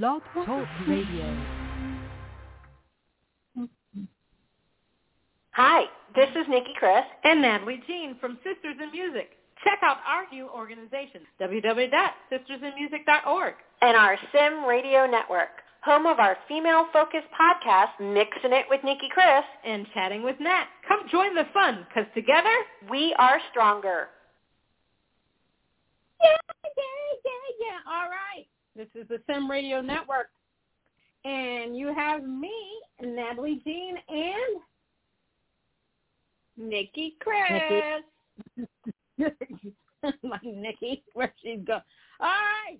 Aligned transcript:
Blog 0.00 0.22
Talk 0.32 0.48
Radio. 0.88 1.28
Hi, 5.50 5.84
this 6.14 6.30
is 6.30 6.46
Nikki 6.48 6.72
Chris 6.78 7.04
and 7.24 7.42
Natalie 7.42 7.82
Jean 7.86 8.16
from 8.18 8.38
Sisters 8.42 8.76
in 8.82 8.90
Music. 8.90 9.32
Check 9.62 9.80
out 9.82 9.98
our 10.06 10.24
new 10.32 10.48
organization, 10.48 11.20
www.sistersinmusic.org. 11.38 13.54
and 13.82 13.94
our 13.94 14.16
SIM 14.34 14.64
Radio 14.64 15.04
Network, 15.06 15.50
home 15.84 16.06
of 16.06 16.18
our 16.18 16.38
female-focused 16.48 17.28
podcast, 17.38 17.90
Mixing 18.00 18.54
It 18.54 18.64
with 18.70 18.82
Nikki 18.84 19.10
Chris. 19.12 19.44
And 19.62 19.86
chatting 19.92 20.22
with 20.22 20.40
Nat. 20.40 20.68
Come 20.88 21.00
join 21.10 21.34
the 21.34 21.44
fun, 21.52 21.84
because 21.86 22.06
together, 22.14 22.56
We 22.90 23.14
are 23.18 23.38
stronger. 23.50 24.08
yeah, 26.22 26.30
yeah, 26.64 26.72
yeah, 27.26 27.32
yeah. 27.60 27.78
All 27.92 28.08
right. 28.08 28.46
This 28.74 28.88
is 28.94 29.06
the 29.08 29.20
SIM 29.26 29.50
Radio 29.50 29.80
Network. 29.80 30.28
And 31.24 31.76
you 31.76 31.94
have 31.94 32.24
me, 32.24 32.52
Natalie 33.00 33.60
Jean, 33.64 33.96
and 34.08 34.60
Nikki 36.56 37.16
Chris. 37.20 38.02
my 40.22 40.38
Nikki, 40.42 41.04
where 41.14 41.32
she'd 41.42 41.66
go. 41.66 41.78
All 42.20 42.28
right. 42.28 42.78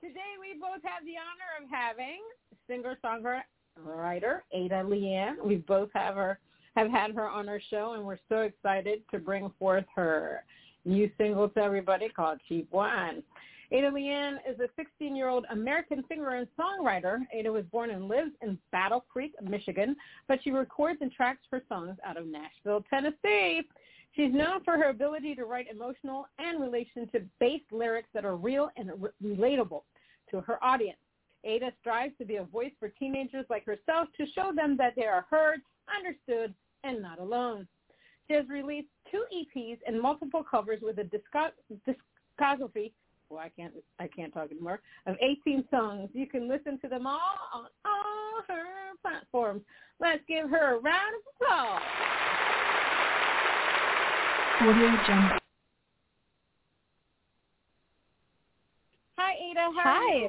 Today 0.00 0.34
we 0.40 0.58
both 0.58 0.82
have 0.82 1.04
the 1.04 1.14
honor 1.16 1.62
of 1.62 1.70
having 1.70 2.20
singer-songwriter 2.68 3.42
writer, 3.84 4.44
Ada 4.52 4.82
LeAnn. 4.84 5.44
We 5.44 5.56
both 5.56 5.90
have 5.94 6.14
her 6.14 6.38
have 6.76 6.90
had 6.90 7.14
her 7.14 7.28
on 7.28 7.48
our 7.48 7.60
show, 7.70 7.94
and 7.94 8.04
we're 8.04 8.18
so 8.28 8.40
excited 8.40 9.02
to 9.10 9.18
bring 9.18 9.50
forth 9.58 9.84
her 9.94 10.44
new 10.84 11.10
single 11.16 11.48
to 11.50 11.60
everybody 11.60 12.08
called 12.08 12.38
Cheap 12.48 12.68
Wine. 12.70 13.22
Ada 13.72 13.90
LeAnn 13.90 14.36
is 14.48 14.58
a 14.60 14.80
16-year-old 14.80 15.44
American 15.50 16.04
singer 16.08 16.36
and 16.36 16.46
songwriter. 16.58 17.18
Ada 17.32 17.50
was 17.50 17.64
born 17.72 17.90
and 17.90 18.08
lives 18.08 18.30
in 18.42 18.58
Battle 18.70 19.04
Creek, 19.08 19.32
Michigan, 19.42 19.96
but 20.28 20.38
she 20.42 20.50
records 20.52 20.98
and 21.00 21.10
tracks 21.10 21.40
her 21.50 21.62
songs 21.68 21.96
out 22.04 22.16
of 22.16 22.26
Nashville, 22.26 22.84
Tennessee. 22.88 23.62
She's 24.14 24.32
known 24.32 24.62
for 24.64 24.78
her 24.78 24.90
ability 24.90 25.34
to 25.34 25.44
write 25.44 25.66
emotional 25.70 26.26
and 26.38 26.60
relationship-based 26.60 27.72
lyrics 27.72 28.08
that 28.14 28.24
are 28.24 28.36
real 28.36 28.70
and 28.76 28.90
re- 28.98 29.10
relatable 29.22 29.82
to 30.30 30.40
her 30.40 30.62
audience. 30.62 30.98
Ada 31.44 31.72
strives 31.80 32.14
to 32.18 32.24
be 32.24 32.36
a 32.36 32.44
voice 32.44 32.72
for 32.78 32.88
teenagers 32.88 33.44
like 33.50 33.66
herself 33.66 34.08
to 34.16 34.26
show 34.34 34.52
them 34.54 34.76
that 34.78 34.94
they 34.96 35.04
are 35.04 35.26
heard, 35.28 35.60
understood, 35.94 36.54
and 36.82 37.02
not 37.02 37.18
alone. 37.18 37.66
She 38.26 38.34
has 38.34 38.48
released 38.48 38.88
two 39.10 39.24
EPs 39.34 39.78
and 39.86 40.00
multiple 40.00 40.42
covers 40.42 40.80
with 40.82 40.98
a 40.98 41.04
discography 42.40 42.92
well, 43.30 43.40
I 43.40 43.48
can't 43.48 43.72
I 43.98 44.08
can't 44.08 44.32
talk 44.32 44.50
anymore, 44.50 44.80
of 45.06 45.16
18 45.20 45.64
songs. 45.70 46.10
You 46.12 46.26
can 46.26 46.48
listen 46.48 46.78
to 46.80 46.88
them 46.88 47.06
all 47.06 47.20
on 47.52 47.64
all 47.84 48.42
her 48.48 48.64
platforms. 49.02 49.62
Let's 50.00 50.22
give 50.28 50.48
her 50.50 50.76
a 50.76 50.80
round 50.80 51.14
of 51.14 51.22
applause. 51.34 51.82
Audio 54.60 54.90
Jungle. 55.06 55.38
Hi, 59.18 59.32
Ada. 59.50 59.60
How 59.60 59.82
Hi. 59.82 59.90
are 59.90 60.18
you? 60.18 60.28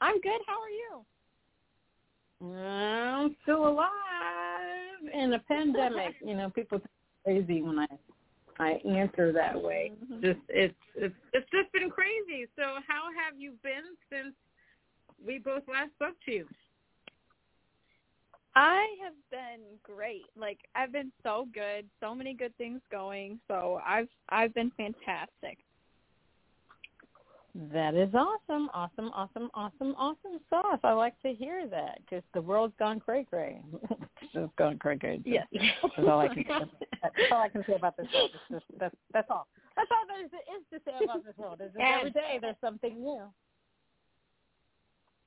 I'm 0.00 0.20
good. 0.20 0.40
How 0.46 0.58
are 0.60 0.70
you? 0.70 1.04
I'm 2.42 3.36
still 3.42 3.68
alive 3.68 3.88
in 5.12 5.34
a 5.34 5.38
pandemic. 5.40 6.14
you 6.24 6.34
know, 6.34 6.48
people 6.50 6.78
think 6.78 6.90
I'm 7.26 7.44
crazy 7.46 7.60
when 7.62 7.78
I 7.78 7.86
I 8.58 8.80
answer 8.86 9.32
that 9.32 9.60
way. 9.60 9.92
Mm-hmm. 10.04 10.20
Just 10.20 10.40
it's 10.48 10.74
it's 10.94 11.14
it's 11.32 11.50
just 11.50 11.72
been 11.72 11.90
crazy. 11.90 12.46
So 12.56 12.62
how 12.86 13.08
have 13.24 13.38
you 13.38 13.54
been 13.62 13.96
since 14.10 14.34
we 15.24 15.38
both 15.38 15.62
last 15.68 15.90
spoke 15.92 16.16
to 16.26 16.32
you? 16.32 16.46
I 18.56 18.86
have 19.02 19.14
been 19.30 19.60
great. 19.82 20.26
Like 20.36 20.58
I've 20.74 20.92
been 20.92 21.12
so 21.22 21.46
good. 21.54 21.86
So 22.00 22.14
many 22.14 22.34
good 22.34 22.56
things 22.56 22.80
going. 22.90 23.38
So 23.48 23.80
I've 23.86 24.08
I've 24.28 24.54
been 24.54 24.72
fantastic. 24.76 25.58
That 27.72 27.94
is 27.94 28.14
awesome, 28.14 28.70
awesome, 28.72 29.10
awesome, 29.12 29.50
awesome, 29.54 29.94
awesome 29.98 30.40
sauce. 30.48 30.78
I 30.84 30.92
like 30.92 31.20
to 31.22 31.34
hear 31.34 31.66
that 31.68 31.98
because 31.98 32.22
the 32.32 32.40
world's 32.40 32.74
gone 32.78 33.00
cray 33.00 33.24
cray. 33.28 33.60
it's 33.90 34.32
just 34.32 34.54
gone 34.56 34.78
cray 34.78 34.98
cray. 34.98 35.20
Yes. 35.24 35.46
That's 35.52 36.08
all 36.08 36.20
I 36.20 36.28
can 36.28 36.44
say. 36.44 36.88
That's 37.02 37.14
all 37.32 37.42
I 37.42 37.48
can 37.48 37.64
say 37.66 37.74
about 37.74 37.96
this 37.96 38.06
world. 38.14 38.30
Just, 38.50 38.64
that's 38.78 38.94
that's 39.12 39.28
all. 39.30 39.48
That's 39.76 39.90
all 39.90 40.06
there 40.06 40.24
is 40.24 40.30
to 40.72 40.80
say 40.84 41.04
about 41.04 41.24
this 41.24 41.36
world. 41.36 41.60
Is 41.60 41.72
every 41.80 42.10
day 42.12 42.38
there's 42.40 42.56
something 42.60 43.02
new. 43.02 43.24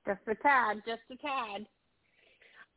Just 0.08 0.20
a 0.28 0.36
tad, 0.36 0.82
just 0.88 1.02
a 1.12 1.16
tad. 1.18 1.66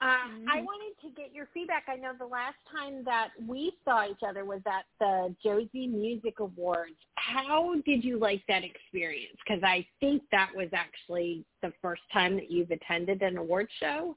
Uh, 0.01 0.29
Mhm. 0.29 0.49
I 0.49 0.61
wanted 0.61 0.99
to 1.01 1.11
get 1.11 1.33
your 1.33 1.47
feedback. 1.47 1.89
I 1.89 1.97
know 1.97 2.13
the 2.13 2.27
last 2.27 2.59
time 2.67 3.03
that 3.05 3.31
we 3.47 3.73
saw 3.83 4.07
each 4.07 4.23
other 4.23 4.45
was 4.45 4.61
at 4.67 4.85
the 4.99 5.35
Josie 5.43 5.87
Music 5.87 6.39
Awards. 6.39 6.99
How 7.15 7.77
did 7.77 8.05
you 8.05 8.19
like 8.19 8.45
that 8.47 8.63
experience? 8.63 9.39
Because 9.41 9.63
I 9.63 9.87
think 10.01 10.29
that 10.31 10.55
was 10.55 10.69
actually 10.75 11.47
the 11.63 11.73
first 11.81 12.03
time 12.13 12.37
that 12.37 12.51
you've 12.51 12.71
attended 12.71 13.23
an 13.23 13.39
award 13.39 13.71
show. 13.81 14.17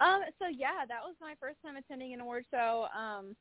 Um. 0.00 0.24
So 0.38 0.48
yeah, 0.48 0.84
that 0.86 1.02
was 1.02 1.14
my 1.20 1.34
first 1.36 1.60
time 1.62 1.76
attending 1.76 2.12
an 2.12 2.20
award 2.20 2.44
show. 2.50 2.88
Um. 2.94 3.34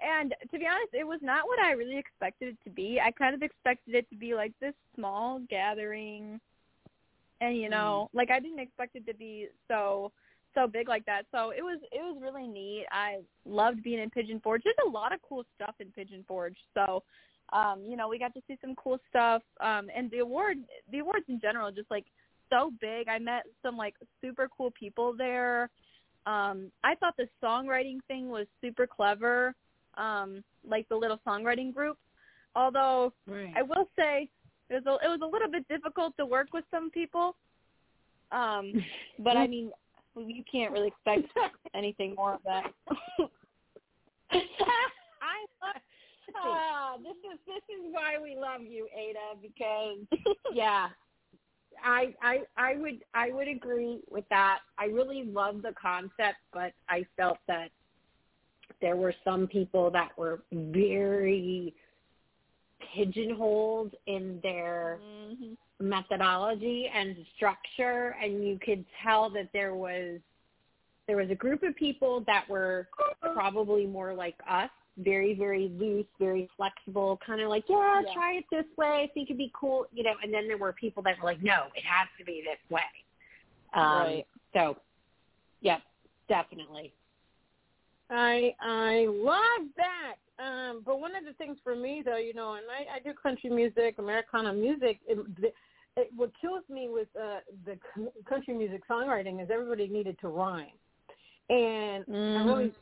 And 0.00 0.34
to 0.50 0.58
be 0.58 0.66
honest, 0.66 0.92
it 0.94 1.06
was 1.06 1.22
not 1.22 1.46
what 1.46 1.60
I 1.60 1.70
really 1.70 1.96
expected 1.96 2.48
it 2.48 2.64
to 2.64 2.70
be. 2.70 3.00
I 3.00 3.12
kind 3.12 3.34
of 3.36 3.42
expected 3.44 3.94
it 3.94 4.10
to 4.10 4.16
be 4.16 4.34
like 4.34 4.52
this 4.58 4.74
small 4.96 5.38
gathering, 5.48 6.40
and 7.40 7.56
you 7.56 7.68
know, 7.68 8.10
like 8.12 8.32
I 8.32 8.40
didn't 8.40 8.58
expect 8.58 8.96
it 8.96 9.06
to 9.06 9.14
be 9.14 9.48
so 9.68 10.10
so 10.54 10.66
big 10.66 10.88
like 10.88 11.04
that. 11.06 11.22
So 11.32 11.50
it 11.50 11.62
was 11.62 11.78
it 11.92 12.00
was 12.00 12.18
really 12.20 12.46
neat. 12.46 12.86
I 12.90 13.18
loved 13.44 13.82
being 13.82 14.00
in 14.00 14.10
Pigeon 14.10 14.40
Forge. 14.40 14.62
There's 14.64 14.76
a 14.86 14.90
lot 14.90 15.12
of 15.12 15.20
cool 15.28 15.44
stuff 15.56 15.74
in 15.80 15.90
Pigeon 15.90 16.24
Forge. 16.26 16.56
So, 16.74 17.02
um, 17.52 17.82
you 17.86 17.96
know, 17.96 18.08
we 18.08 18.18
got 18.18 18.34
to 18.34 18.40
see 18.46 18.56
some 18.60 18.74
cool 18.76 18.98
stuff. 19.10 19.42
Um, 19.60 19.88
and 19.94 20.10
the 20.10 20.18
award 20.18 20.58
the 20.90 21.00
awards 21.00 21.24
in 21.28 21.40
general 21.40 21.70
just 21.70 21.90
like 21.90 22.06
so 22.50 22.72
big. 22.80 23.08
I 23.08 23.18
met 23.18 23.44
some 23.62 23.76
like 23.76 23.94
super 24.20 24.48
cool 24.56 24.70
people 24.70 25.14
there. 25.16 25.70
Um, 26.26 26.70
I 26.82 26.94
thought 26.94 27.14
the 27.16 27.28
songwriting 27.42 27.98
thing 28.08 28.28
was 28.28 28.46
super 28.60 28.86
clever. 28.86 29.54
Um, 29.96 30.42
like 30.68 30.88
the 30.88 30.96
little 30.96 31.20
songwriting 31.26 31.72
group. 31.72 31.98
Although 32.56 33.12
Right. 33.26 33.52
I 33.56 33.62
will 33.62 33.88
say 33.96 34.28
it 34.70 34.84
was 34.84 34.86
a, 34.86 35.06
it 35.06 35.08
was 35.08 35.20
a 35.22 35.26
little 35.26 35.50
bit 35.50 35.66
difficult 35.68 36.16
to 36.16 36.26
work 36.26 36.48
with 36.52 36.64
some 36.70 36.90
people. 36.90 37.36
Um, 38.32 38.72
but 39.18 39.36
I 39.36 39.46
mean, 39.46 39.70
you 40.16 40.44
can't 40.50 40.72
really 40.72 40.88
expect 40.88 41.32
anything 41.74 42.14
more 42.14 42.34
of 42.34 42.40
that. 42.44 42.72
I 44.30 44.38
love. 45.62 45.76
Ah, 46.36 46.96
this 46.96 47.14
is 47.32 47.38
this 47.46 47.62
is 47.68 47.92
why 47.92 48.16
we 48.20 48.34
love 48.34 48.62
you, 48.62 48.88
Ada, 48.96 49.38
because 49.40 49.98
yeah, 50.52 50.88
I 51.84 52.14
I 52.22 52.40
I 52.56 52.76
would 52.76 53.04
I 53.14 53.30
would 53.30 53.46
agree 53.46 54.00
with 54.10 54.24
that. 54.30 54.60
I 54.76 54.86
really 54.86 55.24
love 55.24 55.62
the 55.62 55.72
concept, 55.80 56.38
but 56.52 56.72
I 56.88 57.06
felt 57.16 57.38
that 57.46 57.68
there 58.80 58.96
were 58.96 59.14
some 59.22 59.46
people 59.46 59.90
that 59.92 60.10
were 60.18 60.42
very 60.52 61.74
pigeonholed 62.94 63.94
in 64.06 64.40
their 64.42 65.00
Mhm. 65.02 65.56
methodology 65.80 66.88
and 66.88 67.16
structure 67.36 68.10
and 68.22 68.46
you 68.46 68.58
could 68.58 68.84
tell 69.02 69.28
that 69.30 69.52
there 69.52 69.74
was 69.74 70.20
there 71.06 71.16
was 71.16 71.28
a 71.30 71.34
group 71.34 71.62
of 71.62 71.74
people 71.76 72.20
that 72.20 72.48
were 72.48 72.88
probably 73.34 73.84
more 73.84 74.14
like 74.14 74.36
us 74.48 74.70
very 74.98 75.34
very 75.34 75.68
loose 75.70 76.06
very 76.20 76.48
flexible 76.56 77.18
kind 77.26 77.40
of 77.40 77.48
like 77.48 77.64
yeah, 77.68 78.02
Yeah. 78.06 78.14
try 78.14 78.34
it 78.34 78.44
this 78.50 78.64
way 78.76 79.02
i 79.02 79.08
think 79.12 79.28
it'd 79.28 79.36
be 79.38 79.50
cool 79.52 79.86
you 79.92 80.04
know 80.04 80.14
and 80.22 80.32
then 80.32 80.46
there 80.46 80.56
were 80.56 80.72
people 80.72 81.02
that 81.02 81.18
were 81.18 81.24
like 81.24 81.42
no 81.42 81.66
it 81.74 81.84
has 81.84 82.08
to 82.18 82.24
be 82.24 82.42
this 82.42 82.70
way 82.70 82.82
um 83.74 83.82
Right. 83.98 84.26
so 84.52 84.76
yeah 85.60 85.80
definitely 86.28 86.92
I 88.10 88.54
I 88.60 89.06
love 89.08 89.68
that. 89.76 90.16
Um, 90.44 90.82
but 90.84 91.00
one 91.00 91.14
of 91.14 91.24
the 91.24 91.32
things 91.34 91.58
for 91.62 91.76
me 91.76 92.02
though, 92.04 92.16
you 92.16 92.34
know, 92.34 92.54
and 92.54 92.64
I, 92.68 92.96
I 92.96 93.00
do 93.00 93.12
country 93.14 93.50
music, 93.50 93.96
Americana 93.98 94.52
music. 94.52 94.98
It, 95.06 95.18
it, 95.96 96.10
what 96.16 96.32
kills 96.40 96.64
me 96.68 96.88
with 96.90 97.08
uh, 97.16 97.38
the 97.64 97.78
c- 97.94 98.08
country 98.28 98.52
music 98.54 98.82
songwriting 98.88 99.42
is 99.42 99.48
everybody 99.52 99.86
needed 99.86 100.18
to 100.22 100.28
rhyme, 100.28 100.66
and 101.50 102.04
I 102.08 102.44
really 102.44 102.72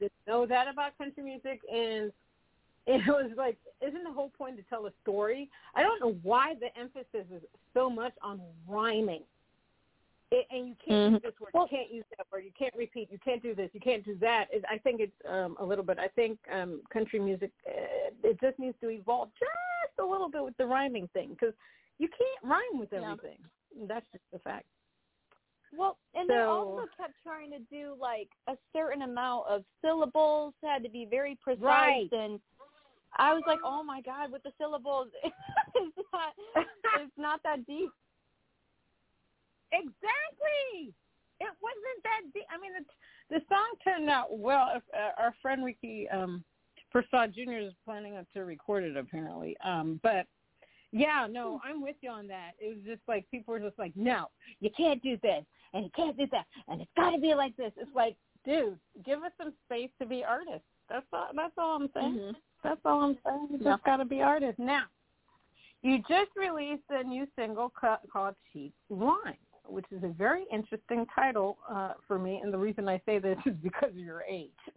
didn't 0.00 0.12
know 0.26 0.44
that 0.46 0.66
about 0.66 0.98
country 0.98 1.22
music. 1.22 1.60
And 1.72 2.12
it 2.86 3.02
was 3.06 3.30
like, 3.36 3.58
isn't 3.86 4.02
the 4.02 4.12
whole 4.12 4.30
point 4.36 4.56
to 4.56 4.62
tell 4.64 4.86
a 4.86 4.92
story? 5.02 5.48
I 5.74 5.82
don't 5.82 6.00
know 6.00 6.18
why 6.22 6.54
the 6.60 6.76
emphasis 6.78 7.26
is 7.32 7.42
so 7.74 7.88
much 7.88 8.12
on 8.22 8.40
rhyming. 8.66 9.22
It, 10.30 10.46
and 10.50 10.68
you 10.68 10.74
can't 10.86 11.12
use 11.14 11.22
this 11.22 11.32
word, 11.40 11.50
you 11.54 11.66
can't 11.70 11.90
use 11.90 12.04
that 12.18 12.26
word, 12.30 12.44
you 12.44 12.50
can't 12.58 12.74
repeat, 12.76 13.08
you 13.10 13.18
can't 13.24 13.42
do 13.42 13.54
this, 13.54 13.70
you 13.72 13.80
can't 13.80 14.04
do 14.04 14.14
that. 14.20 14.46
It, 14.50 14.62
I 14.70 14.76
think 14.76 15.00
it's 15.00 15.12
um, 15.26 15.56
a 15.58 15.64
little 15.64 15.84
bit. 15.84 15.98
I 15.98 16.08
think 16.08 16.38
um, 16.52 16.82
country 16.92 17.18
music 17.18 17.50
uh, 17.66 18.10
it 18.22 18.38
just 18.40 18.58
needs 18.58 18.76
to 18.82 18.90
evolve 18.90 19.30
just 19.38 19.98
a 19.98 20.04
little 20.04 20.28
bit 20.30 20.44
with 20.44 20.56
the 20.58 20.66
rhyming 20.66 21.08
thing 21.14 21.30
because 21.30 21.54
you 21.98 22.08
can't 22.08 22.50
rhyme 22.52 22.78
with 22.78 22.90
Yeah. 22.92 23.12
everything. 23.12 23.38
That's 23.86 24.04
just 24.12 24.24
the 24.32 24.38
fact. 24.40 24.66
Well, 25.76 25.96
and 26.14 26.26
So- 26.28 26.34
they 26.34 26.40
also 26.40 26.86
kept 26.96 27.14
trying 27.22 27.50
to 27.52 27.58
do 27.70 27.96
like 27.98 28.28
a 28.48 28.56
certain 28.74 29.02
amount 29.02 29.46
of 29.48 29.64
syllables, 29.82 30.52
had 30.62 30.82
to 30.82 30.90
be 30.90 31.06
very 31.06 31.36
precise 31.42 31.62
Right. 31.62 32.12
and 32.12 32.38
I 33.16 33.32
was 33.32 33.42
like, 33.46 33.60
"Oh 33.64 33.82
my 33.82 34.02
god, 34.02 34.30
with 34.30 34.42
the 34.42 34.52
syllables, 34.58 35.08
it's 35.74 35.96
not 36.12 36.34
it's 37.00 37.16
not 37.16 37.42
that 37.42 37.66
deep." 37.66 37.90
Exactly. 39.72 40.94
It 41.40 41.54
wasn't 41.62 42.02
that 42.02 42.22
deep. 42.34 42.44
I 42.50 42.58
mean, 42.60 42.72
the, 42.78 43.36
the 43.38 43.44
song 43.48 43.68
turned 43.84 44.08
out 44.10 44.36
well. 44.36 44.70
If, 44.74 44.82
uh, 44.94 45.20
our 45.20 45.34
friend 45.40 45.64
Ricky 45.64 46.08
um, 46.08 46.42
Prasad 46.90 47.34
Jr. 47.34 47.52
is 47.52 47.72
planning 47.84 48.14
to 48.34 48.40
record 48.44 48.84
it 48.84 48.96
apparently. 48.96 49.56
Um, 49.64 50.00
but 50.02 50.26
yeah, 50.90 51.26
no, 51.30 51.60
I'm 51.64 51.82
with 51.82 51.96
you 52.00 52.10
on 52.10 52.26
that. 52.28 52.52
It 52.58 52.68
was 52.68 52.84
just 52.84 53.02
like 53.06 53.30
people 53.30 53.52
were 53.52 53.60
just 53.60 53.78
like, 53.78 53.92
no, 53.94 54.26
you 54.60 54.70
can't 54.76 55.02
do 55.02 55.18
this 55.22 55.44
and 55.74 55.84
you 55.84 55.90
can't 55.94 56.16
do 56.16 56.26
that 56.32 56.46
and 56.66 56.80
it's 56.80 56.90
got 56.96 57.10
to 57.10 57.18
be 57.20 57.34
like 57.34 57.56
this. 57.56 57.72
It's 57.76 57.94
like, 57.94 58.16
dude, 58.44 58.78
give 59.04 59.22
us 59.22 59.32
some 59.36 59.52
space 59.66 59.90
to 60.00 60.06
be 60.06 60.24
artists. 60.24 60.66
That's 60.88 61.06
all. 61.12 61.28
That's 61.36 61.52
all 61.58 61.76
I'm 61.76 61.90
saying. 61.94 62.14
Mhm. 62.14 62.34
That's 62.64 62.80
all 62.84 63.02
I'm 63.02 63.18
saying. 63.24 63.48
You 63.50 63.58
just 63.58 63.84
got 63.84 63.98
to 63.98 64.04
be 64.06 64.22
artists. 64.22 64.58
Now, 64.58 64.84
you 65.82 65.98
just 66.08 66.30
released 66.36 66.82
a 66.88 67.04
new 67.04 67.26
single 67.36 67.70
called 67.70 68.34
Cheap 68.52 68.72
Wine, 68.88 69.36
which 69.68 69.86
is 69.90 70.02
a 70.02 70.08
very 70.08 70.44
interesting 70.52 71.06
title 71.14 71.58
uh, 71.70 71.92
for 72.06 72.18
me. 72.18 72.40
And 72.42 72.52
the 72.52 72.58
reason 72.58 72.88
I 72.88 73.00
say 73.06 73.18
this 73.18 73.38
is 73.46 73.54
because 73.62 73.90
of 73.90 73.98
your 73.98 74.22
age. 74.22 74.50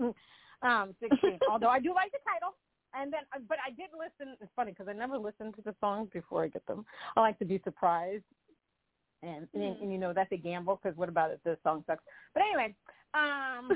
um, 0.61 0.95
16. 0.99 1.39
Although 1.49 1.69
I 1.69 1.79
do 1.79 1.93
like 1.93 2.11
the 2.11 2.19
title. 2.25 2.55
And 2.93 3.11
then, 3.11 3.21
uh, 3.33 3.39
but 3.47 3.57
I 3.65 3.71
did 3.71 3.89
listen. 3.97 4.35
It's 4.41 4.51
funny 4.55 4.71
because 4.71 4.89
I 4.89 4.93
never 4.93 5.17
listen 5.17 5.53
to 5.53 5.61
the 5.61 5.73
songs 5.79 6.09
before 6.11 6.43
I 6.43 6.49
get 6.49 6.65
them. 6.67 6.85
I 7.15 7.21
like 7.21 7.39
to 7.39 7.45
be 7.45 7.61
surprised. 7.63 8.23
And, 9.23 9.47
and, 9.53 9.63
Mhm. 9.63 9.81
and 9.83 9.91
you 9.91 9.97
know, 9.97 10.13
that's 10.13 10.31
a 10.31 10.37
gamble 10.37 10.79
because 10.81 10.97
what 10.97 11.07
about 11.07 11.31
if 11.31 11.41
the 11.43 11.57
song 11.63 11.83
sucks? 11.87 12.03
But 12.33 12.43
anyway, 12.43 12.75
um, 13.13 13.71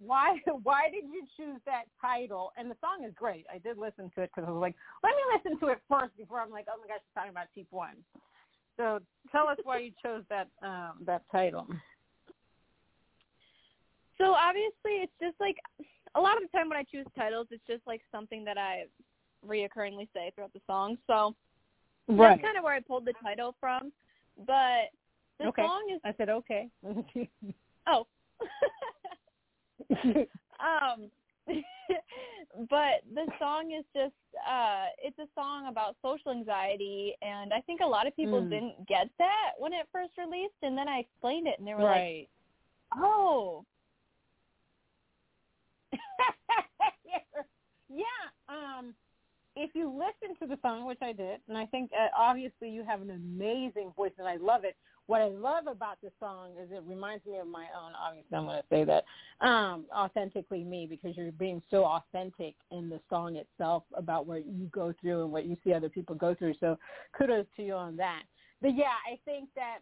why 0.00 0.38
why 0.62 0.90
did 0.90 1.04
you 1.04 1.26
choose 1.36 1.60
that 1.66 1.84
title? 2.00 2.52
And 2.56 2.70
the 2.70 2.76
song 2.80 3.04
is 3.04 3.12
great. 3.14 3.46
I 3.52 3.58
did 3.58 3.78
listen 3.78 4.10
to 4.14 4.22
it 4.22 4.30
because 4.34 4.48
I 4.48 4.50
was 4.50 4.60
like, 4.60 4.74
let 5.02 5.14
me 5.14 5.22
listen 5.34 5.60
to 5.60 5.72
it 5.72 5.80
first 5.88 6.16
before 6.16 6.40
I'm 6.40 6.50
like, 6.50 6.66
oh 6.68 6.78
my 6.80 6.86
gosh, 6.86 7.00
she's 7.00 7.14
talking 7.14 7.30
about 7.30 7.46
cheap 7.54 7.68
wine. 7.70 7.96
So 8.78 9.00
tell 9.30 9.48
us 9.48 9.58
why 9.64 9.80
you 9.80 9.92
chose 10.02 10.22
that 10.30 10.48
um, 10.62 11.02
that 11.04 11.22
title. 11.30 11.66
So 14.16 14.32
obviously, 14.32 15.02
it's 15.02 15.12
just 15.20 15.36
like 15.40 15.56
a 16.14 16.20
lot 16.20 16.36
of 16.36 16.42
the 16.42 16.56
time 16.56 16.68
when 16.68 16.78
I 16.78 16.84
choose 16.84 17.06
titles, 17.16 17.48
it's 17.50 17.62
just 17.66 17.86
like 17.86 18.00
something 18.10 18.44
that 18.44 18.56
I 18.56 18.84
reoccurringly 19.46 20.08
say 20.14 20.32
throughout 20.34 20.52
the 20.52 20.60
song. 20.66 20.96
So 21.06 21.34
that's 22.08 22.40
kind 22.42 22.56
of 22.56 22.64
where 22.64 22.74
I 22.74 22.80
pulled 22.80 23.04
the 23.04 23.12
title 23.22 23.54
from. 23.60 23.92
But 24.46 24.90
the 25.38 25.48
Okay. 25.48 25.62
song 25.62 25.90
is 25.94 26.00
I 26.04 26.14
said 26.16 26.30
okay. 26.30 26.68
oh. 27.86 28.06
um 30.60 31.10
but 32.70 33.02
the 33.14 33.26
song 33.38 33.72
is 33.72 33.84
just 33.94 34.12
uh 34.48 34.86
it's 35.02 35.18
a 35.18 35.26
song 35.34 35.68
about 35.68 35.96
social 36.02 36.30
anxiety 36.30 37.14
and 37.22 37.52
I 37.52 37.60
think 37.62 37.80
a 37.80 37.86
lot 37.86 38.06
of 38.06 38.14
people 38.14 38.40
Mm. 38.42 38.50
didn't 38.50 38.86
get 38.86 39.08
that 39.18 39.52
when 39.58 39.72
it 39.72 39.88
first 39.92 40.12
released 40.18 40.54
and 40.62 40.76
then 40.76 40.88
I 40.88 40.98
explained 40.98 41.46
it 41.46 41.58
and 41.58 41.66
they 41.66 41.74
were 41.74 41.82
like, 41.82 42.28
"Oh, 42.96 43.64
yeah. 47.88 48.04
Um, 48.48 48.94
if 49.56 49.70
you 49.74 49.88
listen 49.90 50.36
to 50.40 50.46
the 50.46 50.60
song, 50.62 50.86
which 50.86 50.98
I 51.02 51.12
did, 51.12 51.40
and 51.48 51.56
I 51.58 51.66
think 51.66 51.90
uh, 51.92 52.08
obviously 52.16 52.70
you 52.70 52.84
have 52.84 53.02
an 53.02 53.10
amazing 53.10 53.92
voice, 53.96 54.12
and 54.18 54.28
I 54.28 54.36
love 54.36 54.64
it. 54.64 54.76
What 55.08 55.22
I 55.22 55.28
love 55.28 55.66
about 55.66 55.98
the 56.02 56.10
song 56.20 56.50
is 56.62 56.70
it 56.70 56.82
reminds 56.86 57.24
me 57.24 57.38
of 57.38 57.46
my 57.46 57.64
own. 57.74 57.92
Obviously, 57.98 58.36
I'm 58.36 58.44
going 58.44 58.60
to 58.60 58.68
say 58.68 58.84
that 58.84 59.04
um, 59.40 59.86
authentically 59.90 60.62
me 60.62 60.86
because 60.86 61.16
you're 61.16 61.32
being 61.32 61.62
so 61.70 61.86
authentic 61.86 62.54
in 62.70 62.90
the 62.90 63.00
song 63.08 63.36
itself 63.36 63.84
about 63.94 64.26
what 64.26 64.44
you 64.46 64.66
go 64.70 64.92
through 65.00 65.22
and 65.22 65.32
what 65.32 65.46
you 65.46 65.56
see 65.64 65.72
other 65.72 65.88
people 65.88 66.14
go 66.14 66.34
through. 66.34 66.52
So 66.60 66.78
kudos 67.16 67.46
to 67.56 67.62
you 67.62 67.72
on 67.72 67.96
that. 67.96 68.24
But 68.60 68.76
yeah, 68.76 68.92
I 69.10 69.18
think 69.24 69.48
that 69.56 69.78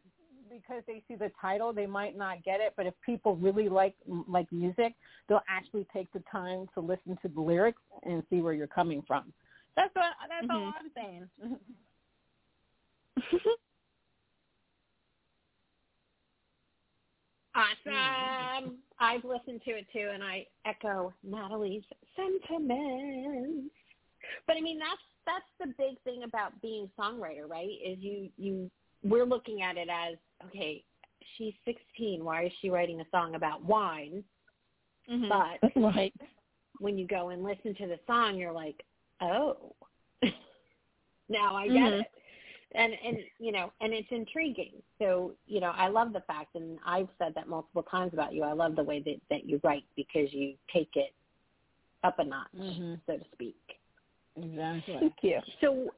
because 0.49 0.85
they 0.87 1.03
see 1.09 1.17
the 1.17 1.33
title, 1.41 1.73
they 1.73 1.87
might 1.87 2.17
not 2.17 2.45
get 2.45 2.61
it. 2.61 2.75
But 2.77 2.87
if 2.87 2.95
people 3.05 3.35
really 3.35 3.69
like 3.69 3.97
like 4.29 4.47
music, 4.53 4.95
they'll 5.29 5.41
actually 5.49 5.89
take 5.93 6.13
the 6.13 6.23
time 6.31 6.69
to 6.75 6.81
listen 6.81 7.19
to 7.23 7.29
the 7.29 7.41
lyrics 7.41 7.83
and 8.05 8.23
see 8.31 8.41
where 8.43 8.53
you're 8.53 8.69
coming 8.69 9.03
from. 9.09 9.33
That's 9.75 9.93
what 9.97 10.05
that's 10.29 10.47
all 10.49 10.57
Mhm. 10.61 10.73
I'm 10.79 10.91
saying. 10.95 11.59
Awesome. 17.93 18.77
I've 18.99 19.25
listened 19.25 19.61
to 19.65 19.71
it 19.73 19.87
too, 19.93 20.11
and 20.13 20.23
I 20.25 20.47
echo 20.65 21.13
Natalie's 21.23 21.83
sentiments. 22.17 23.71
But 24.47 24.57
I 24.57 24.61
mean, 24.61 24.79
that's 24.79 25.01
that's 25.27 25.45
the 25.61 25.75
big 25.79 26.01
thing 26.05 26.23
about 26.25 26.61
being 26.63 26.89
a 26.99 27.01
songwriter, 27.01 27.49
right? 27.49 27.69
Is 27.85 27.99
you 28.01 28.29
you 28.37 28.71
we're 29.05 29.25
looking 29.27 29.63
at 29.63 29.77
it 29.77 29.89
as 29.89 30.17
okay, 30.47 30.83
she's 31.37 31.55
16. 31.65 32.25
Why 32.25 32.47
is 32.47 32.53
she 32.61 32.71
writing 32.71 33.01
a 33.01 33.05
song 33.11 33.35
about 33.35 33.65
wine? 33.65 34.25
mhm. 35.11 35.29
But 35.29 35.71
right. 35.81 36.13
when 36.79 36.99
you 36.99 37.07
go 37.07 37.29
and 37.31 37.43
listen 37.45 37.75
to 37.77 37.87
the 37.87 37.99
song, 38.07 38.37
you're 38.37 38.53
like, 38.53 38.83
oh, 39.21 39.75
now 41.29 41.55
I 41.55 41.69
get 41.69 41.77
Mhm. 41.77 42.01
it. 42.01 42.07
And 42.77 42.93
and 43.05 43.19
you 43.39 43.53
know, 43.53 43.73
and 43.81 43.93
it's 43.95 44.09
intriguing. 44.11 44.73
So 44.99 45.33
you 45.47 45.61
know, 45.61 45.73
I 45.75 45.89
love 45.89 46.13
the 46.13 46.21
fact, 46.21 46.55
and 46.55 46.79
I've 46.85 47.09
said 47.19 47.33
that 47.35 47.49
multiple 47.49 47.83
times 47.83 48.13
about 48.13 48.35
you. 48.35 48.43
I 48.43 48.53
love 48.53 48.77
the 48.77 48.83
way 48.83 49.01
that 49.01 49.17
that 49.31 49.49
you 49.49 49.61
write 49.65 49.85
because 49.97 50.33
you 50.33 50.55
take 50.73 50.91
it 50.95 51.15
up 52.05 52.19
a 52.19 52.25
notch, 52.25 52.53
Mhm. 52.55 53.01
so 53.07 53.17
to 53.17 53.25
speak. 53.33 53.81
Exactly. 54.37 54.99
Thank 55.01 55.15
you. 55.23 55.41
So 55.61 55.91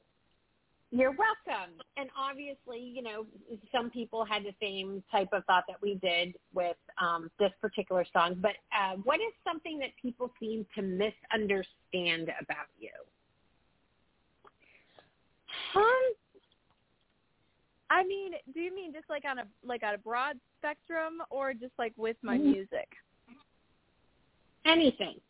you're 0.91 1.11
welcome. 1.11 1.75
And 1.97 2.09
obviously, 2.17 2.79
you 2.81 3.03
know, 3.03 3.27
some 3.71 3.91
people 3.91 4.25
had 4.25 4.45
the 4.45 4.55
same 4.61 5.03
type 5.11 5.29
of 5.33 5.45
thought 5.45 5.65
that 5.69 5.81
we 5.83 5.97
did 5.97 6.35
with 6.55 6.77
um, 6.99 7.31
this 7.39 7.53
particular 7.61 8.07
song. 8.13 8.37
But 8.41 8.53
uh, 8.73 8.97
what 9.05 9.21
is 9.21 9.33
something 9.45 9.79
that 9.81 9.91
people 10.01 10.33
seem 10.41 10.65
to 10.77 10.83
misunderstand 10.83 12.31
about 12.41 12.69
you? 12.79 12.91
Um, 15.75 16.13
I 17.91 18.05
mean, 18.05 18.33
do 18.53 18.61
you 18.61 18.75
mean 18.75 18.93
just 18.93 19.09
like 19.09 19.25
on 19.25 19.39
a 19.39 19.47
like 19.63 19.83
on 19.83 19.95
a 19.95 19.99
broad 19.99 20.39
spectrum, 20.59 21.23
or 21.31 21.55
just 21.55 21.73
like 21.79 21.93
with 21.97 22.17
my 22.23 22.37
Mhm. 22.39 22.45
music? 22.45 22.89
Anything. 24.65 25.21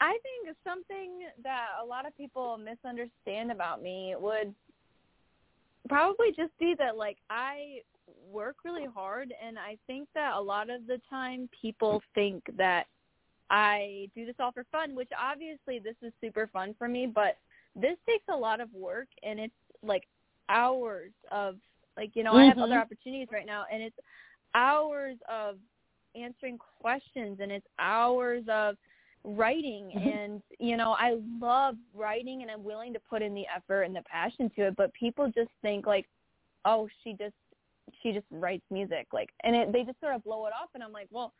I 0.00 0.18
think 0.22 0.56
something 0.64 1.28
that 1.42 1.68
a 1.80 1.84
lot 1.84 2.06
of 2.06 2.16
people 2.16 2.56
misunderstand 2.58 3.52
about 3.52 3.82
me 3.82 4.16
would 4.16 4.54
probably 5.88 6.32
just 6.32 6.56
be 6.58 6.74
that 6.74 6.96
like 6.96 7.18
I 7.30 7.82
work 8.30 8.64
really 8.64 8.86
hard 8.86 9.32
and 9.40 9.58
I 9.58 9.76
think 9.86 10.08
that 10.14 10.34
a 10.34 10.40
lot 10.40 10.70
of 10.70 10.86
the 10.86 10.98
time 11.08 11.48
people 11.48 12.02
think 12.14 12.42
that 12.56 12.86
I 13.50 14.10
do 14.14 14.24
this 14.24 14.34
all 14.40 14.50
for 14.52 14.64
fun, 14.72 14.94
which 14.94 15.10
obviously 15.16 15.78
this 15.78 15.96
is 16.02 16.12
super 16.20 16.46
fun 16.46 16.74
for 16.74 16.88
me, 16.88 17.06
but 17.06 17.38
this 17.76 17.98
takes 18.08 18.24
a 18.28 18.36
lot 18.36 18.60
of 18.60 18.72
work 18.72 19.08
and 19.22 19.38
it's 19.38 19.54
like 19.82 20.04
hours 20.48 21.12
of 21.30 21.56
like, 21.96 22.10
you 22.14 22.22
know, 22.24 22.32
I 22.32 22.44
have 22.44 22.58
other 22.58 22.78
opportunities 22.78 23.28
right 23.32 23.46
now 23.46 23.64
and 23.72 23.82
it's 23.82 23.96
hours 24.54 25.16
of 25.30 25.56
answering 26.14 26.58
questions 26.80 27.38
and 27.40 27.50
it's 27.52 27.66
hours 27.78 28.44
of 28.48 28.76
writing 29.24 29.92
Mhm. 29.94 30.14
and 30.14 30.42
you 30.58 30.76
know 30.76 30.96
i 30.98 31.16
love 31.40 31.76
writing 31.94 32.42
and 32.42 32.50
i'm 32.50 32.64
willing 32.64 32.92
to 32.92 32.98
put 32.98 33.22
in 33.22 33.32
the 33.34 33.46
effort 33.46 33.82
and 33.82 33.94
the 33.94 34.02
passion 34.02 34.50
to 34.50 34.66
it 34.66 34.74
but 34.76 34.92
people 34.94 35.30
just 35.30 35.48
think 35.62 35.86
like 35.86 36.08
oh 36.64 36.88
she 37.04 37.12
just 37.12 37.36
she 38.02 38.10
just 38.12 38.26
writes 38.32 38.64
music 38.68 39.06
like 39.12 39.30
and 39.44 39.54
it, 39.54 39.70
they 39.72 39.84
just 39.84 39.98
sort 40.00 40.12
of 40.12 40.24
blow 40.24 40.46
it 40.46 40.52
off 40.60 40.70
and 40.74 40.82
i'm 40.82 40.90
like 40.90 41.06
well 41.12 41.32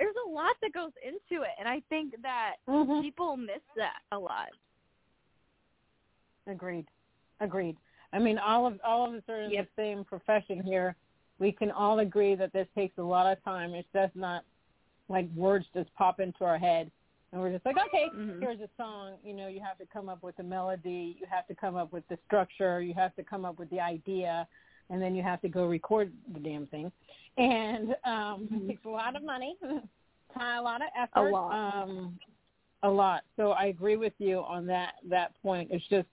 there's 0.00 0.16
a 0.26 0.28
lot 0.28 0.56
that 0.60 0.72
goes 0.72 0.90
into 1.04 1.44
it 1.44 1.50
and 1.58 1.68
i 1.68 1.80
think 1.88 2.20
that 2.20 2.56
Mhm. 2.68 3.00
people 3.00 3.36
miss 3.36 3.62
that 3.76 4.02
a 4.10 4.18
lot 4.18 4.48
Agreed. 6.48 6.86
Agreed. 7.40 7.76
I 8.12 8.18
mean, 8.18 8.38
all 8.38 8.66
of 8.66 8.80
all 8.84 9.06
of 9.08 9.14
us 9.14 9.22
are 9.28 9.42
in 9.42 9.50
Yep. 9.50 9.68
the 9.76 9.82
same 9.82 10.04
profession 10.04 10.62
here. 10.62 10.96
We 11.38 11.52
can 11.52 11.70
all 11.70 12.00
agree 12.00 12.34
that 12.34 12.52
this 12.52 12.66
takes 12.74 12.98
a 12.98 13.02
lot 13.02 13.30
of 13.30 13.42
time. 13.44 13.74
It's 13.74 13.88
just 13.92 14.16
not 14.16 14.44
like 15.08 15.28
words 15.34 15.66
just 15.74 15.92
pop 15.94 16.20
into 16.20 16.44
our 16.44 16.58
head, 16.58 16.90
and 17.32 17.40
we're 17.40 17.52
just 17.52 17.64
like, 17.64 17.76
okay, 17.78 18.10
Mhm. 18.10 18.40
here's 18.40 18.60
a 18.60 18.68
song. 18.76 19.18
You 19.22 19.34
know, 19.34 19.46
you 19.46 19.60
have 19.60 19.78
to 19.78 19.86
come 19.86 20.08
up 20.08 20.22
with 20.22 20.36
the 20.36 20.42
melody, 20.42 21.16
you 21.20 21.26
have 21.26 21.46
to 21.46 21.54
come 21.54 21.76
up 21.76 21.92
with 21.92 22.06
the 22.08 22.18
structure, 22.26 22.80
you 22.82 22.94
have 22.94 23.14
to 23.16 23.22
come 23.22 23.44
up 23.44 23.58
with 23.58 23.70
the 23.70 23.80
idea, 23.80 24.48
and 24.90 25.00
then 25.00 25.14
you 25.14 25.22
have 25.22 25.40
to 25.42 25.48
go 25.48 25.66
record 25.66 26.12
the 26.32 26.40
damn 26.40 26.66
thing. 26.66 26.90
And 27.36 27.94
um, 28.04 28.48
it 28.50 28.66
takes 28.68 28.84
a 28.84 28.88
lot 28.88 29.16
of 29.16 29.22
money, 29.22 29.56
time, 30.34 30.58
a 30.58 30.62
lot 30.62 30.82
of 30.82 30.88
effort, 30.96 31.28
a 31.28 31.30
lot. 31.30 31.52
um, 31.54 32.18
a 32.82 32.88
lot. 32.90 33.24
So 33.36 33.52
I 33.52 33.66
agree 33.66 33.96
with 33.96 34.14
you 34.18 34.40
on 34.40 34.66
that 34.66 34.94
that 35.08 35.40
point. 35.42 35.70
It's 35.70 35.86
just 35.88 36.08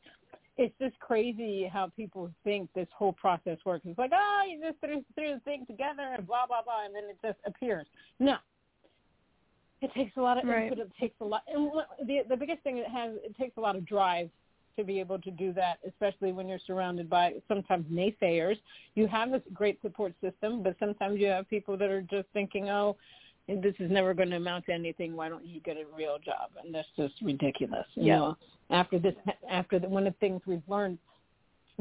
it's 0.58 0.74
just 0.80 0.98
crazy 1.00 1.70
how 1.72 1.92
people 1.96 2.32
think 2.44 2.70
this 2.74 2.88
whole 2.96 3.14
process 3.14 3.58
works. 3.66 3.86
It's 3.86 3.98
like, 4.00 4.12
oh, 4.14 4.42
you 4.50 4.62
just 4.62 4.80
threw, 4.80 5.04
threw 5.16 5.36
the 5.36 5.40
thing 5.42 5.66
together 5.66 6.14
and 6.16 6.26
blah 6.26 6.48
blah 6.48 6.64
blah, 6.64 6.86
and 6.86 6.96
then 6.96 7.04
it 7.06 7.18
just 7.24 7.40
appears. 7.46 7.86
No, 8.20 8.38
it 9.82 9.92
takes 9.94 10.16
a 10.18 10.22
lot 10.22 10.38
of 10.38 10.48
Right. 10.48 10.72
input. 10.72 10.80
It 10.80 10.92
takes 11.00 11.16
a 11.22 11.26
lot, 11.26 11.44
and 11.48 11.72
the 12.08 12.22
the 12.30 12.38
biggest 12.38 12.62
thing 12.64 12.78
it 12.78 12.88
has, 12.88 13.14
it 13.24 13.36
takes 13.38 13.58
a 13.58 13.62
lot 13.62 13.76
of 13.76 13.86
drive 13.86 14.30
to 14.78 14.84
be 14.84 15.00
able 15.00 15.20
to 15.20 15.32
do 15.32 15.54
that, 15.54 15.80
especially 15.88 16.32
when 16.32 16.50
you're 16.50 16.60
surrounded 16.60 17.10
by 17.10 17.34
sometimes 17.48 17.86
naysayers. 17.88 18.58
You 18.96 19.08
have 19.08 19.34
a 19.34 19.42
great 19.54 19.82
support 19.82 20.14
system, 20.22 20.64
but 20.64 20.76
sometimes 20.80 21.20
you 21.20 21.28
have 21.28 21.50
people 21.50 21.78
that 21.78 21.90
are 21.90 22.02
just 22.02 22.28
thinking, 22.34 22.70
oh, 22.70 22.98
this 23.48 23.76
is 23.80 23.92
never 23.92 24.14
going 24.14 24.30
to 24.32 24.38
amount 24.38 24.66
to 24.66 24.74
anything. 24.74 25.16
Why 25.16 25.30
don't 25.30 25.46
you 25.46 25.60
get 25.62 25.78
a 25.78 25.86
real 25.96 26.18
job? 26.18 26.52
And 26.64 26.74
that's 26.74 26.88
just 26.98 27.14
ridiculous. 27.22 27.86
You 27.96 28.06
Yeah. 28.08 28.16
know, 28.16 28.38
after 28.70 29.00
this, 29.00 29.16
after 29.50 29.80
the, 29.80 29.88
one 29.88 30.08
of 30.08 30.14
the 30.14 30.20
things 30.20 30.42
we've 30.46 30.68
learned 30.68 30.98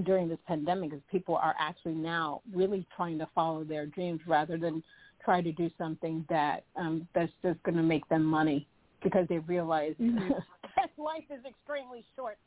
during 0.02 0.28
this 0.28 0.38
pandemic 0.46 0.92
is 0.92 1.00
people 1.10 1.36
are 1.36 1.54
actually 1.58 1.94
now 1.94 2.42
really 2.52 2.86
trying 2.96 3.18
to 3.18 3.28
follow 3.34 3.64
their 3.64 3.86
dreams 3.86 4.20
rather 4.26 4.58
than 4.58 4.82
try 5.24 5.40
to 5.40 5.52
do 5.52 5.70
something 5.78 6.24
that 6.28 6.64
um, 6.76 7.06
that's 7.14 7.32
just 7.42 7.62
going 7.62 7.76
to 7.76 7.82
make 7.82 8.06
them 8.08 8.24
money 8.24 8.66
because 9.02 9.26
they 9.28 9.38
realize 9.38 9.94
Mhm. 10.00 10.28
that 10.76 10.90
life 10.98 11.24
is 11.30 11.44
extremely 11.46 12.04
short 12.16 12.38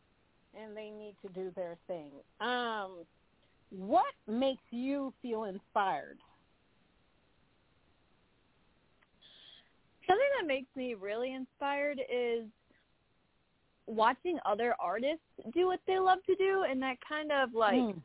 and 0.54 0.76
they 0.76 0.90
need 0.90 1.16
to 1.22 1.30
do 1.30 1.52
their 1.56 1.78
thing. 1.88 2.12
Um, 2.40 3.06
what 3.70 4.14
makes 4.28 4.62
you 4.72 5.14
feel 5.22 5.46
inspired? 5.46 6.18
Something 10.08 10.28
that 10.40 10.48
makes 10.48 10.74
me 10.76 10.94
really 10.94 11.34
inspired 11.34 12.00
is 12.12 12.46
watching 13.88 14.38
other 14.46 14.76
artists 14.80 15.24
do 15.54 15.68
what 15.68 15.80
they 15.88 16.00
love 16.00 16.20
to 16.26 16.36
do 16.36 16.66
and 16.70 16.82
that 16.82 16.98
kind 17.08 17.32
of 17.32 17.54
like 17.54 17.80
Mm. 17.80 18.02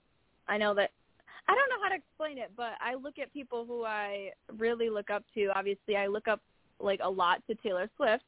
I 0.48 0.58
know 0.58 0.74
that 0.74 0.90
I 1.48 1.54
don't 1.54 1.68
know 1.70 1.82
how 1.82 1.88
to 1.88 1.96
explain 1.96 2.38
it, 2.38 2.52
but 2.56 2.74
I 2.80 2.94
look 2.94 3.18
at 3.18 3.32
people 3.32 3.64
who 3.64 3.84
I 3.84 4.32
really 4.58 4.90
look 4.90 5.10
up 5.10 5.24
to. 5.34 5.48
Obviously, 5.56 5.96
I 5.96 6.06
look 6.06 6.28
up 6.28 6.40
like 6.78 7.00
a 7.02 7.10
lot 7.10 7.44
to 7.48 7.54
Taylor 7.56 7.90
Swift 7.96 8.24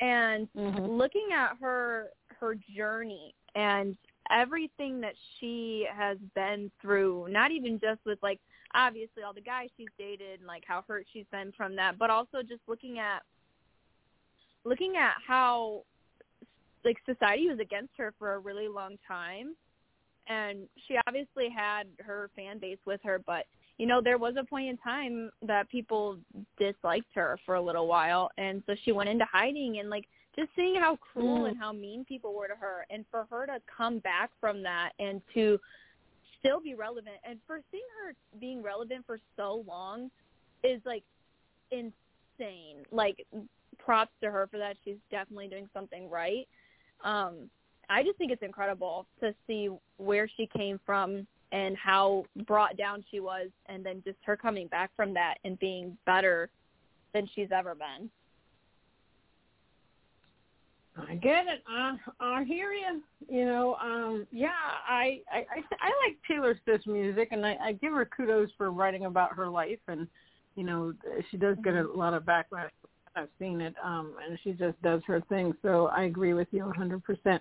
and 0.00 0.48
Mhm. 0.52 0.96
looking 0.96 1.32
at 1.32 1.56
her 1.58 2.12
her 2.40 2.54
journey 2.54 3.34
and 3.54 3.96
everything 4.30 5.00
that 5.00 5.16
she 5.38 5.86
has 5.90 6.18
been 6.34 6.70
through, 6.80 7.28
not 7.28 7.50
even 7.50 7.78
just 7.78 8.04
with 8.04 8.22
like 8.22 8.40
obviously 8.74 9.22
all 9.22 9.32
the 9.32 9.40
guys 9.40 9.68
she's 9.76 9.88
dated 9.98 10.40
and 10.40 10.46
like 10.46 10.64
how 10.66 10.84
hurt 10.86 11.06
she's 11.12 11.26
been 11.30 11.52
from 11.56 11.76
that, 11.76 11.98
but 11.98 12.10
also 12.10 12.42
just 12.42 12.60
looking 12.66 12.98
at 12.98 13.22
looking 14.64 14.94
at 14.96 15.14
how 15.26 15.82
like 16.84 16.96
society 17.06 17.48
was 17.48 17.58
against 17.60 17.92
her 17.96 18.12
for 18.18 18.34
a 18.34 18.38
really 18.38 18.68
long 18.68 18.96
time. 19.06 19.54
And 20.26 20.66
she 20.88 20.96
obviously 21.06 21.48
had 21.54 21.86
her 22.00 22.30
fan 22.34 22.58
base 22.58 22.78
with 22.86 23.00
her 23.04 23.20
but 23.24 23.44
you 23.78 23.86
know 23.86 24.00
there 24.02 24.18
was 24.18 24.34
a 24.38 24.44
point 24.44 24.68
in 24.68 24.76
time 24.78 25.30
that 25.42 25.68
people 25.68 26.18
disliked 26.58 27.14
her 27.14 27.38
for 27.46 27.54
a 27.56 27.62
little 27.62 27.86
while. 27.86 28.30
And 28.38 28.62
so 28.66 28.74
she 28.84 28.92
went 28.92 29.08
into 29.08 29.26
hiding 29.30 29.78
and 29.78 29.88
like 29.90 30.06
just 30.36 30.48
seeing 30.56 30.74
how 30.74 30.96
cruel 30.96 31.44
Mm. 31.44 31.50
and 31.50 31.58
how 31.58 31.72
mean 31.72 32.04
people 32.04 32.34
were 32.34 32.48
to 32.48 32.56
her. 32.56 32.86
And 32.90 33.04
for 33.10 33.26
her 33.30 33.46
to 33.46 33.60
come 33.76 34.00
back 34.00 34.30
from 34.40 34.62
that 34.64 34.90
and 34.98 35.20
to 35.34 35.60
still 36.44 36.60
be 36.60 36.74
relevant. 36.74 37.16
And 37.28 37.38
for 37.46 37.60
seeing 37.70 37.82
her 38.04 38.14
being 38.38 38.62
relevant 38.62 39.06
for 39.06 39.18
so 39.36 39.64
long 39.66 40.10
is 40.62 40.80
like 40.84 41.04
insane. 41.70 42.84
Like 42.90 43.26
props 43.78 44.12
to 44.22 44.30
her 44.30 44.46
for 44.50 44.58
that. 44.58 44.76
She's 44.84 44.96
definitely 45.10 45.48
doing 45.48 45.68
something 45.72 46.08
right. 46.10 46.46
Um 47.02 47.50
I 47.90 48.02
just 48.02 48.16
think 48.16 48.32
it's 48.32 48.42
incredible 48.42 49.06
to 49.20 49.34
see 49.46 49.68
where 49.98 50.28
she 50.36 50.48
came 50.56 50.80
from 50.86 51.26
and 51.52 51.76
how 51.76 52.24
brought 52.46 52.76
down 52.76 53.04
she 53.10 53.20
was 53.20 53.48
and 53.66 53.84
then 53.84 54.02
just 54.04 54.16
her 54.24 54.36
coming 54.36 54.66
back 54.68 54.90
from 54.96 55.12
that 55.14 55.34
and 55.44 55.58
being 55.58 55.96
better 56.06 56.48
than 57.12 57.28
she's 57.34 57.48
ever 57.52 57.74
been. 57.74 58.10
I 60.96 61.14
get 61.16 61.46
it. 61.48 61.62
I 61.68 61.96
I 62.20 62.44
hear 62.44 62.72
you. 62.72 63.02
You 63.28 63.46
know, 63.46 63.76
um, 63.82 64.26
yeah, 64.30 64.50
I, 64.88 65.20
I 65.32 65.38
I 65.38 65.62
I 65.80 66.06
like 66.06 66.16
Taylor 66.28 66.58
Swift's 66.64 66.86
music, 66.86 67.28
and 67.32 67.44
I, 67.44 67.56
I 67.60 67.72
give 67.72 67.92
her 67.92 68.04
kudos 68.04 68.50
for 68.56 68.70
writing 68.70 69.06
about 69.06 69.34
her 69.34 69.48
life, 69.48 69.80
and 69.88 70.06
you 70.54 70.62
know, 70.62 70.94
she 71.30 71.36
does 71.36 71.56
get 71.64 71.74
a 71.74 71.82
lot 71.82 72.14
of 72.14 72.22
backlash. 72.22 72.70
I've 73.16 73.28
seen 73.38 73.60
it, 73.60 73.74
um, 73.82 74.14
and 74.28 74.38
she 74.42 74.52
just 74.52 74.80
does 74.82 75.00
her 75.06 75.20
thing. 75.28 75.54
So 75.62 75.86
I 75.86 76.04
agree 76.04 76.32
with 76.32 76.48
you 76.50 76.64
100%. 76.76 77.40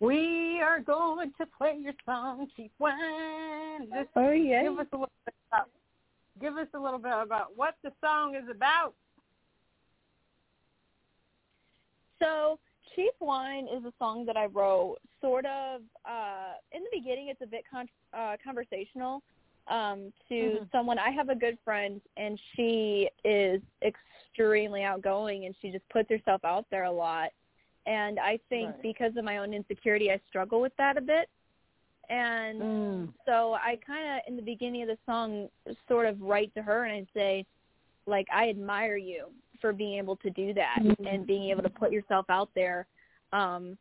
We 0.00 0.60
are 0.62 0.80
going 0.80 1.32
to 1.38 1.46
play 1.56 1.76
your 1.78 1.94
song, 2.04 2.48
Cheap 2.54 2.72
Wine. 2.78 3.88
Just 3.94 4.10
Oh 4.14 4.30
yeah. 4.30 4.62
give 4.62 4.78
us 4.78 4.86
a 4.92 4.96
little 4.96 5.10
bit 5.24 5.34
about, 5.50 5.68
give 6.38 6.56
us 6.56 6.66
a 6.74 6.78
little 6.78 6.98
bit 6.98 7.12
about 7.12 7.56
what 7.56 7.76
the 7.82 7.92
song 8.02 8.34
is 8.34 8.44
about. 8.50 8.92
So 12.18 12.58
Cheap 12.96 13.12
Wine 13.20 13.68
is 13.68 13.84
a 13.84 13.92
song 13.98 14.24
that 14.24 14.36
I 14.36 14.46
wrote 14.46 14.96
sort 15.20 15.44
of 15.46 15.82
uh 16.08 16.54
in 16.72 16.82
the 16.82 16.88
beginning 16.98 17.28
it's 17.28 17.42
a 17.42 17.46
bit 17.46 17.64
con- 17.70 17.88
uh 18.16 18.36
conversational 18.42 19.22
um 19.68 20.12
to 20.28 20.34
Mhm. 20.34 20.72
someone 20.72 20.98
I 20.98 21.10
have 21.10 21.28
a 21.28 21.34
good 21.34 21.58
friend 21.64 22.00
and 22.16 22.40
she 22.54 23.10
is 23.24 23.60
extremely 23.82 24.82
outgoing 24.82 25.44
and 25.44 25.54
she 25.60 25.70
just 25.70 25.86
puts 25.90 26.08
herself 26.10 26.44
out 26.44 26.64
there 26.70 26.84
a 26.84 26.90
lot 26.90 27.30
and 27.86 28.18
I 28.18 28.38
think 28.48 28.70
Right. 28.70 28.82
because 28.82 29.16
of 29.16 29.24
my 29.24 29.38
own 29.38 29.52
insecurity 29.52 30.10
I 30.10 30.18
struggle 30.28 30.60
with 30.60 30.74
that 30.76 30.96
a 30.96 31.02
bit 31.02 31.28
and 32.08 32.62
Mm. 32.62 33.12
so 33.26 33.54
I 33.54 33.76
kind 33.76 34.08
of 34.08 34.20
in 34.28 34.36
the 34.36 34.42
beginning 34.42 34.82
of 34.82 34.88
the 34.88 34.98
song 35.04 35.50
sort 35.88 36.06
of 36.06 36.20
write 36.22 36.54
to 36.54 36.62
her 36.62 36.84
and 36.84 36.92
I 37.06 37.06
say 37.12 37.46
like 38.06 38.28
I 38.32 38.48
admire 38.48 38.96
you 38.96 39.32
for 39.60 39.72
being 39.72 39.98
able 39.98 40.16
to 40.16 40.30
do 40.30 40.52
that 40.54 40.78
Mhm. 40.82 41.06
and 41.12 41.26
being 41.26 41.50
able 41.50 41.62
to 41.62 41.70
put 41.70 41.92
yourself 41.92 42.26
out 42.28 42.48
there 42.54 42.86
um 43.32 43.76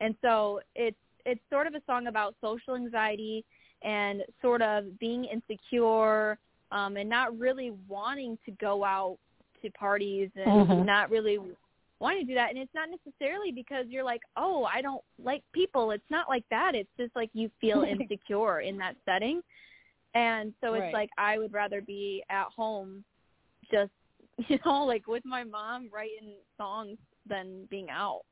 and 0.00 0.14
so 0.22 0.60
it's 0.74 0.96
it's 1.26 1.40
sort 1.50 1.66
of 1.66 1.74
a 1.74 1.82
song 1.86 2.06
about 2.06 2.34
social 2.40 2.74
anxiety 2.74 3.44
and 3.82 4.24
sort 4.42 4.62
of 4.62 4.98
being 4.98 5.24
insecure 5.24 6.38
um 6.72 6.96
and 6.96 7.08
not 7.08 7.36
really 7.38 7.70
wanting 7.88 8.38
to 8.44 8.50
go 8.52 8.84
out 8.84 9.18
to 9.62 9.70
parties 9.72 10.30
and 10.36 10.68
Mhm. 10.68 10.84
not 10.84 11.10
really 11.10 11.38
wanting 12.00 12.20
to 12.20 12.32
do 12.32 12.34
that 12.34 12.48
and 12.50 12.58
it's 12.58 12.74
not 12.74 12.88
necessarily 12.88 13.52
because 13.52 13.86
you're 13.88 14.04
like 14.04 14.22
oh 14.36 14.64
i 14.64 14.80
don't 14.80 15.02
like 15.22 15.42
people 15.52 15.90
it's 15.90 16.10
not 16.10 16.28
like 16.28 16.44
that 16.48 16.74
it's 16.74 16.90
just 16.96 17.14
like 17.14 17.30
you 17.34 17.50
feel 17.60 17.82
insecure 17.82 18.60
in 18.60 18.78
that 18.78 18.96
setting 19.04 19.42
and 20.14 20.54
so 20.60 20.74
it's 20.74 20.82
Right. 20.82 20.94
like 20.94 21.10
i 21.18 21.38
would 21.38 21.52
rather 21.52 21.80
be 21.82 22.22
at 22.30 22.46
home 22.56 23.04
just 23.70 23.92
you 24.48 24.58
know 24.64 24.84
like 24.84 25.06
with 25.06 25.24
my 25.24 25.44
mom 25.44 25.88
writing 25.92 26.34
songs 26.56 26.98
than 27.26 27.66
being 27.70 27.88
out 27.90 28.22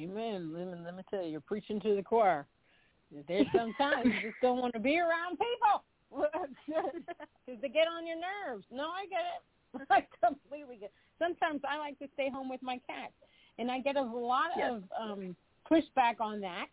Amen. 0.00 0.52
Let 0.54 0.66
me, 0.68 0.84
let 0.84 0.96
me 0.96 1.02
tell 1.10 1.22
you, 1.22 1.30
you're 1.32 1.40
preaching 1.40 1.80
to 1.80 1.94
the 1.96 2.02
choir. 2.02 2.46
There's 3.28 3.46
sometimes 3.54 4.06
you 4.06 4.30
just 4.30 4.40
don't 4.40 4.58
want 4.58 4.72
to 4.74 4.80
be 4.80 4.98
around 4.98 5.36
people 5.38 5.84
because 6.66 7.60
they 7.60 7.68
get 7.68 7.88
on 7.88 8.06
your 8.06 8.16
nerves. 8.16 8.64
No, 8.70 8.84
I 8.88 9.06
get 9.06 9.20
it. 9.20 9.86
I 9.90 10.06
completely 10.26 10.76
get. 10.76 10.86
It. 10.86 10.92
Sometimes 11.18 11.60
I 11.68 11.78
like 11.78 11.98
to 11.98 12.06
stay 12.14 12.30
home 12.30 12.48
with 12.48 12.62
my 12.62 12.80
cats, 12.86 13.12
and 13.58 13.70
I 13.70 13.80
get 13.80 13.96
a 13.96 14.02
lot 14.02 14.50
Yes. 14.56 14.72
of 14.72 14.84
um 15.00 15.36
pushback 15.70 16.20
on 16.20 16.40
that. 16.40 16.66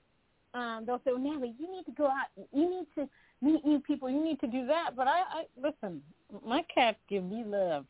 Um, 0.53 0.85
they'll 0.85 1.01
say, 1.05 1.11
well, 1.11 1.19
"Natalie, 1.19 1.55
you 1.59 1.69
need 1.69 1.85
to 1.85 1.91
go 1.91 2.05
out. 2.05 2.27
You 2.53 2.69
need 2.69 2.85
to 2.95 3.09
meet 3.41 3.65
new 3.65 3.79
people. 3.79 4.09
You 4.09 4.23
need 4.23 4.39
to 4.41 4.47
do 4.47 4.65
that." 4.67 4.95
But 4.95 5.07
I, 5.07 5.19
I 5.19 5.43
listen. 5.61 6.01
My 6.45 6.63
cats 6.73 6.99
give 7.09 7.23
me 7.23 7.43
love 7.45 7.85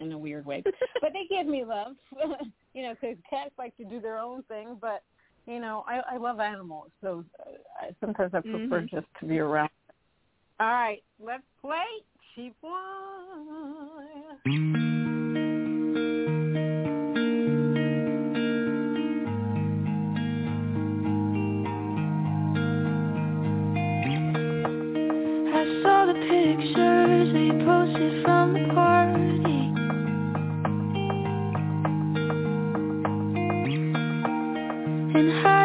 in 0.00 0.12
a 0.12 0.18
weird 0.18 0.46
way, 0.46 0.62
but 1.00 1.12
they 1.12 1.26
give 1.28 1.46
me 1.46 1.64
love. 1.64 1.96
you 2.74 2.82
know, 2.82 2.94
because 3.00 3.16
cats 3.28 3.50
like 3.58 3.76
to 3.76 3.84
do 3.84 4.00
their 4.00 4.18
own 4.18 4.42
thing. 4.44 4.76
But 4.80 5.02
you 5.46 5.60
know, 5.60 5.84
I, 5.86 6.14
I 6.14 6.16
love 6.16 6.40
animals, 6.40 6.90
so 7.02 7.24
uh, 7.40 7.50
I, 7.80 7.94
sometimes 8.00 8.32
I 8.34 8.40
prefer 8.40 8.82
Mhm. 8.82 8.90
just 8.90 9.06
to 9.20 9.26
be 9.26 9.38
around. 9.38 9.70
All 10.60 10.68
right, 10.68 11.02
let's 11.18 11.42
play 11.60 11.84
cheap 12.34 12.56
wine. 12.62 14.38
And 35.16 35.32
I 35.46 35.63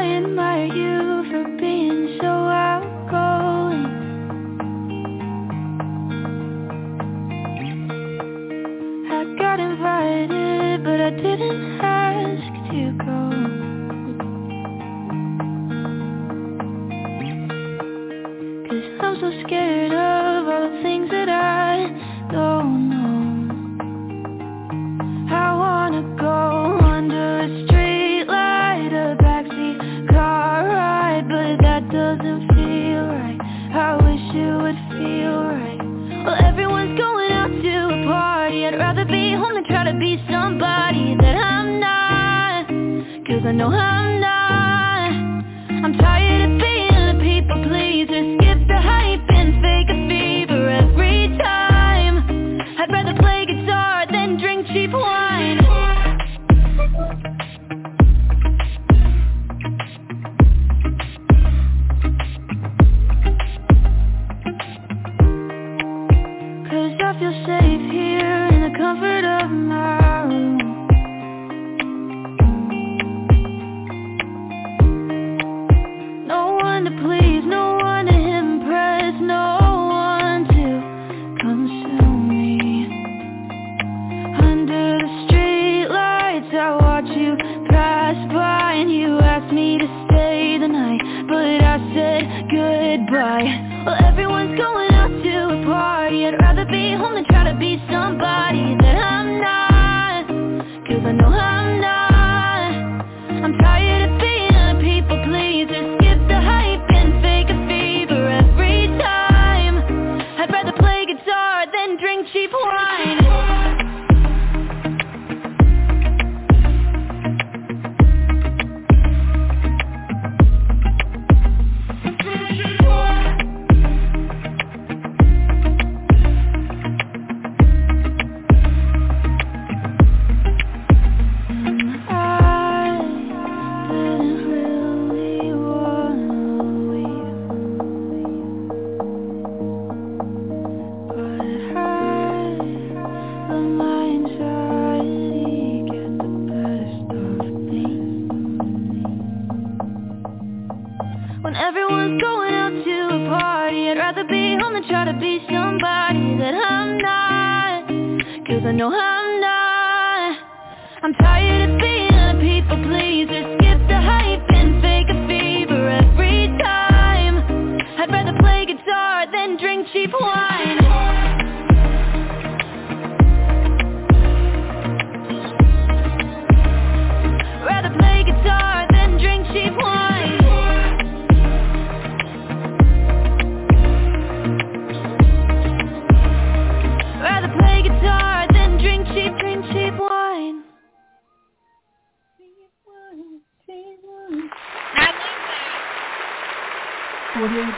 Audio 193.09 193.39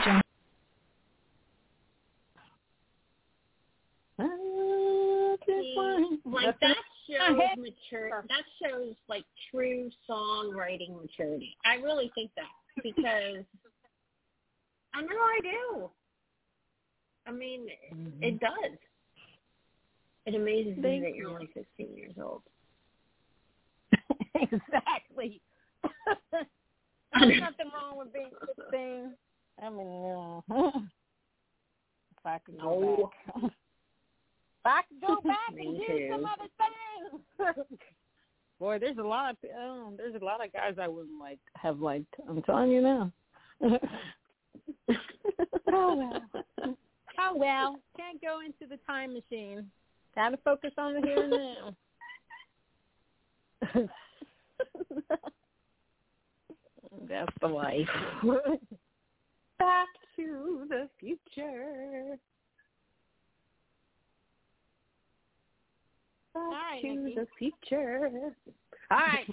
Jungle. 0.04 0.20
Like 6.26 6.60
that 6.60 6.76
shows 7.08 7.38
mature. 7.56 8.24
That 8.28 8.44
shows 8.62 8.94
like 9.08 9.24
true 9.50 9.90
songwriting 10.08 11.00
maturity. 11.00 11.56
I 11.64 11.76
really 11.76 12.10
think 12.14 12.30
that 12.36 12.44
because 12.82 13.44
I 14.94 15.00
know 15.00 15.16
I 15.16 15.40
do. 15.42 15.90
I 17.26 17.30
mean, 17.32 17.68
it 18.20 18.38
does. 18.40 18.78
It 20.26 20.34
amazes 20.34 20.76
me 20.76 21.00
that 21.00 21.14
you're 21.14 21.30
you. 21.30 21.34
only 21.34 21.48
15 21.54 21.96
years 21.96 22.14
old. 22.22 22.42
exactly. 24.52 25.40
There's 26.32 27.40
nothing 27.40 27.70
wrong 27.74 27.98
with 27.98 28.12
being 28.12 28.30
16. 28.70 29.14
I 29.62 29.68
mean, 29.68 30.02
no. 30.02 30.42
if 30.50 30.64
I 32.24 32.38
could 32.38 32.58
go 32.58 32.80
No. 32.80 33.10
back. 33.34 33.44
if 33.44 33.52
I 34.64 34.80
could 34.88 35.00
go 35.06 35.20
back 35.24 35.50
and 35.50 35.78
do 35.78 36.08
some 36.10 36.24
other 36.24 36.48
things. 36.58 37.66
Boy, 38.58 38.78
there's 38.78 38.98
a 38.98 39.02
lot 39.02 39.30
of 39.30 39.36
oh, 39.58 39.92
there's 39.96 40.14
a 40.20 40.24
lot 40.24 40.44
of 40.44 40.52
guys 40.52 40.74
I 40.80 40.86
wouldn't 40.86 41.18
like 41.20 41.40
have 41.56 41.80
liked. 41.80 42.14
I'm 42.28 42.42
telling 42.42 42.70
you 42.70 42.80
now. 42.80 43.10
oh 45.72 45.96
well. 45.96 46.22
Oh 47.18 47.34
well. 47.36 47.76
Can't 47.96 48.20
go 48.20 48.38
into 48.40 48.66
the 48.70 48.76
time 48.86 49.14
machine. 49.14 49.68
Gotta 50.14 50.36
focus 50.44 50.72
on 50.78 50.94
the 50.94 51.00
here 51.00 51.22
and 51.24 51.30
now. 51.30 51.74
That's 57.08 57.32
the 57.40 57.48
life. 57.48 57.88
Back 59.58 59.88
to 60.16 60.66
the 60.68 60.88
future. 60.98 62.16
Back 66.34 66.42
right, 66.44 66.82
to 66.82 66.94
Nikki. 66.94 67.14
the 67.14 67.26
future. 67.38 68.10
All 68.90 68.98
right. 68.98 69.26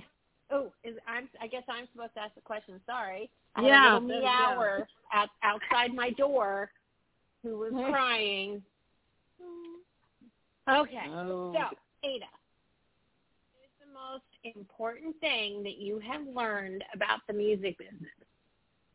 Oh, 0.51 0.71
is 0.83 0.95
I'm. 1.07 1.29
I 1.41 1.47
guess 1.47 1.63
I'm 1.69 1.87
supposed 1.93 2.13
to 2.15 2.21
ask 2.21 2.35
the 2.35 2.41
question. 2.41 2.81
Sorry. 2.85 3.29
I 3.55 3.61
Yeah, 3.61 3.69
had 3.69 3.91
a 3.91 3.93
little 3.93 4.07
there 4.07 4.21
meower 4.21 4.87
out 5.13 5.29
outside 5.43 5.93
my 5.93 6.09
door, 6.11 6.71
who 7.43 7.57
was 7.57 7.71
crying. 7.71 8.61
Okay. 10.69 11.07
Oh. 11.09 11.51
So, 11.51 11.57
Ada, 12.03 12.11
what 12.11 12.13
is 12.13 12.21
the 12.21 12.25
most 13.99 14.55
important 14.55 15.19
thing 15.19 15.63
that 15.63 15.77
you 15.77 15.99
have 15.99 16.25
learned 16.27 16.83
about 16.93 17.19
the 17.27 17.33
music 17.33 17.77
business? 17.77 18.09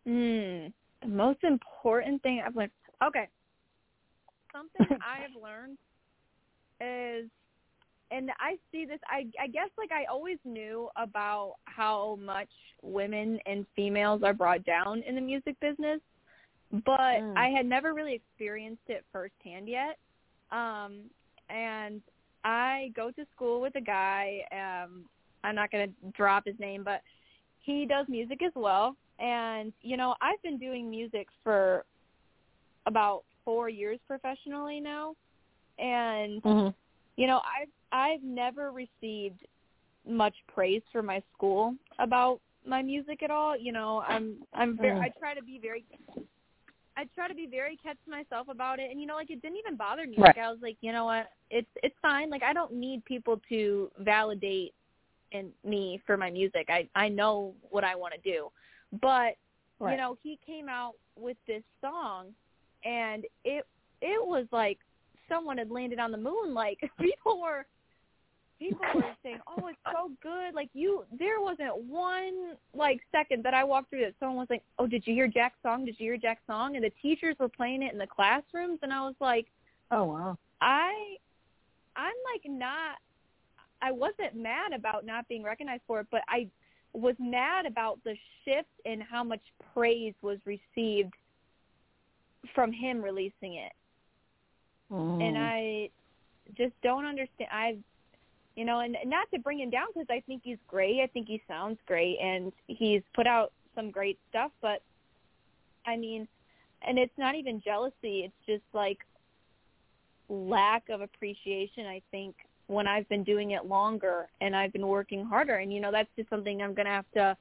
Mm, 0.06 0.72
the 1.02 1.08
most 1.08 1.42
important 1.44 2.22
thing 2.22 2.42
I've 2.44 2.56
learned. 2.56 2.70
Okay. 3.04 3.28
Something 4.52 4.98
I've 5.02 5.40
learned 5.40 5.78
is, 6.80 7.30
and 8.10 8.30
I 8.38 8.56
see 8.70 8.84
this. 8.84 9.00
I 9.08 9.26
I 9.40 9.46
guess 9.46 9.70
like 9.78 9.90
I 9.92 10.04
always 10.04 10.38
knew 10.44 10.88
about 10.96 11.54
how 11.64 12.18
much 12.22 12.50
women 12.82 13.38
and 13.46 13.66
females 13.74 14.22
are 14.22 14.34
brought 14.34 14.64
down 14.64 15.02
in 15.02 15.14
the 15.14 15.20
music 15.20 15.58
business, 15.60 16.00
but 16.84 17.20
Mm. 17.20 17.36
I 17.36 17.48
had 17.48 17.66
never 17.66 17.94
really 17.94 18.14
experienced 18.14 18.88
it 18.88 19.04
firsthand 19.12 19.68
yet. 19.68 19.98
Um, 20.50 21.10
and 21.48 22.00
I 22.44 22.92
go 22.94 23.10
to 23.10 23.26
school 23.34 23.60
with 23.60 23.74
a 23.76 23.80
guy. 23.80 24.40
Um, 24.52 25.04
I'm 25.42 25.54
not 25.54 25.70
going 25.70 25.88
to 25.88 25.94
drop 26.16 26.44
his 26.46 26.58
name, 26.58 26.84
but 26.84 27.00
he 27.60 27.86
does 27.86 28.06
music 28.08 28.42
as 28.42 28.52
well. 28.54 28.96
And 29.18 29.72
you 29.82 29.96
know, 29.96 30.14
I've 30.20 30.42
been 30.42 30.58
doing 30.58 30.90
music 30.90 31.28
for 31.42 31.84
about 32.86 33.22
four 33.44 33.68
years 33.68 33.98
professionally 34.06 34.80
now, 34.80 35.14
and 35.78 36.42
Mm-hmm. 36.42 36.68
you 37.16 37.26
know, 37.26 37.40
I've 37.40 37.68
I've 37.92 38.22
never 38.22 38.72
received 38.72 39.40
much 40.06 40.34
praise 40.52 40.82
for 40.92 41.02
my 41.02 41.22
school 41.34 41.74
about 41.98 42.40
my 42.66 42.82
music 42.82 43.22
at 43.22 43.30
all. 43.30 43.56
You 43.56 43.72
know, 43.72 44.02
I'm 44.06 44.36
I'm 44.52 44.76
very, 44.76 44.98
I 44.98 45.10
try 45.18 45.34
to 45.34 45.42
be 45.42 45.58
very 45.62 45.84
I 46.96 47.04
try 47.14 47.28
to 47.28 47.34
be 47.34 47.46
very 47.46 47.76
catch 47.76 47.98
myself 48.08 48.48
about 48.48 48.78
it 48.78 48.90
and 48.90 49.00
you 49.00 49.06
know 49.06 49.16
like 49.16 49.30
it 49.30 49.42
didn't 49.42 49.58
even 49.58 49.76
bother 49.76 50.06
me. 50.06 50.16
Right. 50.18 50.36
Like 50.36 50.38
I 50.38 50.50
was 50.50 50.60
like, 50.62 50.76
you 50.80 50.92
know 50.92 51.04
what? 51.04 51.26
It's 51.50 51.68
it's 51.82 51.94
fine. 52.00 52.30
Like 52.30 52.42
I 52.42 52.52
don't 52.52 52.72
need 52.72 53.04
people 53.04 53.40
to 53.48 53.90
validate 53.98 54.74
in 55.32 55.50
me 55.64 56.00
for 56.06 56.16
my 56.16 56.30
music. 56.30 56.66
I 56.68 56.88
I 56.94 57.08
know 57.08 57.54
what 57.70 57.84
I 57.84 57.94
want 57.94 58.14
to 58.14 58.20
do. 58.20 58.48
But 59.00 59.36
Right. 59.80 59.92
you 59.92 59.96
know, 59.96 60.16
he 60.22 60.38
came 60.46 60.68
out 60.68 60.94
with 61.16 61.36
this 61.46 61.62
song 61.80 62.28
and 62.84 63.24
it 63.44 63.66
it 64.00 64.24
was 64.24 64.46
like 64.52 64.78
someone 65.28 65.58
had 65.58 65.70
landed 65.70 65.98
on 65.98 66.12
the 66.12 66.18
moon 66.18 66.54
like 66.54 66.78
people 67.00 67.40
were 67.40 67.66
people 68.58 68.80
were 68.94 69.02
saying, 69.22 69.38
"Oh, 69.46 69.66
it's 69.68 69.78
so 69.86 70.10
good." 70.22 70.54
Like 70.54 70.70
you, 70.72 71.04
there 71.18 71.40
wasn't 71.40 71.76
one 71.84 72.56
like 72.74 73.00
second 73.12 73.44
that 73.44 73.54
I 73.54 73.64
walked 73.64 73.90
through 73.90 74.00
that 74.00 74.14
someone 74.20 74.38
was 74.38 74.48
like, 74.50 74.62
"Oh, 74.78 74.86
did 74.86 75.06
you 75.06 75.14
hear 75.14 75.28
Jack's 75.28 75.58
song? 75.62 75.84
Did 75.84 75.96
you 75.98 76.10
hear 76.10 76.16
Jack's 76.16 76.42
song?" 76.46 76.76
And 76.76 76.84
the 76.84 76.92
teachers 77.02 77.36
were 77.38 77.48
playing 77.48 77.82
it 77.82 77.92
in 77.92 77.98
the 77.98 78.06
classrooms, 78.06 78.78
and 78.82 78.92
I 78.92 79.00
was 79.00 79.14
like, 79.20 79.46
Oh 79.90 80.04
wow. 80.04 80.38
I, 80.60 81.16
I'm 81.96 82.14
like 82.32 82.42
not. 82.44 82.96
I 83.82 83.92
wasn't 83.92 84.34
mad 84.34 84.72
about 84.74 85.04
not 85.04 85.28
being 85.28 85.42
recognized 85.42 85.82
for 85.86 86.00
it, 86.00 86.06
but 86.10 86.22
I 86.28 86.48
was 86.94 87.14
mad 87.18 87.66
about 87.66 87.98
the 88.04 88.14
shift 88.44 88.68
in 88.84 89.00
how 89.00 89.22
much 89.22 89.42
praise 89.74 90.14
was 90.22 90.38
received 90.46 91.12
from 92.54 92.72
him 92.72 93.02
releasing 93.02 93.54
it 93.54 93.72
mm-hmm. 94.94 95.20
and 95.20 95.38
I 95.38 95.90
just 96.56 96.72
don't 96.82 97.04
understand. 97.04 97.50
I, 97.50 97.76
you 98.56 98.64
know, 98.64 98.80
and 98.80 98.96
not 99.06 99.28
to 99.32 99.40
bring 99.40 99.60
him 99.60 99.70
down 99.70 99.86
because 99.92 100.06
I 100.10 100.22
think 100.26 100.42
he's 100.44 100.58
great. 100.68 101.00
I 101.00 101.06
think 101.08 101.26
he 101.26 101.42
sounds 101.48 101.78
great, 101.86 102.18
and 102.22 102.52
he's 102.66 103.02
put 103.14 103.26
out 103.26 103.52
some 103.74 103.90
great 103.90 104.18
stuff. 104.30 104.52
But 104.62 104.82
I 105.86 105.96
mean, 105.96 106.28
and 106.86 106.98
it's 106.98 107.16
not 107.18 107.34
even 107.34 107.60
jealousy. 107.64 108.24
It's 108.24 108.34
just 108.46 108.64
like 108.72 108.98
lack 110.28 110.88
of 110.88 111.00
appreciation. 111.00 111.86
I 111.86 112.00
think 112.10 112.34
when 112.66 112.86
I've 112.86 113.08
been 113.08 113.24
doing 113.24 113.50
it 113.50 113.66
longer 113.66 114.28
and 114.40 114.56
I've 114.56 114.72
been 114.72 114.86
working 114.86 115.24
harder, 115.24 115.56
and 115.56 115.72
you 115.72 115.80
know, 115.80 115.90
that's 115.92 116.08
just 116.16 116.30
something 116.30 116.62
I'm 116.62 116.74
gonna 116.74 116.90
have 116.90 117.10
to 117.14 117.36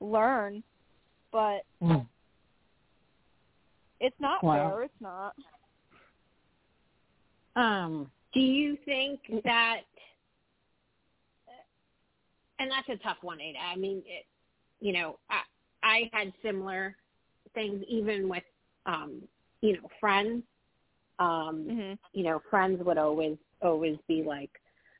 learn. 0.00 0.62
But 1.32 1.64
Mm. 1.82 2.06
it's 4.00 4.18
not 4.20 4.42
Wow. 4.42 4.70
fair. 4.70 4.82
It's 4.84 5.00
not. 5.00 5.34
Um. 7.54 8.10
Do 8.32 8.40
you 8.40 8.76
think 8.84 9.20
that, 9.44 9.82
and 12.58 12.70
that's 12.70 12.88
a 12.88 12.96
tough 13.02 13.18
one, 13.22 13.40
Ada. 13.40 13.58
I 13.72 13.76
mean, 13.76 13.98
it, 14.06 14.26
you 14.80 14.92
know, 14.92 15.18
I, 15.30 15.40
I 15.82 16.10
had 16.12 16.32
similar 16.42 16.96
things 17.54 17.82
even 17.88 18.28
with, 18.28 18.42
um, 18.86 19.22
you 19.62 19.74
know, 19.74 19.88
friends. 20.00 20.42
Um, 21.18 21.66
hmm 21.68 21.92
you 22.12 22.24
know, 22.24 22.40
friends 22.50 22.82
would 22.84 22.98
always, 22.98 23.36
always 23.62 23.96
be 24.08 24.22
like, 24.22 24.50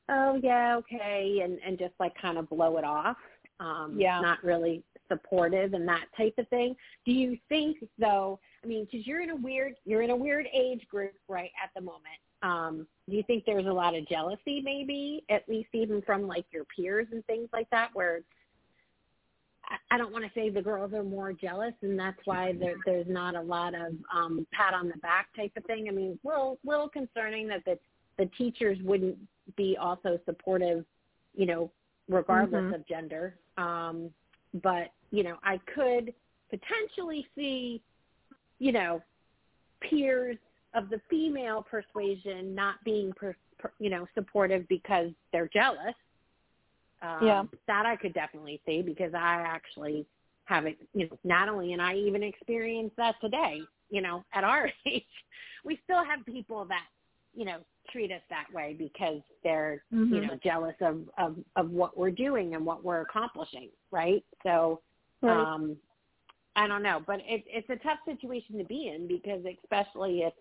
oh 0.09 0.39
yeah, 0.43 0.77
okay, 0.77 1.41
and, 1.43 1.59
and 1.67 1.79
just 1.79 1.95
like 1.99 2.15
kind 2.21 2.39
of 2.39 2.49
blow 2.49 2.77
it 2.79 2.85
off. 2.85 3.17
Um, 3.61 3.97
Yeah. 3.99 4.21
Not 4.21 4.43
really 4.45 4.83
supportive 5.09 5.73
and 5.75 5.87
that 5.89 6.07
type 6.17 6.35
of 6.39 6.49
thing. 6.49 6.75
Do 7.05 7.13
you 7.13 7.39
think 7.49 7.79
though, 7.99 8.39
I 8.65 8.67
mean, 8.67 8.87
cause 8.87 9.03
you're 9.05 9.21
in 9.23 9.31
a 9.31 9.37
weird, 9.37 9.75
you're 9.85 10.03
in 10.03 10.11
a 10.11 10.17
weird 10.17 10.47
age 10.53 10.87
group 10.89 11.15
right 11.29 11.51
at 11.63 11.71
the 11.75 11.81
moment. 11.81 12.21
Um, 12.43 12.87
do 13.09 13.17
you 13.17 13.23
think 13.23 13.45
there's 13.45 13.67
a 13.67 13.73
lot 13.73 13.95
of 13.95 14.07
jealousy 14.09 14.61
maybe, 14.63 15.25
at 15.31 15.49
least 15.49 15.69
even 15.73 16.03
from 16.03 16.27
like 16.27 16.45
your 16.53 16.65
peers 16.65 17.07
and 17.13 17.25
things 17.27 17.49
like 17.53 17.69
that 17.71 17.91
where 17.95 18.21
I- 19.91 19.99
don't 19.99 20.13
want 20.13 20.25
to 20.25 20.31
say 20.33 20.49
the 20.49 20.63
girls 20.63 20.93
are 20.93 21.03
more 21.03 21.33
jealous 21.33 21.75
and 21.83 21.99
that's 21.99 22.19
why 22.25 22.53
there, 22.53 22.77
there's 22.85 23.09
not 23.09 23.35
a 23.35 23.41
lot 23.41 23.75
of 23.75 23.95
um, 24.15 24.47
pat 24.53 24.75
on 24.75 24.89
the 24.89 24.97
back 24.99 25.35
type 25.35 25.53
of 25.57 25.65
thing. 25.65 25.89
I 25.89 25.93
mean, 25.93 26.19
little, 26.25 26.59
little 26.65 26.89
concerning 26.89 27.49
that 27.49 27.65
the, 27.65 27.79
the 28.19 28.27
teachers 28.39 28.79
wouldn't 28.85 29.17
be 29.57 29.77
also 29.77 30.21
supportive, 30.25 30.85
you 31.35 31.47
know, 31.47 31.71
regardless 32.09 32.65
Mhm. 32.65 32.75
of 32.77 32.87
gender. 32.87 33.35
Um, 33.57 34.13
but, 34.63 34.93
you 35.11 35.25
know, 35.25 35.39
I 35.43 35.59
could 35.75 36.15
potentially 36.51 37.27
see, 37.35 37.83
you 38.61 38.71
know, 38.73 39.03
peers 39.81 40.37
of 40.77 40.91
the 40.91 41.01
female 41.11 41.63
persuasion 41.69 42.55
not 42.55 42.77
being, 42.85 43.13
per, 43.15 43.35
per, 43.59 43.73
you 43.79 43.91
know, 43.91 44.07
supportive 44.15 44.69
because 44.69 45.11
they're 45.33 45.49
jealous. 45.53 45.95
Um, 47.03 47.19
Yeah. 47.23 47.43
That 47.67 47.87
I 47.87 47.97
could 47.97 48.15
definitely 48.15 48.61
see 48.67 48.83
because 48.83 49.15
I 49.15 49.43
actually 49.47 50.07
have 50.45 50.67
it, 50.67 50.79
you 50.95 51.09
know, 51.09 51.19
Natalie 51.25 51.73
and 51.73 51.83
I 51.83 51.95
even 51.95 52.23
experienced 52.23 52.97
that 52.97 53.17
today, 53.21 53.61
you 53.91 54.01
know, 54.01 54.25
at 54.33 54.45
our 54.45 54.71
age. 54.87 55.05
We 55.65 55.81
still 55.85 56.05
have 56.05 56.25
people 56.25 56.65
that, 56.67 56.85
you 57.35 57.45
know, 57.45 57.59
treat 57.91 58.13
us 58.13 58.23
that 58.31 58.47
way 58.53 58.75
because 58.79 59.21
they're, 59.43 59.83
you 59.91 60.21
Mhm. 60.21 60.29
know, 60.29 60.39
jealous 60.45 60.77
of, 60.81 61.01
of, 61.19 61.37
of 61.57 61.71
what 61.71 61.97
we're 61.99 62.11
doing 62.11 62.55
and 62.55 62.65
what 62.65 62.85
we're 62.85 63.01
accomplishing, 63.01 63.71
right? 63.91 64.25
So, 64.43 64.81
Right. 65.23 65.47
um, 65.47 65.77
I 66.55 66.67
don't 66.67 66.83
know, 66.83 67.03
but 67.07 67.21
it, 67.27 67.45
it's 67.47 67.69
a 67.71 67.77
tough 67.77 67.99
situation 68.07 68.57
to 68.59 68.65
be 68.65 68.89
in 68.89 69.07
because 69.07 69.45
especially 69.63 70.23
if, 70.23 70.33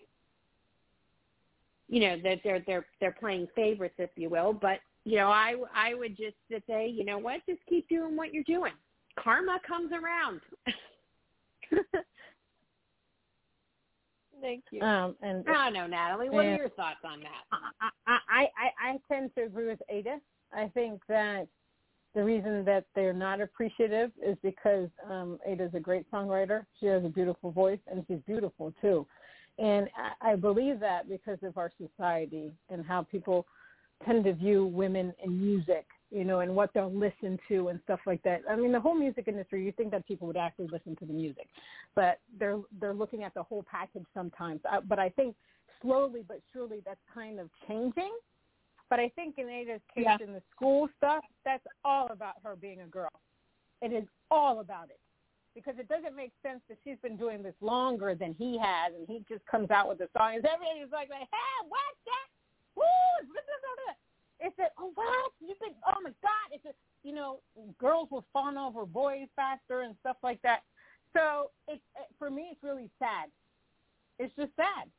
you 1.88 2.00
know, 2.02 2.18
that 2.24 2.40
they're, 2.44 2.64
they're, 2.66 2.86
they're 3.00 3.16
playing 3.20 3.48
favorites, 3.56 3.96
if 3.98 4.10
you 4.16 4.30
will. 4.30 4.54
But, 4.54 4.80
you 5.04 5.18
know, 5.18 5.28
I, 5.28 5.56
I 5.74 5.94
would 5.94 6.18
just 6.18 6.36
say, 6.68 6.88
you 6.88 7.06
know 7.06 7.18
what, 7.18 7.42
just 7.48 7.62
keep 7.70 7.88
doing 7.90 8.16
what 8.16 8.34
you're 8.34 8.44
doing. 8.44 8.74
Karma 9.20 9.60
comes 9.68 9.92
around. 9.92 10.42
Thank 14.42 14.64
you. 14.72 14.82
Um. 14.82 15.16
And 15.22 15.46
I 15.48 15.66
don't 15.66 15.74
know, 15.74 15.88
Natalie. 15.88 16.30
What 16.30 16.46
Yeah. 16.46 16.54
are 16.54 16.58
your 16.58 16.70
thoughts 16.70 17.00
on 17.04 17.22
that? 17.22 17.44
I, 17.52 17.90
I, 18.08 18.18
I, 18.30 18.92
I 18.92 18.98
tend 19.12 19.34
to 19.36 19.44
agree 19.44 19.68
with 19.68 19.82
Ada. 19.90 20.20
I 20.54 20.68
think 20.74 21.02
that 21.08 21.48
the 22.14 22.24
reason 22.24 22.64
that 22.66 22.86
they're 22.96 23.14
not 23.14 23.42
appreciative 23.42 24.12
is 24.24 24.38
because 24.42 24.90
um, 25.10 25.40
Ada's 25.46 25.74
a 25.74 25.80
great 25.80 26.10
songwriter. 26.12 26.66
She 26.80 26.86
has 26.88 27.04
a 27.04 27.10
beautiful 27.10 27.52
voice, 27.52 27.80
and 27.90 28.06
she's 28.08 28.20
beautiful 28.26 28.74
too. 28.82 29.08
And 29.58 29.90
I, 30.22 30.32
I 30.32 30.36
believe 30.36 30.80
that 30.82 31.08
because 31.10 31.40
of 31.44 31.58
our 31.58 31.72
society 31.78 32.52
and 32.70 32.86
how 32.86 33.04
people 33.04 33.46
tend 34.06 34.26
to 34.26 34.34
view 34.34 34.66
women 34.66 35.14
in 35.24 35.42
music, 35.42 35.86
you 36.12 36.26
know, 36.26 36.42
and 36.42 36.54
what 36.54 36.72
they'll 36.74 36.92
listen 36.94 37.40
to 37.48 37.70
and 37.70 37.80
stuff 37.86 38.02
like 38.06 38.22
that. 38.24 38.42
I 38.50 38.56
mean, 38.56 38.72
the 38.72 38.80
whole 38.80 38.96
music 38.96 39.28
industry, 39.28 39.64
you 39.66 39.72
think 39.72 39.92
that 39.92 40.06
people 40.06 40.28
would 40.28 40.38
actually 40.38 40.68
listen 40.68 40.96
to 40.98 41.06
the 41.06 41.14
music, 41.14 41.48
but 41.96 42.20
they're 42.38 42.60
they're 42.80 42.94
looking 42.94 43.24
at 43.24 43.34
the 43.34 43.44
whole 43.44 43.64
package 43.70 44.06
sometimes. 44.14 44.60
Uh, 44.70 44.82
but 44.82 45.00
I 45.00 45.10
think 45.10 45.36
slowly 45.82 46.24
but 46.28 46.40
surely 46.52 46.82
that's 46.86 47.00
kind 47.14 47.40
of 47.40 47.50
changing. 47.68 48.12
But 48.90 49.00
I 49.00 49.10
think 49.10 49.36
in 49.38 49.50
Ada's 49.50 49.82
case, 49.94 50.06
Yeah. 50.06 50.18
in 50.22 50.34
the 50.34 50.44
school 50.56 50.90
stuff, 50.98 51.24
that's 51.44 51.66
all 51.84 52.08
about 52.12 52.36
her 52.44 52.56
being 52.56 52.82
a 52.82 52.88
girl. 52.88 53.10
It 53.82 53.92
is 53.92 54.06
all 54.30 54.60
about 54.60 54.90
it. 54.90 55.00
Because 55.56 55.80
it 55.80 55.88
doesn't 55.88 56.16
make 56.16 56.34
sense 56.44 56.60
that 56.68 56.78
she's 56.84 57.00
been 57.02 57.16
doing 57.16 57.42
this 57.42 57.56
longer 57.62 58.14
than 58.14 58.36
he 58.36 58.60
has, 58.60 58.92
and 58.94 59.08
he 59.08 59.24
just 59.28 59.46
comes 59.48 59.72
out 59.72 59.88
with 59.88 60.02
a 60.02 60.10
song, 60.12 60.36
and 60.36 60.46
everybody's 60.46 60.92
like, 60.92 61.08
hey, 61.08 61.56
what's 61.72 62.02
that? 62.06 62.28
Woo! 62.76 62.84
blah, 63.24 63.40
blah, 63.40 63.60
blah, 63.64 63.76
blah." 63.80 63.96
It's 64.48 64.58
that, 64.58 64.74
oh, 64.78 64.92
what? 64.96 65.32
You've 65.40 65.60
been, 65.60 65.74
oh, 65.88 66.02
my 66.04 66.12
God. 66.22 66.48
It's 66.52 66.66
a, 66.66 66.74
you 67.08 67.16
know, 67.16 67.40
girls 67.80 68.10
will 68.12 68.26
fawn 68.34 68.58
over 68.58 68.86
boys 68.86 69.28
faster 69.36 69.82
and 69.82 69.96
stuff 70.02 70.18
like 70.24 70.42
that. 70.42 70.64
So 71.14 71.52
it, 71.70 71.80
it, 71.96 72.08
for 72.20 72.30
me, 72.30 72.50
it's 72.52 72.62
really 72.62 72.90
sad. 73.00 73.30
It's 74.20 74.36
just 74.36 74.52
sad 74.58 74.90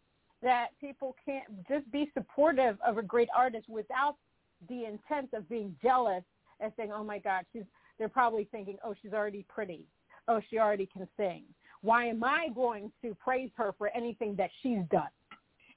that 0.42 0.68
people 0.80 1.14
can't 1.24 1.44
just 1.68 1.90
be 1.90 2.10
supportive 2.14 2.78
of 2.86 2.96
a 2.96 3.02
great 3.02 3.28
artist 3.36 3.68
without 3.68 4.16
the 4.68 4.84
intent 4.86 5.30
of 5.34 5.48
being 5.48 5.76
jealous 5.82 6.22
and 6.60 6.72
saying, 6.76 6.92
"Oh 6.92 7.04
my 7.04 7.18
God, 7.18 7.44
she's." 7.52 7.64
They're 7.98 8.08
probably 8.08 8.48
thinking, 8.50 8.78
"Oh, 8.84 8.94
she's 9.00 9.12
already 9.12 9.44
pretty. 9.48 9.84
Oh, 10.28 10.40
she 10.50 10.58
already 10.58 10.86
can 10.86 11.08
sing. 11.16 11.44
Why 11.82 12.06
am 12.06 12.24
I 12.24 12.48
going 12.54 12.90
to 13.02 13.14
praise 13.14 13.50
her 13.56 13.74
for 13.78 13.88
anything 13.88 14.34
that 14.36 14.50
she's 14.62 14.80
done?" 14.90 15.08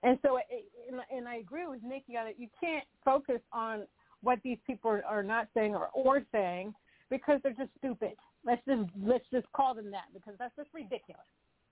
And 0.03 0.17
so, 0.21 0.37
it, 0.37 0.65
and, 0.89 1.01
and 1.15 1.27
I 1.27 1.35
agree 1.37 1.67
with 1.67 1.83
Nikki 1.83 2.15
on 2.17 2.27
it. 2.27 2.35
You 2.37 2.47
can't 2.59 2.85
focus 3.03 3.41
on 3.51 3.85
what 4.21 4.39
these 4.43 4.57
people 4.65 4.91
are, 4.91 5.03
are 5.05 5.23
not 5.23 5.47
saying 5.53 5.75
or, 5.75 5.89
or 5.93 6.23
saying 6.31 6.73
because 7.09 7.39
they're 7.43 7.53
just 7.53 7.71
stupid. 7.77 8.13
Let's 8.45 8.61
just 8.65 8.89
let's 9.01 9.25
just 9.31 9.51
call 9.51 9.73
them 9.73 9.91
that 9.91 10.05
because 10.13 10.33
that's 10.39 10.55
just 10.55 10.69
ridiculous. 10.73 11.21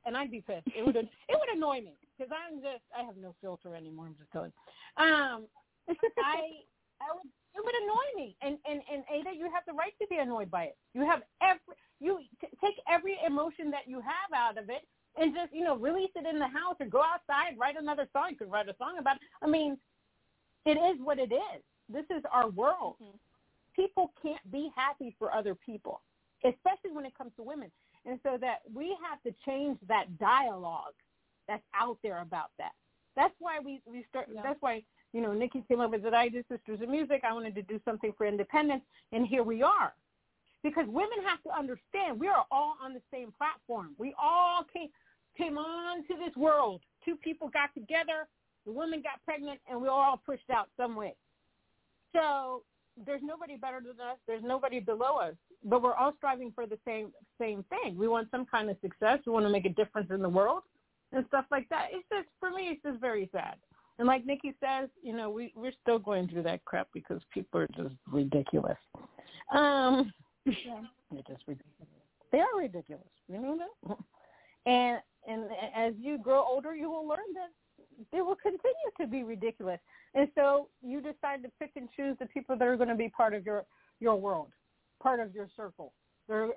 And 0.05 0.15
I'd 0.15 0.31
be 0.31 0.41
pissed. 0.41 0.67
It 0.67 0.85
would 0.85 0.95
it 0.95 1.07
would 1.29 1.55
annoy 1.55 1.81
me 1.81 1.95
because 2.17 2.31
I'm 2.31 2.59
just 2.61 2.83
I 2.97 3.03
have 3.03 3.17
no 3.17 3.35
filter 3.41 3.75
anymore. 3.75 4.07
I'm 4.07 4.15
just 4.17 4.31
telling. 4.31 4.51
Um, 4.97 5.47
I 5.89 6.63
I 7.01 7.13
would 7.13 7.29
it 7.55 7.63
would 7.65 7.75
annoy 7.83 8.07
me. 8.15 8.35
And 8.41 8.57
and 8.69 8.81
and 8.91 9.03
Ada, 9.11 9.35
you 9.35 9.45
have 9.53 9.63
the 9.67 9.73
right 9.73 9.93
to 10.01 10.07
be 10.07 10.17
annoyed 10.17 10.51
by 10.51 10.63
it. 10.65 10.77
You 10.93 11.01
have 11.05 11.21
every 11.41 11.75
you 11.99 12.19
t- 12.41 12.47
take 12.61 12.75
every 12.89 13.17
emotion 13.25 13.71
that 13.71 13.87
you 13.87 13.99
have 14.01 14.31
out 14.35 14.57
of 14.61 14.69
it 14.69 14.87
and 15.19 15.33
just 15.33 15.53
you 15.53 15.63
know 15.63 15.75
release 15.75 16.11
it 16.15 16.25
in 16.25 16.39
the 16.39 16.47
house 16.47 16.75
or 16.79 16.85
go 16.87 17.01
outside, 17.01 17.57
write 17.57 17.77
another 17.77 18.07
song. 18.13 18.27
You 18.31 18.37
could 18.37 18.51
write 18.51 18.69
a 18.69 18.75
song 18.77 18.97
about 18.99 19.15
it. 19.17 19.23
I 19.41 19.47
mean, 19.47 19.77
it 20.65 20.77
is 20.77 20.97
what 21.03 21.17
it 21.19 21.31
is. 21.31 21.63
This 21.89 22.05
is 22.15 22.23
our 22.31 22.49
world. 22.49 22.95
Mhm. 23.01 23.17
People 23.75 24.11
can't 24.21 24.51
be 24.51 24.71
happy 24.75 25.15
for 25.19 25.33
other 25.33 25.55
people. 25.55 26.01
especially 26.43 26.91
when 26.91 27.03
it 27.03 27.15
comes 27.17 27.31
to 27.35 27.41
women. 27.41 27.71
And 28.05 28.19
so 28.21 28.37
that 28.37 28.59
we 28.71 28.95
have 29.09 29.19
to 29.23 29.31
change 29.43 29.79
that 29.87 30.05
dialogue 30.19 30.93
that's 31.47 31.63
out 31.73 31.97
there 32.03 32.19
about 32.21 32.51
that. 32.59 32.73
That's 33.15 33.33
why 33.39 33.59
we 33.59 33.81
we 33.87 34.03
start. 34.09 34.27
Yeah. 34.31 34.43
That's 34.43 34.61
why 34.61 34.83
you 35.13 35.21
know 35.21 35.33
Nikki 35.33 35.63
came 35.67 35.79
up 35.79 35.91
with 35.91 36.03
that 36.03 36.13
I 36.13 36.29
do 36.29 36.43
Sisters 36.49 36.81
of 36.81 36.89
Music. 36.89 37.21
I 37.27 37.33
wanted 37.33 37.55
to 37.55 37.61
do 37.61 37.79
something 37.85 38.13
for 38.17 38.25
independence, 38.25 38.83
and 39.11 39.25
here 39.25 39.43
we 39.43 39.63
are. 39.63 39.93
Because 40.63 40.85
women 40.87 41.19
have 41.25 41.41
to 41.43 41.57
understand 41.57 42.19
we 42.19 42.27
are 42.27 42.45
all 42.51 42.75
on 42.83 42.93
the 42.93 43.01
same 43.11 43.31
platform. 43.37 43.91
We 43.97 44.13
all 44.21 44.63
came 44.71 44.89
came 45.37 45.57
on 45.57 46.03
to 46.07 46.15
this 46.15 46.35
world. 46.35 46.81
Two 47.05 47.15
people 47.15 47.49
got 47.49 47.73
together, 47.73 48.27
the 48.65 48.71
woman 48.71 49.01
got 49.01 49.23
pregnant, 49.23 49.59
and 49.69 49.81
we 49.81 49.87
all 49.87 50.19
pushed 50.25 50.49
out 50.49 50.67
some 50.75 50.95
way. 50.95 51.15
So 52.13 52.63
there's 53.05 53.21
nobody 53.23 53.55
better 53.55 53.79
than 53.79 53.99
us. 54.01 54.17
There's 54.25 54.43
nobody 54.43 54.79
below 54.79 55.17
us. 55.17 55.35
But 55.63 55.83
we're 55.83 55.93
all 55.93 56.13
striving 56.17 56.51
for 56.53 56.65
the 56.65 56.77
same 56.85 57.11
same 57.39 57.63
thing. 57.69 57.97
We 57.97 58.07
want 58.07 58.29
some 58.31 58.45
kind 58.45 58.69
of 58.69 58.77
success. 58.81 59.19
We 59.25 59.31
want 59.31 59.45
to 59.45 59.51
make 59.51 59.65
a 59.65 59.69
difference 59.69 60.09
in 60.11 60.21
the 60.21 60.29
world 60.29 60.63
and 61.11 61.25
stuff 61.27 61.45
like 61.51 61.69
that. 61.69 61.87
It's 61.91 62.07
just 62.09 62.27
for 62.39 62.49
me, 62.49 62.69
it's 62.69 62.83
just 62.83 62.99
very 62.99 63.29
sad. 63.31 63.55
And 63.99 64.07
like 64.07 64.25
Nikki 64.25 64.53
says, 64.59 64.89
you 65.01 65.15
know, 65.15 65.29
we 65.29 65.51
we're 65.55 65.71
still 65.81 65.99
going 65.99 66.27
through 66.27 66.43
that 66.43 66.63
crap 66.65 66.87
because 66.93 67.21
people 67.33 67.61
are 67.61 67.67
just 67.75 67.95
ridiculous. 68.11 68.77
Um, 69.53 70.13
Yeah. 70.45 70.81
they're 71.11 71.21
just 71.27 71.43
ridiculous. 71.47 71.89
They 72.31 72.39
are 72.39 72.57
ridiculous. 72.57 73.07
You 73.27 73.39
know 73.39 73.57
that. 73.57 73.97
And 74.65 74.99
and 75.29 75.45
as 75.73 75.93
you 75.97 76.17
grow 76.17 76.43
older, 76.43 76.75
you 76.75 76.89
will 76.89 77.07
learn 77.07 77.19
that 77.35 77.51
they 78.11 78.19
will 78.21 78.35
continue 78.35 78.91
to 78.99 79.07
be 79.07 79.23
ridiculous. 79.23 79.79
And 80.13 80.27
so 80.35 80.67
you 80.81 80.99
decide 80.99 81.41
to 81.43 81.49
pick 81.57 81.71
and 81.77 81.87
choose 81.95 82.17
the 82.19 82.25
people 82.25 82.57
that 82.57 82.67
are 82.67 82.75
going 82.75 82.89
to 82.89 82.95
be 82.95 83.07
part 83.07 83.33
of 83.33 83.45
your 83.45 83.63
your 84.01 84.17
world, 84.19 84.49
part 85.01 85.21
of 85.21 85.33
your 85.33 85.47
circle. 85.55 85.93
They're 86.27 86.49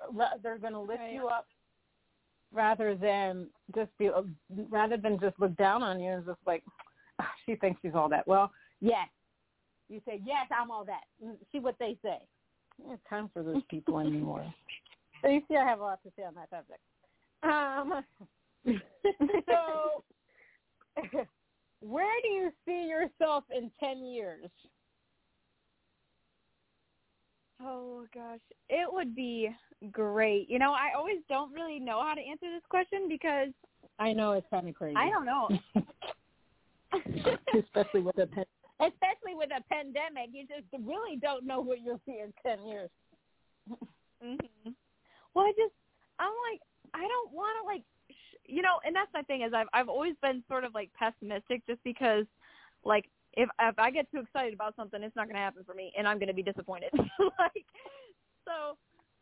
they're 0.43 0.57
going 0.57 0.73
to 0.73 0.79
lift 0.81 0.99
Right. 0.99 1.13
you 1.13 1.27
up 1.27 1.47
rather 2.53 2.95
than 2.95 3.47
just 3.73 3.97
be 3.97 4.09
rather 4.69 4.97
than 4.97 5.17
just 5.17 5.39
look 5.39 5.55
down 5.55 5.81
on 5.81 6.01
you 6.01 6.11
and 6.11 6.25
just 6.25 6.39
like 6.45 6.63
"Ah, 6.67 6.73
she 7.45 7.55
thinks 7.55 7.81
she's 7.81 7.95
all 7.95 8.09
that. 8.09 8.27
Well, 8.27 8.51
yes. 8.79 9.07
You 9.89 10.01
say 10.07 10.21
yes, 10.25 10.47
I'm 10.57 10.71
all 10.71 10.85
that. 10.85 11.01
Mm, 11.23 11.35
See 11.51 11.59
what 11.59 11.75
they 11.79 11.97
say. 12.01 12.17
There's 12.87 12.99
time 13.09 13.29
for 13.33 13.43
those 13.43 13.61
people 13.69 13.99
anymore. 13.99 14.45
So 15.21 15.27
you 15.29 15.41
see, 15.47 15.57
I 15.57 15.65
have 15.65 15.79
a 15.79 15.83
lot 15.83 15.99
to 16.03 16.11
say 16.15 16.23
on 16.23 16.33
that 16.35 16.49
subject. 16.49 16.79
Um, 17.43 18.03
so, 19.47 20.03
where 21.81 22.21
do 22.21 22.29
you 22.29 22.51
see 22.65 22.87
yourself 22.87 23.43
in 23.55 23.71
ten 23.79 24.05
years? 24.05 24.49
Oh 27.61 28.05
gosh, 28.13 28.39
it 28.69 28.91
would 28.91 29.15
be 29.15 29.49
great. 29.91 30.49
You 30.49 30.59
know, 30.59 30.71
I 30.71 30.97
always 30.97 31.17
don't 31.29 31.53
really 31.53 31.79
know 31.79 32.01
how 32.01 32.13
to 32.13 32.21
answer 32.21 32.47
this 32.51 32.63
question 32.69 33.07
because 33.09 33.49
I 33.99 34.13
know 34.13 34.33
it's 34.33 34.47
kind 34.49 34.67
of 34.67 34.75
crazy, 34.75 34.95
I 34.95 35.09
don't 35.09 35.25
know. 35.25 35.49
especially 37.57 38.01
with 38.01 38.17
a 38.17 38.27
pen- 38.27 38.45
especially 38.79 39.35
with 39.35 39.49
a 39.55 39.63
pandemic. 39.73 40.29
You 40.31 40.45
just 40.47 40.67
really 40.85 41.17
don't 41.17 41.45
know 41.45 41.61
what 41.61 41.79
you'll 41.81 42.01
see 42.05 42.19
in 42.19 42.33
ten 42.45 42.65
years. 42.67 42.89
hmm 44.21 44.71
Well, 45.33 45.45
I 45.45 45.53
just 45.57 45.73
I'm 46.19 46.33
like 46.51 46.61
I 46.93 47.07
don't 47.07 47.31
want 47.31 47.55
to 47.61 47.65
like 47.65 47.83
sh- 48.09 48.41
you 48.45 48.61
know, 48.61 48.79
and 48.85 48.95
that's 48.95 49.11
my 49.13 49.21
thing 49.23 49.41
is 49.41 49.53
I've 49.53 49.67
I've 49.73 49.89
always 49.89 50.15
been 50.21 50.43
sort 50.47 50.63
of 50.63 50.73
like 50.73 50.89
pessimistic 50.93 51.65
just 51.67 51.83
because 51.83 52.25
like 52.83 53.05
if 53.33 53.49
if 53.59 53.79
I 53.79 53.91
get 53.91 54.11
too 54.11 54.19
excited 54.19 54.53
about 54.53 54.75
something, 54.75 55.01
it's 55.03 55.15
not 55.15 55.25
going 55.27 55.35
to 55.35 55.41
happen 55.41 55.63
for 55.63 55.73
me, 55.73 55.93
and 55.97 56.07
I'm 56.07 56.17
going 56.17 56.27
to 56.27 56.33
be 56.33 56.43
disappointed. 56.43 56.89
like 57.39 57.65
so, 58.45 58.77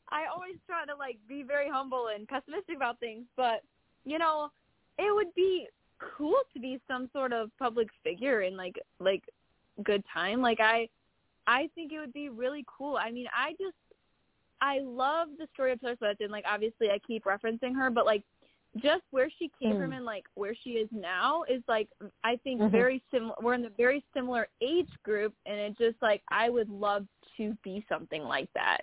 I 0.09 0.25
always 0.33 0.55
try 0.65 0.85
to 0.85 0.95
like 0.95 1.19
be 1.27 1.43
very 1.43 1.69
humble 1.69 2.07
and 2.13 2.27
pessimistic 2.27 2.75
about 2.75 2.99
things, 2.99 3.25
but 3.37 3.61
you 4.05 4.17
know, 4.17 4.49
it 4.97 5.13
would 5.13 5.33
be 5.35 5.67
cool 6.17 6.35
to 6.53 6.59
be 6.59 6.79
some 6.87 7.09
sort 7.13 7.33
of 7.33 7.49
public 7.57 7.87
figure 8.03 8.41
in 8.41 8.55
like 8.57 8.75
like 8.99 9.23
good 9.83 10.03
time. 10.11 10.41
Like 10.41 10.59
I 10.59 10.89
I 11.47 11.69
think 11.75 11.91
it 11.91 11.99
would 11.99 12.13
be 12.13 12.29
really 12.29 12.65
cool. 12.67 12.97
I 12.97 13.11
mean, 13.11 13.27
I 13.35 13.51
just 13.51 13.75
I 14.61 14.79
love 14.79 15.29
the 15.37 15.47
story 15.53 15.71
of 15.71 15.79
Taylor 15.81 15.95
Swift, 15.97 16.21
and 16.21 16.31
like 16.31 16.45
obviously 16.47 16.89
I 16.89 16.99
keep 16.99 17.23
referencing 17.25 17.75
her, 17.75 17.89
but 17.89 18.05
like 18.05 18.23
just 18.77 19.01
where 19.09 19.29
she 19.39 19.49
came 19.59 19.73
Mm. 19.75 19.81
from 19.81 19.93
and 19.93 20.05
like 20.05 20.25
where 20.35 20.53
she 20.53 20.71
is 20.71 20.87
now 20.91 21.43
is 21.49 21.63
like 21.67 21.89
I 22.23 22.35
think 22.37 22.61
Mhm. 22.61 22.71
very 22.71 23.01
similar. 23.11 23.35
We're 23.41 23.55
in 23.55 23.65
a 23.65 23.69
very 23.69 24.03
similar 24.13 24.47
age 24.61 24.91
group, 25.03 25.33
and 25.45 25.57
it 25.59 25.77
just 25.77 25.99
like 26.01 26.21
I 26.29 26.49
would 26.49 26.69
love 26.69 27.07
to 27.37 27.57
be 27.63 27.83
something 27.89 28.23
like 28.23 28.51
that. 28.53 28.81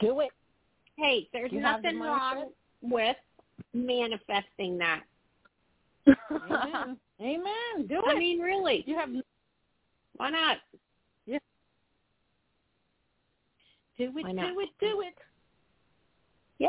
Do 0.00 0.20
it. 0.20 0.30
Hey, 0.96 1.28
there's 1.32 1.52
You 1.52 1.60
nothing 1.60 1.98
wrong 2.00 2.52
with 2.82 3.16
manifesting 3.74 4.78
that. 4.78 5.02
Amen. 6.30 6.96
Amen. 7.20 7.86
Do 7.88 8.00
I 8.06 8.12
it. 8.12 8.18
mean, 8.18 8.40
really, 8.40 8.84
you 8.86 8.96
have 8.96 9.10
why 10.16 10.30
not? 10.30 10.58
Yeah. 11.26 11.38
Do 13.98 14.12
it, 14.16 14.36
do 14.36 14.60
it, 14.60 14.68
do 14.80 15.00
it. 15.02 15.14
Yeah. 16.58 16.68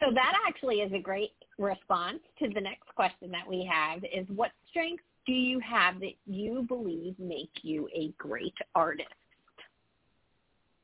So 0.00 0.12
that 0.12 0.34
actually 0.46 0.76
is 0.76 0.92
a 0.92 0.98
great 0.98 1.32
response 1.58 2.18
to 2.40 2.48
the 2.48 2.60
next 2.60 2.92
question 2.96 3.30
that 3.30 3.46
we 3.48 3.68
have 3.70 4.02
is 4.04 4.26
what 4.34 4.50
strengths 4.68 5.04
do 5.26 5.32
you 5.32 5.60
have 5.60 6.00
that 6.00 6.14
you 6.26 6.64
believe 6.66 7.14
make 7.18 7.50
you 7.62 7.88
a 7.94 8.12
great 8.18 8.54
artist? 8.74 9.08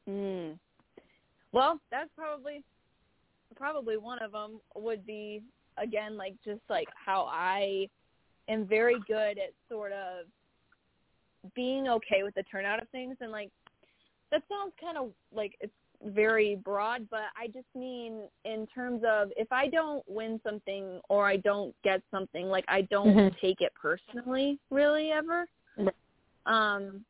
Mm. 0.08 0.56
Well, 1.52 1.80
that's 1.90 2.10
probably 2.16 2.62
probably 3.58 3.96
one 3.96 4.20
of 4.22 4.32
them 4.32 4.60
would 4.76 5.04
be 5.04 5.42
again 5.76 6.16
like 6.16 6.34
just 6.44 6.60
like 6.70 6.88
how 6.94 7.28
I 7.30 7.88
am 8.48 8.66
very 8.66 8.98
good 9.06 9.38
at 9.38 9.52
sort 9.68 9.92
of 9.92 10.26
being 11.54 11.88
okay 11.88 12.22
with 12.22 12.34
the 12.34 12.44
turnout 12.44 12.80
of 12.80 12.88
things 12.90 13.16
and 13.20 13.32
like 13.32 13.50
that 14.30 14.42
sounds 14.48 14.72
kind 14.80 14.96
of 14.96 15.10
like 15.34 15.54
it's 15.60 15.72
very 16.04 16.56
broad 16.64 17.08
but 17.10 17.24
I 17.36 17.48
just 17.48 17.66
mean 17.74 18.28
in 18.44 18.66
terms 18.72 19.02
of 19.08 19.30
if 19.36 19.50
I 19.50 19.68
don't 19.68 20.04
win 20.08 20.40
something 20.44 21.00
or 21.08 21.26
I 21.26 21.38
don't 21.38 21.74
get 21.82 22.00
something 22.10 22.46
like 22.46 22.64
I 22.68 22.82
don't 22.82 23.16
Mhm. 23.16 23.40
take 23.40 23.60
it 23.60 23.72
personally 23.74 24.58
really 24.70 25.10
ever 25.10 25.46
um 26.46 27.04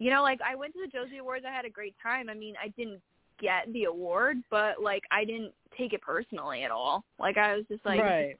you 0.00 0.10
know, 0.10 0.22
like 0.22 0.40
I 0.40 0.54
went 0.54 0.74
to 0.74 0.80
the 0.80 0.86
Josie 0.86 1.18
Awards. 1.18 1.44
I 1.44 1.50
had 1.52 1.64
a 1.64 1.70
great 1.70 1.94
time. 2.00 2.28
I 2.28 2.34
mean, 2.34 2.54
I 2.62 2.68
didn't 2.68 3.02
get 3.40 3.72
the 3.72 3.84
award, 3.84 4.38
but 4.50 4.82
like 4.82 5.02
I 5.10 5.24
didn't 5.24 5.52
take 5.76 5.92
it 5.92 6.02
personally 6.02 6.64
at 6.64 6.70
all. 6.70 7.04
Like 7.18 7.36
I 7.36 7.56
was 7.56 7.64
just 7.68 7.84
like, 7.84 8.00
right. 8.00 8.38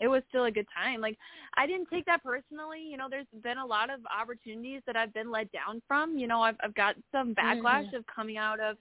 it 0.00 0.08
was 0.08 0.22
still 0.28 0.44
a 0.44 0.50
good 0.50 0.66
time. 0.74 1.00
Like 1.00 1.16
I 1.56 1.66
didn't 1.66 1.88
take 1.90 2.06
that 2.06 2.22
personally. 2.22 2.80
You 2.80 2.96
know, 2.96 3.06
there's 3.08 3.26
been 3.42 3.58
a 3.58 3.66
lot 3.66 3.90
of 3.90 4.00
opportunities 4.06 4.82
that 4.86 4.96
I've 4.96 5.14
been 5.14 5.30
let 5.30 5.50
down 5.52 5.82
from. 5.86 6.16
You 6.18 6.26
know, 6.26 6.40
I've 6.42 6.56
I've 6.62 6.74
got 6.74 6.96
some 7.10 7.34
backlash 7.34 7.86
mm-hmm. 7.86 7.96
of 7.96 8.04
coming 8.06 8.36
out 8.36 8.60
of 8.60 8.76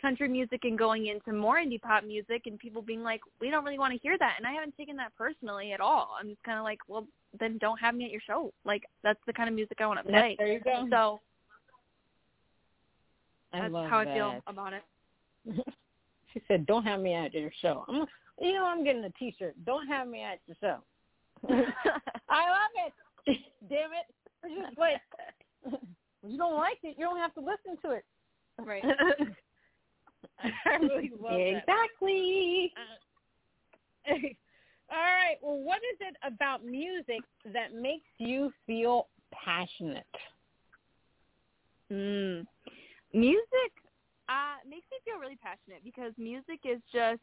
country 0.00 0.28
music 0.28 0.60
and 0.64 0.78
going 0.78 1.06
into 1.06 1.32
more 1.32 1.56
indie 1.56 1.80
pop 1.80 2.04
music 2.04 2.42
and 2.44 2.58
people 2.58 2.82
being 2.82 3.02
like, 3.02 3.20
we 3.40 3.50
don't 3.50 3.64
really 3.64 3.78
want 3.78 3.92
to 3.92 3.98
hear 4.00 4.18
that. 4.18 4.34
And 4.36 4.46
I 4.46 4.52
haven't 4.52 4.76
taken 4.76 4.96
that 4.96 5.12
personally 5.16 5.72
at 5.72 5.80
all. 5.80 6.10
I'm 6.20 6.28
just 6.28 6.42
kind 6.42 6.58
of 6.58 6.64
like, 6.64 6.78
well, 6.88 7.06
then 7.40 7.56
don't 7.58 7.78
have 7.78 7.94
me 7.94 8.04
at 8.04 8.10
your 8.10 8.20
show. 8.26 8.52
Like 8.64 8.82
that's 9.02 9.18
the 9.26 9.32
kind 9.32 9.48
of 9.48 9.54
music 9.54 9.78
I 9.80 9.86
want 9.86 10.00
to 10.00 10.04
play. 10.04 10.36
There 10.38 10.52
you 10.52 10.60
go. 10.60 10.86
So 10.90 11.20
I 13.54 13.60
that's 13.60 13.72
love 13.72 13.88
how 13.88 13.98
I 13.98 14.04
feel 14.04 14.42
about 14.46 14.72
it. 14.72 14.82
she 16.32 16.42
said, 16.48 16.66
"Don't 16.66 16.84
have 16.84 17.00
me 17.00 17.14
at 17.14 17.32
your 17.32 17.50
show." 17.62 17.84
I'm, 17.88 18.06
you 18.40 18.54
know, 18.54 18.64
I'm 18.64 18.84
getting 18.84 19.04
a 19.04 19.10
T-shirt. 19.10 19.54
Don't 19.64 19.86
have 19.86 20.08
me 20.08 20.22
at 20.22 20.40
your 20.46 20.56
show. 20.60 20.78
I 22.28 22.50
love 22.50 22.70
it. 22.86 22.92
Damn 23.68 23.90
it! 23.92 24.06
Just 24.42 24.76
if 26.22 26.30
you 26.30 26.38
don't 26.38 26.56
like 26.56 26.78
it, 26.82 26.96
you 26.98 27.04
don't 27.04 27.18
have 27.18 27.34
to 27.34 27.40
listen 27.40 27.78
to 27.82 27.90
it. 27.92 28.04
right. 28.58 28.82
I 30.66 30.76
really 30.76 31.12
love 31.20 31.38
that. 31.38 31.62
exactly. 31.62 32.72
All 34.90 34.98
right. 34.98 35.36
Well, 35.42 35.58
what 35.58 35.78
is 35.78 35.98
it 36.00 36.16
about 36.26 36.64
music 36.64 37.20
that 37.52 37.74
makes 37.74 38.08
you 38.18 38.52
feel 38.66 39.08
passionate? 39.32 40.04
Mm. 41.90 42.46
Music 43.14 43.72
uh, 44.28 44.56
makes 44.68 44.86
me 44.90 44.98
feel 45.04 45.20
really 45.20 45.36
passionate 45.36 45.82
because 45.84 46.12
music 46.18 46.60
is 46.64 46.80
just 46.92 47.20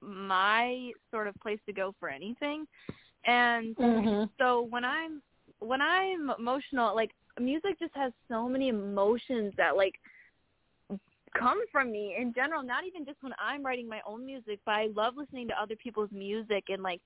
my 0.00 0.90
sort 1.10 1.28
of 1.28 1.34
place 1.40 1.58
to 1.66 1.72
go 1.72 1.94
for 2.00 2.08
anything. 2.08 2.66
And 3.26 3.76
Mm-hmm. 3.78 4.24
so 4.38 4.66
when 4.70 4.84
I'm 4.84 5.22
when 5.60 5.80
I'm 5.80 6.30
emotional, 6.38 6.94
like 6.94 7.10
music 7.38 7.78
just 7.78 7.94
has 7.94 8.12
so 8.28 8.48
many 8.48 8.68
emotions 8.68 9.52
that 9.56 9.76
like 9.76 9.94
come 11.38 11.60
from 11.70 11.90
me 11.92 12.16
in 12.18 12.32
general, 12.32 12.62
not 12.62 12.84
even 12.86 13.04
just 13.04 13.22
when 13.22 13.32
I'm 13.38 13.64
writing 13.64 13.88
my 13.88 14.00
own 14.06 14.24
music, 14.24 14.60
but 14.64 14.72
I 14.72 14.88
love 14.94 15.14
listening 15.16 15.48
to 15.48 15.60
other 15.60 15.76
people's 15.76 16.10
music 16.12 16.64
and 16.68 16.82
like 16.82 17.00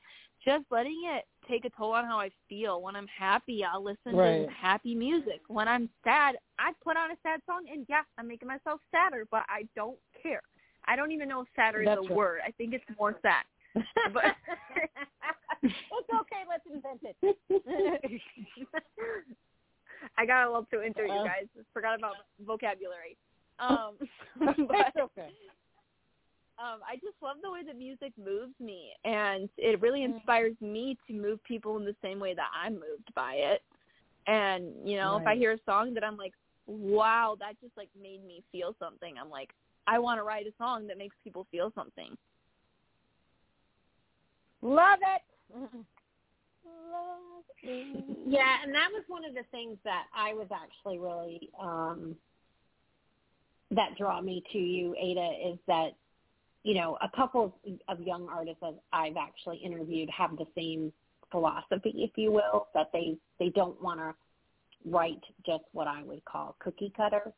just 0.44 0.64
letting 0.70 1.00
it 1.06 1.24
take 1.48 1.64
a 1.64 1.70
toll 1.70 1.92
on 1.92 2.04
how 2.04 2.20
I 2.20 2.30
feel. 2.48 2.80
When 2.82 2.94
I'm 2.94 3.06
happy, 3.08 3.64
I'll 3.64 3.82
listen 3.82 4.14
Right. 4.16 4.46
to 4.46 4.52
happy 4.52 4.94
music. 4.94 5.40
When 5.48 5.66
I'm 5.66 5.88
sad, 6.04 6.36
I 6.58 6.72
put 6.84 6.96
on 6.96 7.10
a 7.10 7.16
sad 7.22 7.40
song 7.46 7.64
and 7.72 7.86
yeah, 7.88 8.02
I'm 8.18 8.28
making 8.28 8.48
myself 8.48 8.80
sadder, 8.90 9.26
but 9.30 9.44
I 9.48 9.66
don't 9.74 9.98
care. 10.22 10.42
I 10.86 10.96
don't 10.96 11.12
even 11.12 11.28
know 11.28 11.42
if 11.42 11.48
sadder 11.56 11.82
That's 11.84 12.00
is 12.00 12.06
a 12.06 12.08
right. 12.08 12.16
word. 12.16 12.40
I 12.46 12.50
think 12.52 12.74
it's 12.74 12.84
more 12.98 13.18
sad. 13.22 13.44
But 14.12 14.24
it's 15.62 15.74
okay. 16.20 16.44
Let's 16.48 16.64
invent 16.72 17.00
it. 17.02 17.16
I 20.16 20.24
got 20.24 20.44
a 20.44 20.48
little 20.48 20.66
too 20.70 20.80
into 20.80 21.02
it, 21.04 21.08
you 21.08 21.24
guys. 21.24 21.46
Forgot 21.74 21.98
about 21.98 22.14
vocabulary. 22.44 23.16
Um, 23.60 23.96
but 24.68 24.92
okay. 25.00 25.30
um, 26.58 26.80
I 26.88 26.96
just 26.96 27.16
love 27.22 27.36
the 27.42 27.50
way 27.50 27.62
that 27.66 27.76
music 27.76 28.12
moves 28.22 28.54
me, 28.60 28.92
and 29.04 29.48
it 29.58 29.80
really 29.80 30.00
Mm. 30.00 30.14
inspires 30.16 30.54
me 30.60 30.96
to 31.06 31.12
move 31.12 31.42
people 31.44 31.76
in 31.76 31.84
the 31.84 31.96
same 32.02 32.18
way 32.20 32.34
that 32.34 32.50
I'm 32.54 32.74
moved 32.74 33.12
by 33.14 33.34
it. 33.34 33.62
And 34.26 34.72
you 34.84 34.96
know, 34.96 35.16
if 35.16 35.26
I 35.26 35.36
hear 35.36 35.52
a 35.52 35.58
song 35.64 35.94
that 35.94 36.04
I'm 36.04 36.16
like, 36.16 36.34
"Wow, 36.66 37.36
that 37.40 37.60
just 37.60 37.76
like 37.76 37.90
made 38.00 38.24
me 38.24 38.42
feel 38.52 38.74
something," 38.78 39.16
I'm 39.18 39.30
like, 39.30 39.50
I 39.86 39.98
want 39.98 40.18
to 40.18 40.24
write 40.24 40.46
a 40.46 40.52
song 40.58 40.86
that 40.88 40.98
makes 40.98 41.16
people 41.24 41.46
feel 41.50 41.72
something. 41.74 42.16
Love 44.62 44.98
it. 45.02 45.22
Yeah, 48.26 48.56
and 48.62 48.74
that 48.74 48.88
was 48.92 49.04
one 49.08 49.24
of 49.24 49.34
the 49.34 49.42
things 49.50 49.78
that 49.84 50.04
I 50.14 50.34
was 50.34 50.48
actually 50.52 50.98
really 50.98 51.50
um 51.60 52.16
that 53.70 53.96
draw 53.98 54.20
me 54.20 54.42
to 54.52 54.58
you, 54.58 54.94
Ada, 54.98 55.52
is 55.52 55.58
that 55.66 55.90
you 56.64 56.74
know 56.74 56.96
a 57.02 57.08
couple 57.16 57.54
of 57.88 58.00
young 58.00 58.28
artists 58.28 58.60
that 58.62 58.74
I've 58.92 59.16
actually 59.16 59.58
interviewed 59.58 60.08
have 60.10 60.36
the 60.36 60.46
same 60.56 60.92
philosophy, 61.30 61.92
if 61.96 62.10
you 62.16 62.32
will, 62.32 62.68
that 62.74 62.90
they 62.92 63.16
they 63.38 63.50
don't 63.50 63.80
want 63.82 64.00
to 64.00 64.14
write 64.84 65.22
just 65.44 65.64
what 65.72 65.86
I 65.86 66.02
would 66.02 66.24
call 66.24 66.56
cookie 66.60 66.92
cutter 66.96 67.32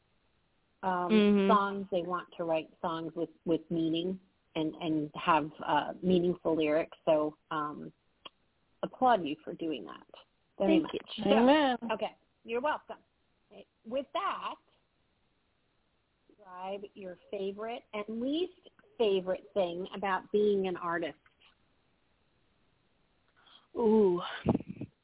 um, 0.83 1.13
Mhm. 1.13 1.47
songs. 1.47 1.87
They 1.91 2.03
want 2.03 2.29
to 2.37 2.45
write 2.45 2.71
songs 2.81 3.15
with 3.15 3.31
with 3.45 3.63
meaning 3.71 4.19
and 4.57 4.75
and 4.77 5.11
have 5.15 5.51
uh, 5.67 5.93
meaningful 6.03 6.55
lyrics. 6.57 6.97
So 7.05 7.37
um, 7.51 7.93
applaud 8.83 9.25
you 9.25 9.37
for 9.45 9.55
doing 9.55 9.85
that. 9.85 10.07
Very 10.59 10.73
Thank 10.73 10.83
much. 10.85 10.93
you. 11.17 11.25
So, 11.25 11.31
Amen. 11.31 11.79
Okay, 11.93 12.17
you're 12.45 12.61
welcome. 12.61 12.97
With 13.87 14.07
that, 14.13 14.55
describe 16.41 16.83
your 16.95 17.17
favorite 17.31 17.83
and 17.95 18.21
least 18.21 18.53
favorite 18.99 19.45
thing 19.55 19.87
about 19.97 20.31
being 20.33 20.69
an 20.69 20.77
artist. 20.77 21.15
Ooh. 23.77 24.21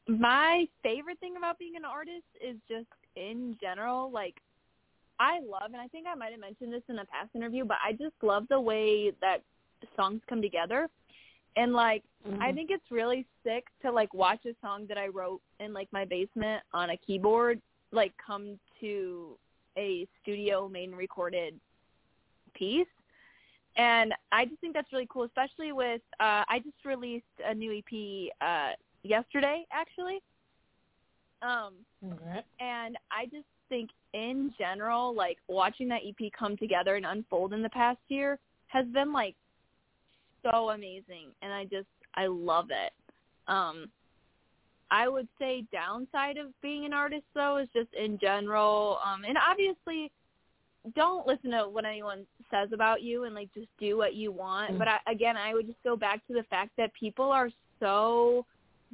My 0.08 0.66
favorite 0.82 1.18
thing 1.20 1.36
about 1.36 1.58
being 1.58 1.76
an 1.76 1.84
artist 1.84 2.26
is 2.46 2.56
just 2.68 2.86
in 3.16 3.56
general, 3.60 4.10
like 4.10 4.34
I 5.18 5.40
love 5.40 5.72
and 5.72 5.76
I 5.76 5.88
think 5.88 6.06
I 6.06 6.14
might 6.14 6.32
have 6.32 6.40
mentioned 6.40 6.72
this 6.72 6.82
in 6.88 6.98
a 6.98 7.04
past 7.06 7.30
interview, 7.34 7.64
but 7.64 7.78
I 7.84 7.92
just 7.92 8.14
love 8.22 8.44
the 8.48 8.60
way 8.60 9.12
that 9.20 9.38
songs 9.96 10.20
come 10.28 10.42
together. 10.42 10.88
And 11.56 11.72
like 11.72 12.02
mm-hmm. 12.26 12.42
I 12.42 12.52
think 12.52 12.70
it's 12.70 12.90
really 12.90 13.26
sick 13.42 13.64
to 13.82 13.90
like 13.90 14.12
watch 14.12 14.40
a 14.46 14.54
song 14.60 14.86
that 14.88 14.98
I 14.98 15.08
wrote 15.08 15.40
in 15.58 15.72
like 15.72 15.88
my 15.92 16.04
basement 16.04 16.62
on 16.74 16.90
a 16.90 16.96
keyboard 16.98 17.60
like 17.92 18.12
come 18.24 18.58
to 18.80 19.38
a 19.76 20.06
studio 20.22 20.68
made 20.68 20.88
and 20.88 20.96
recorded 20.98 21.54
piece. 22.54 22.86
And 23.76 24.14
I 24.32 24.46
just 24.46 24.60
think 24.60 24.72
that's 24.72 24.90
really 24.92 25.08
cool, 25.10 25.24
especially 25.24 25.72
with 25.72 26.00
uh 26.20 26.44
I 26.48 26.60
just 26.64 26.84
released 26.84 27.24
a 27.44 27.54
new 27.54 27.76
EP 27.78 28.32
uh 28.40 28.70
yesterday 29.02 29.64
actually. 29.70 30.20
Um 31.42 31.74
Okay. 32.04 32.40
and 32.60 32.96
I 33.10 33.26
just 33.26 33.46
think 33.68 33.90
in 34.14 34.52
general, 34.58 35.14
like 35.14 35.38
watching 35.48 35.88
that 35.88 36.00
EP 36.06 36.30
come 36.38 36.56
together 36.56 36.96
and 36.96 37.04
unfold 37.04 37.52
in 37.52 37.62
the 37.62 37.70
past 37.70 37.98
year 38.08 38.38
has 38.68 38.86
been 38.86 39.12
like 39.12 39.34
so 40.42 40.70
amazing 40.70 41.28
and 41.42 41.52
I 41.52 41.64
just 41.64 41.88
I 42.14 42.26
love 42.26 42.68
it. 42.70 42.92
Um 43.48 43.88
I 44.90 45.08
would 45.08 45.28
say 45.38 45.64
downside 45.72 46.36
of 46.36 46.48
being 46.62 46.84
an 46.84 46.92
artist 46.92 47.24
though 47.34 47.58
is 47.58 47.68
just 47.74 47.92
in 47.94 48.18
general, 48.18 48.98
um 49.04 49.24
and 49.24 49.36
obviously 49.38 50.10
don't 50.94 51.26
listen 51.26 51.50
to 51.50 51.68
what 51.68 51.84
anyone 51.84 52.24
says 52.50 52.68
about 52.72 53.02
you 53.02 53.24
and 53.24 53.34
like 53.34 53.52
just 53.52 53.66
do 53.80 53.96
what 53.96 54.14
you 54.14 54.30
want. 54.30 54.74
Mm. 54.74 54.78
But 54.78 54.88
I, 54.88 54.98
again, 55.10 55.36
I 55.36 55.52
would 55.52 55.66
just 55.66 55.82
go 55.82 55.96
back 55.96 56.24
to 56.28 56.32
the 56.32 56.44
fact 56.44 56.70
that 56.76 56.92
people 56.94 57.32
are 57.32 57.50
so 57.80 58.46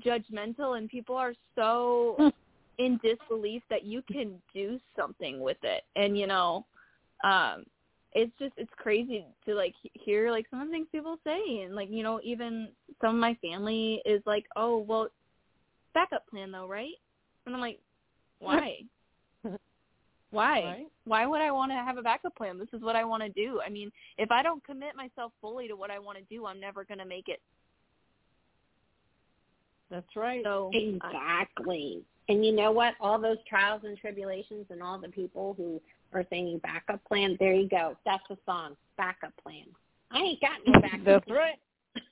judgmental 0.05 0.79
and 0.79 0.89
people 0.89 1.17
are 1.17 1.35
so 1.55 2.17
Mm. 2.19 2.33
in 2.79 3.01
disbelief 3.03 3.63
that 3.69 3.85
you 3.85 4.03
can 4.11 4.41
do 4.55 4.81
something 4.97 5.41
with 5.41 5.59
it. 5.63 5.83
And 5.97 6.17
you 6.19 6.27
know, 6.27 6.65
um 7.25 7.65
it's 8.15 8.33
just 8.39 8.53
it's 8.57 8.73
crazy 8.77 9.25
to 9.47 9.55
like 9.55 9.75
hear 9.93 10.31
like 10.31 10.47
some 10.51 10.61
of 10.61 10.69
the 10.69 10.73
things 10.73 10.87
people 10.93 11.17
say 11.25 11.63
and 11.63 11.75
like 11.75 11.89
you 11.91 12.03
know 12.03 12.21
even 12.23 12.69
some 13.01 13.15
of 13.15 13.21
my 13.21 13.35
family 13.43 14.03
is 14.05 14.23
like 14.27 14.47
oh 14.57 14.79
well 14.79 15.09
backup 15.95 16.27
plan 16.29 16.51
though 16.51 16.67
right 16.69 16.95
and 17.47 17.55
i'm 17.55 17.61
like 17.61 17.79
why 18.39 18.79
why 20.31 20.63
Right. 20.63 20.87
why 21.05 21.27
would 21.27 21.41
i 21.41 21.51
want 21.51 21.71
to 21.73 21.77
have 21.77 21.97
a 21.99 22.03
backup 22.03 22.35
plan 22.37 22.59
this 22.59 22.69
is 22.73 22.81
what 22.83 22.97
i 22.97 23.05
want 23.05 23.23
to 23.23 23.29
do 23.31 23.61
i 23.65 23.69
mean 23.69 23.91
if 24.19 24.31
i 24.31 24.43
don't 24.43 24.65
commit 24.65 24.97
myself 24.97 25.33
fully 25.41 25.69
to 25.69 25.77
what 25.77 25.91
i 25.91 25.99
want 25.99 26.19
to 26.19 26.25
do 26.25 26.47
i'm 26.47 26.59
never 26.61 26.85
going 26.85 26.99
to 26.99 27.05
make 27.05 27.29
it 27.29 27.41
That's 29.91 30.17
right. 30.17 30.43
so 30.43 30.71
Exactly. 30.73 32.03
And 32.29 32.45
you 32.47 32.53
know 32.53 32.71
what? 32.73 32.95
All 32.99 33.21
those 33.21 33.37
trials 33.47 33.83
and 33.85 33.99
tribulations 33.99 34.65
and 34.71 34.83
all 34.83 34.99
the 34.99 35.09
people 35.09 35.55
who 35.59 35.81
are 36.15 36.25
saying 36.31 36.61
backup 36.63 37.05
plan, 37.05 37.37
there 37.39 37.53
you 37.53 37.69
go. 37.69 37.97
That's 38.07 38.23
a 38.31 38.39
song. 38.47 38.75
Backup 38.97 39.33
plan. 39.43 39.65
I 40.11 40.19
ain't 40.19 40.41
got 40.41 40.61
no 40.67 40.81
backup 40.81 41.05
That's 41.05 41.25
plan. 41.27 41.37
right. 41.39 41.59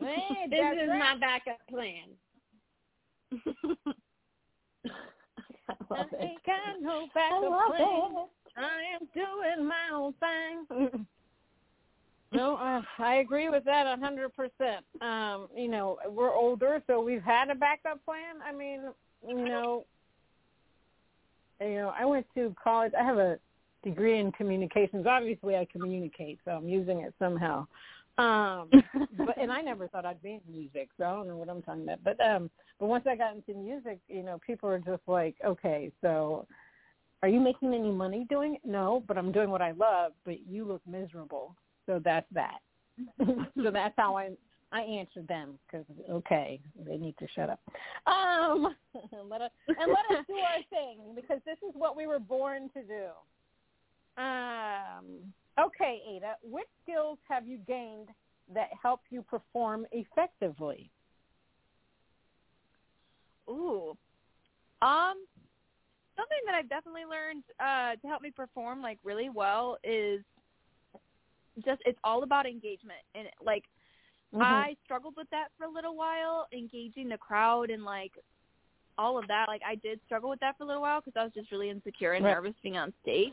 Hey, 0.00 0.46
This 0.48 0.58
that's 0.60 0.78
is 0.84 0.88
right. 0.88 0.98
my 0.98 1.16
backup 1.20 1.58
plan. 1.68 2.08
I 3.32 4.90
I 5.68 5.74
love 5.90 6.06
it. 6.12 6.18
ain't 6.20 6.44
got 6.44 6.80
no 6.80 7.04
I 7.04 7.08
backup 7.14 7.42
love 7.50 7.68
plan. 7.68 8.24
it. 8.24 8.30
I 8.56 8.82
am 9.00 9.08
doing 9.14 9.66
my 9.66 9.90
own 9.92 10.14
thing. 10.20 11.06
no, 12.32 12.56
uh, 12.56 12.82
I 12.98 13.16
agree 13.16 13.48
with 13.48 13.64
that 13.64 13.86
a 13.86 13.96
hundred 14.00 14.30
percent. 14.34 14.84
Um, 15.00 15.48
you 15.56 15.68
know, 15.68 15.98
we're 16.08 16.34
older, 16.34 16.82
so 16.86 17.00
we've 17.00 17.22
had 17.22 17.50
a 17.50 17.54
backup 17.54 18.04
plan. 18.04 18.36
I 18.44 18.52
mean, 18.52 18.82
you 19.26 19.44
know, 19.44 19.84
you 21.60 21.74
know, 21.74 21.92
I 21.98 22.04
went 22.04 22.26
to 22.34 22.54
college. 22.62 22.92
I 22.98 23.04
have 23.04 23.18
a 23.18 23.38
degree 23.84 24.18
in 24.18 24.32
communications. 24.32 25.06
Obviously, 25.06 25.56
I 25.56 25.66
communicate, 25.70 26.38
so 26.44 26.52
I'm 26.52 26.68
using 26.68 27.00
it 27.00 27.14
somehow. 27.18 27.66
Um, 28.18 28.68
but 29.18 29.38
and 29.38 29.50
I 29.50 29.60
never 29.60 29.88
thought 29.88 30.04
I'd 30.04 30.22
be 30.22 30.40
in 30.44 30.52
music, 30.52 30.88
so 30.98 31.04
I 31.04 31.10
don't 31.10 31.28
know 31.28 31.36
what 31.36 31.48
I'm 31.48 31.62
talking 31.62 31.84
about. 31.84 32.04
But 32.04 32.20
um, 32.20 32.50
but 32.78 32.86
once 32.86 33.04
I 33.08 33.16
got 33.16 33.34
into 33.34 33.54
music, 33.54 33.98
you 34.08 34.22
know, 34.22 34.38
people 34.46 34.68
are 34.68 34.78
just 34.78 35.02
like, 35.06 35.36
okay, 35.44 35.90
so 36.00 36.46
are 37.22 37.28
you 37.28 37.40
making 37.40 37.74
any 37.74 37.90
money 37.90 38.26
doing 38.28 38.54
it? 38.54 38.62
No, 38.64 39.02
but 39.06 39.18
I'm 39.18 39.32
doing 39.32 39.50
what 39.50 39.62
I 39.62 39.72
love. 39.72 40.12
But 40.24 40.46
you 40.46 40.64
look 40.64 40.82
miserable, 40.86 41.54
so 41.86 42.00
that's 42.02 42.26
that. 42.32 42.58
so 43.18 43.70
that's 43.70 43.94
how 43.96 44.16
I 44.16 44.30
I 44.72 44.82
answered 44.82 45.26
them 45.26 45.58
because 45.66 45.86
okay, 46.10 46.60
they 46.86 46.96
need 46.96 47.16
to 47.18 47.26
shut 47.34 47.50
up. 47.50 47.60
Um, 48.06 48.74
let 49.28 49.42
us 49.42 49.50
and 49.68 49.90
let 49.90 50.18
us 50.18 50.24
do 50.26 50.34
our 50.34 50.62
thing 50.70 50.98
because 51.14 51.40
this 51.44 51.58
is 51.68 51.74
what 51.74 51.96
we 51.96 52.06
were 52.06 52.20
born 52.20 52.70
to 52.74 52.82
do. 52.82 54.22
Um, 54.22 55.32
okay, 55.66 56.00
Ada, 56.08 56.34
which 56.42 56.66
skills 56.82 57.18
have 57.28 57.46
you 57.46 57.58
gained 57.66 58.08
that 58.52 58.68
help 58.80 59.00
you 59.10 59.22
perform 59.22 59.86
effectively? 59.92 60.90
Ooh. 63.48 63.96
Um 64.82 65.14
something 66.16 66.38
that 66.46 66.54
I've 66.54 66.68
definitely 66.68 67.04
learned 67.04 67.44
uh 67.58 67.96
to 68.00 68.08
help 68.08 68.22
me 68.22 68.30
perform 68.30 68.82
like 68.82 68.98
really 69.04 69.28
well 69.30 69.76
is 69.84 70.20
just 71.64 71.82
it's 71.84 71.98
all 72.04 72.22
about 72.22 72.46
engagement 72.46 73.00
and 73.14 73.28
like 73.44 73.64
Mm-hmm. 74.34 74.44
I 74.44 74.76
struggled 74.84 75.14
with 75.16 75.28
that 75.30 75.48
for 75.58 75.64
a 75.64 75.70
little 75.70 75.96
while, 75.96 76.46
engaging 76.52 77.08
the 77.08 77.18
crowd 77.18 77.70
and 77.70 77.84
like 77.84 78.12
all 78.96 79.18
of 79.18 79.26
that. 79.26 79.46
Like 79.48 79.62
I 79.66 79.74
did 79.74 80.00
struggle 80.06 80.30
with 80.30 80.38
that 80.40 80.56
for 80.56 80.62
a 80.62 80.66
little 80.66 80.82
while 80.82 81.00
because 81.00 81.18
I 81.18 81.24
was 81.24 81.32
just 81.34 81.50
really 81.50 81.68
insecure 81.68 82.12
and 82.12 82.24
Right. 82.24 82.34
nervous 82.34 82.54
being 82.62 82.76
on 82.76 82.92
stage. 83.02 83.32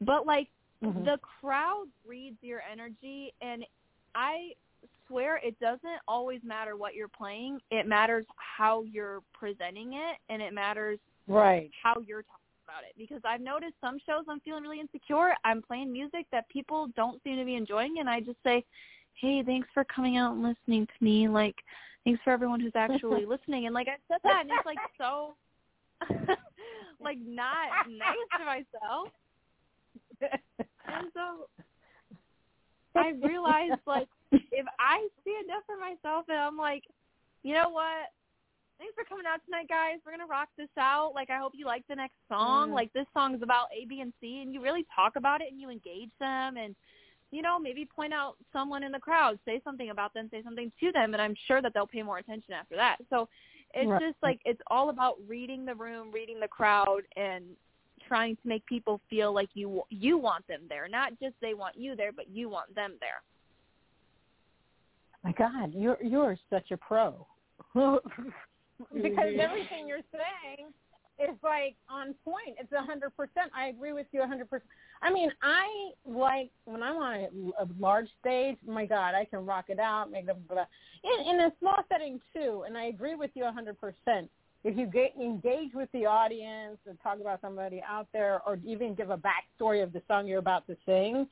But 0.00 0.26
like 0.26 0.48
Mhm. 0.84 1.04
the 1.04 1.18
crowd 1.18 1.86
reads 2.04 2.42
your 2.42 2.60
energy 2.60 3.32
and 3.40 3.64
I 4.14 4.54
swear 5.06 5.36
it 5.38 5.58
doesn't 5.58 6.00
always 6.06 6.42
matter 6.44 6.76
what 6.76 6.94
you're 6.94 7.08
playing. 7.08 7.60
It 7.70 7.86
matters 7.86 8.26
how 8.36 8.82
you're 8.82 9.22
presenting 9.32 9.94
it 9.94 10.18
and 10.28 10.40
it 10.40 10.52
matters 10.52 10.98
right. 11.26 11.70
how 11.82 12.00
you're 12.00 12.22
talking 12.22 12.38
about 12.66 12.84
it 12.84 12.94
because 12.96 13.20
I've 13.24 13.40
noticed 13.40 13.74
some 13.80 13.98
shows 14.06 14.24
I'm 14.28 14.40
feeling 14.40 14.62
really 14.62 14.80
insecure. 14.80 15.34
I'm 15.44 15.62
playing 15.62 15.92
music 15.92 16.26
that 16.32 16.48
people 16.48 16.88
don't 16.96 17.22
seem 17.22 17.36
to 17.38 17.44
be 17.44 17.56
enjoying, 17.56 17.98
and 17.98 18.08
I 18.08 18.20
just 18.20 18.38
say, 18.42 18.64
"Hey, 19.14 19.42
thanks 19.42 19.68
for 19.74 19.84
coming 19.84 20.16
out 20.16 20.32
and 20.32 20.42
listening 20.42 20.86
to 20.86 21.04
me. 21.04 21.28
Like, 21.28 21.56
thanks 22.04 22.22
for 22.22 22.32
everyone 22.32 22.60
who's 22.60 22.74
actually 22.74 23.26
listening." 23.26 23.66
And 23.66 23.74
like 23.74 23.88
I 23.88 23.96
said 24.08 24.20
that, 24.24 24.42
and 24.42 24.50
it's 24.50 24.66
like 24.66 24.78
so, 24.98 25.34
like 27.00 27.18
not 27.18 27.86
nice 27.88 28.28
to 28.38 28.44
myself. 28.44 29.08
And 30.86 31.06
so 31.14 31.48
I 32.96 33.12
realized 33.22 33.80
like 33.86 34.08
if 34.32 34.66
I 34.78 35.08
stand 35.22 35.50
up 35.56 35.64
for 35.66 35.76
myself 35.76 36.26
and 36.28 36.38
I'm 36.38 36.56
like, 36.56 36.84
you 37.42 37.54
know 37.54 37.68
what? 37.70 38.10
Thanks 38.78 38.94
for 38.94 39.04
coming 39.04 39.24
out 39.26 39.40
tonight, 39.44 39.68
guys. 39.68 39.98
We're 40.04 40.12
gonna 40.12 40.26
rock 40.26 40.48
this 40.58 40.68
out. 40.78 41.12
Like 41.14 41.30
I 41.30 41.38
hope 41.38 41.52
you 41.54 41.66
like 41.66 41.84
the 41.88 41.94
next 41.96 42.16
song. 42.28 42.70
Mm. 42.70 42.74
Like 42.74 42.92
this 42.92 43.06
song's 43.14 43.42
about 43.42 43.66
A, 43.76 43.86
B, 43.86 44.00
and 44.00 44.12
C, 44.20 44.40
and 44.42 44.52
you 44.52 44.62
really 44.62 44.84
talk 44.94 45.16
about 45.16 45.40
it 45.40 45.48
and 45.50 45.60
you 45.60 45.70
engage 45.70 46.10
them 46.18 46.56
and 46.56 46.74
you 47.30 47.42
know 47.42 47.58
maybe 47.58 47.84
point 47.84 48.12
out 48.12 48.36
someone 48.52 48.82
in 48.82 48.92
the 48.92 48.98
crowd, 48.98 49.38
say 49.44 49.60
something 49.64 49.90
about 49.90 50.12
them, 50.14 50.28
say 50.30 50.42
something 50.42 50.72
to 50.80 50.92
them, 50.92 51.14
and 51.14 51.22
I'm 51.22 51.34
sure 51.46 51.62
that 51.62 51.72
they'll 51.72 51.86
pay 51.86 52.02
more 52.02 52.18
attention 52.18 52.52
after 52.52 52.76
that. 52.76 52.98
So 53.10 53.28
it's 53.74 53.90
Right. 53.90 54.00
just 54.00 54.16
like 54.22 54.40
it's 54.44 54.60
all 54.68 54.90
about 54.90 55.16
reading 55.26 55.64
the 55.64 55.74
room, 55.74 56.10
reading 56.12 56.40
the 56.40 56.48
crowd, 56.48 57.02
and 57.16 57.44
trying 58.06 58.36
to 58.36 58.48
make 58.48 58.64
people 58.66 59.00
feel 59.08 59.32
like 59.32 59.50
you 59.54 59.82
you 59.90 60.18
want 60.18 60.46
them 60.46 60.62
there, 60.68 60.88
not 60.88 61.12
just 61.20 61.34
they 61.40 61.54
want 61.54 61.76
you 61.76 61.96
there, 61.96 62.12
but 62.12 62.28
you 62.30 62.48
want 62.48 62.74
them 62.74 62.94
there. 63.00 63.22
My 65.22 65.32
God, 65.32 65.72
you're 65.74 65.98
you're 66.02 66.36
such 66.50 66.70
a 66.70 66.76
pro. 66.76 67.26
because 67.74 68.00
everything 69.40 69.88
you're 69.88 70.00
saying 70.12 70.68
is 71.18 71.36
like 71.42 71.76
on 71.88 72.14
point. 72.24 72.56
It's 72.58 72.72
a 72.72 72.82
hundred 72.82 73.16
percent. 73.16 73.50
I 73.56 73.68
agree 73.68 73.92
with 73.92 74.06
you 74.12 74.22
a 74.22 74.26
hundred 74.26 74.50
percent. 74.50 74.68
I 75.02 75.12
mean, 75.12 75.30
I 75.42 75.90
like 76.06 76.50
when 76.64 76.82
I'm 76.82 76.96
on 76.96 77.14
a, 77.14 77.62
a 77.62 77.68
large 77.78 78.08
stage. 78.20 78.56
My 78.66 78.86
God, 78.86 79.14
I 79.14 79.24
can 79.24 79.44
rock 79.46 79.66
it 79.68 79.78
out, 79.78 80.10
make 80.10 80.26
them 80.26 80.38
blah. 80.48 80.64
In, 81.04 81.34
in 81.34 81.40
a 81.40 81.52
small 81.60 81.76
setting 81.88 82.20
too, 82.34 82.64
and 82.66 82.76
I 82.76 82.84
agree 82.84 83.14
with 83.14 83.30
you 83.34 83.44
a 83.46 83.52
hundred 83.52 83.80
percent. 83.80 84.30
If 84.64 84.78
you 84.78 84.86
get 84.86 85.14
engage 85.20 85.74
with 85.74 85.90
the 85.92 86.06
audience 86.06 86.78
and 86.88 86.98
talk 87.02 87.20
about 87.20 87.40
somebody 87.42 87.82
out 87.86 88.08
there, 88.12 88.40
or 88.46 88.58
even 88.64 88.94
give 88.94 89.10
a 89.10 89.18
backstory 89.18 89.82
of 89.82 89.92
the 89.92 90.02
song 90.08 90.26
you're 90.26 90.38
about 90.38 90.66
to 90.68 90.76
sing, 90.86 91.28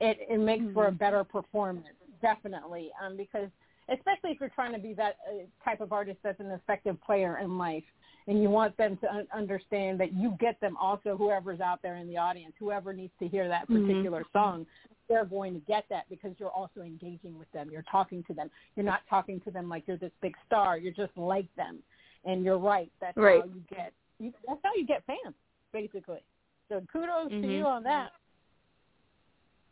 it 0.00 0.18
it 0.28 0.40
makes 0.40 0.64
for 0.74 0.88
a 0.88 0.92
better 0.92 1.22
performance. 1.22 1.86
Definitely, 2.20 2.90
um, 3.04 3.16
because 3.16 3.48
especially 3.88 4.30
if 4.30 4.40
you're 4.40 4.48
trying 4.48 4.72
to 4.72 4.78
be 4.78 4.94
that 4.94 5.16
uh, 5.28 5.44
type 5.64 5.80
of 5.80 5.92
artist 5.92 6.18
that's 6.22 6.40
an 6.40 6.50
effective 6.50 7.00
player 7.02 7.38
in 7.38 7.58
life 7.58 7.84
and 8.28 8.40
you 8.40 8.48
want 8.48 8.76
them 8.76 8.96
to 8.98 9.12
un- 9.12 9.26
understand 9.34 9.98
that 9.98 10.12
you 10.14 10.36
get 10.38 10.60
them 10.60 10.76
also 10.76 11.16
whoever's 11.16 11.58
out 11.58 11.82
there 11.82 11.96
in 11.96 12.06
the 12.06 12.16
audience 12.16 12.54
whoever 12.60 12.92
needs 12.92 13.12
to 13.18 13.26
hear 13.26 13.48
that 13.48 13.68
Mhm. 13.68 13.82
particular 13.82 14.24
song 14.32 14.64
they're 15.08 15.24
going 15.24 15.52
to 15.52 15.60
get 15.66 15.84
that 15.90 16.08
because 16.08 16.30
you're 16.38 16.50
also 16.50 16.80
engaging 16.80 17.36
with 17.36 17.50
them. 17.52 17.68
You're 17.70 17.84
talking 17.90 18.22
to 18.28 18.34
them. 18.34 18.50
You're 18.76 18.86
not 18.86 19.00
talking 19.10 19.40
to 19.40 19.50
them 19.50 19.68
like 19.68 19.82
you're 19.86 19.96
this 19.98 20.12
big 20.22 20.34
star. 20.46 20.78
You're 20.78 20.92
just 20.92 21.14
like 21.18 21.52
them 21.54 21.82
and 22.24 22.44
you're 22.44 22.58
right 22.58 22.90
that's 23.00 23.16
Right. 23.16 23.40
how 23.42 23.46
you 23.46 23.62
get 23.68 23.92
you, 24.18 24.32
that's 24.46 24.60
how 24.62 24.70
you 24.74 24.86
get 24.86 25.04
fans 25.06 25.34
basically 25.72 26.22
so 26.68 26.80
kudos 26.92 27.28
to 27.30 27.34
Mhm. 27.36 27.58
you 27.58 27.66
on 27.66 27.82
that 27.84 28.10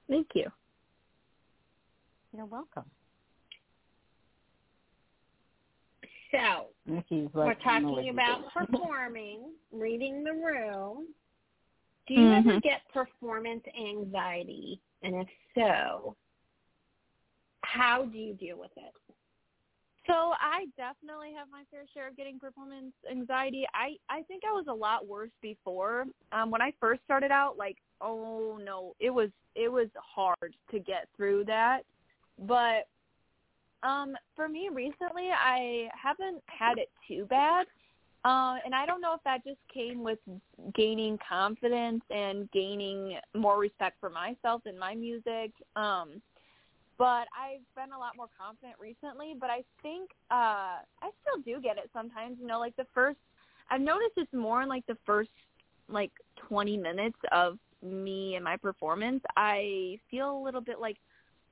Thank 0.08 0.34
you. 0.34 0.50
you're 2.32 2.46
welcome 2.46 2.90
So 6.30 6.68
Nikki's 6.86 7.28
we're 7.34 7.54
talking 7.54 8.08
about 8.10 8.44
performing, 8.54 9.52
reading 9.72 10.22
the 10.22 10.32
room. 10.32 11.12
Do 12.06 12.14
you 12.14 12.30
ever 12.32 12.54
Mhm. 12.54 12.62
get 12.62 12.82
performance 12.92 13.64
anxiety? 13.76 14.80
And 15.02 15.16
if 15.16 15.28
so, 15.54 16.16
how 17.62 18.04
do 18.04 18.16
you 18.18 18.34
deal 18.34 18.58
with 18.58 18.70
it? 18.76 18.94
So 20.10 20.32
I 20.40 20.66
definitely 20.76 21.32
have 21.38 21.46
my 21.52 21.62
fair 21.70 21.82
share 21.94 22.08
of 22.08 22.16
getting 22.16 22.40
performance 22.40 22.92
anxiety. 23.08 23.64
I 23.74 23.94
I 24.08 24.22
think 24.22 24.42
I 24.44 24.52
was 24.52 24.66
a 24.68 24.74
lot 24.74 25.06
worse 25.06 25.30
before. 25.40 26.06
Um 26.32 26.50
when 26.50 26.60
I 26.60 26.72
first 26.80 27.00
started 27.04 27.30
out 27.30 27.56
like 27.56 27.76
oh 28.00 28.58
no, 28.62 28.94
it 28.98 29.10
was 29.10 29.30
it 29.54 29.70
was 29.70 29.86
hard 29.94 30.56
to 30.72 30.78
get 30.80 31.08
through 31.16 31.44
that. 31.44 31.82
But 32.40 32.88
um 33.84 34.16
for 34.34 34.48
me 34.48 34.68
recently 34.72 35.28
I 35.30 35.88
haven't 35.94 36.42
had 36.46 36.78
it 36.78 36.90
too 37.06 37.24
bad. 37.26 37.66
Uh, 38.22 38.56
and 38.66 38.74
I 38.74 38.84
don't 38.84 39.00
know 39.00 39.14
if 39.14 39.22
that 39.24 39.42
just 39.46 39.60
came 39.72 40.02
with 40.02 40.18
gaining 40.74 41.18
confidence 41.26 42.02
and 42.10 42.50
gaining 42.50 43.16
more 43.34 43.58
respect 43.58 43.96
for 43.98 44.10
myself 44.10 44.60
and 44.66 44.78
my 44.78 44.94
music. 44.94 45.52
Um, 45.74 46.20
but 47.00 47.26
I've 47.32 47.64
been 47.74 47.94
a 47.94 47.98
lot 47.98 48.14
more 48.14 48.28
confident 48.38 48.74
recently. 48.78 49.34
But 49.40 49.48
I 49.48 49.64
think 49.82 50.10
uh, 50.30 50.84
I 51.00 51.10
still 51.22 51.42
do 51.42 51.58
get 51.60 51.78
it 51.78 51.88
sometimes. 51.94 52.36
You 52.38 52.46
know, 52.46 52.60
like 52.60 52.76
the 52.76 52.86
first, 52.94 53.18
I've 53.70 53.80
noticed 53.80 54.12
it's 54.18 54.32
more 54.34 54.62
in 54.62 54.68
like 54.68 54.86
the 54.86 54.98
first 55.06 55.30
like 55.88 56.12
20 56.46 56.76
minutes 56.76 57.16
of 57.32 57.58
me 57.82 58.34
and 58.34 58.44
my 58.44 58.56
performance. 58.58 59.22
I 59.36 59.98
feel 60.10 60.30
a 60.36 60.44
little 60.44 60.60
bit 60.60 60.78
like, 60.78 60.98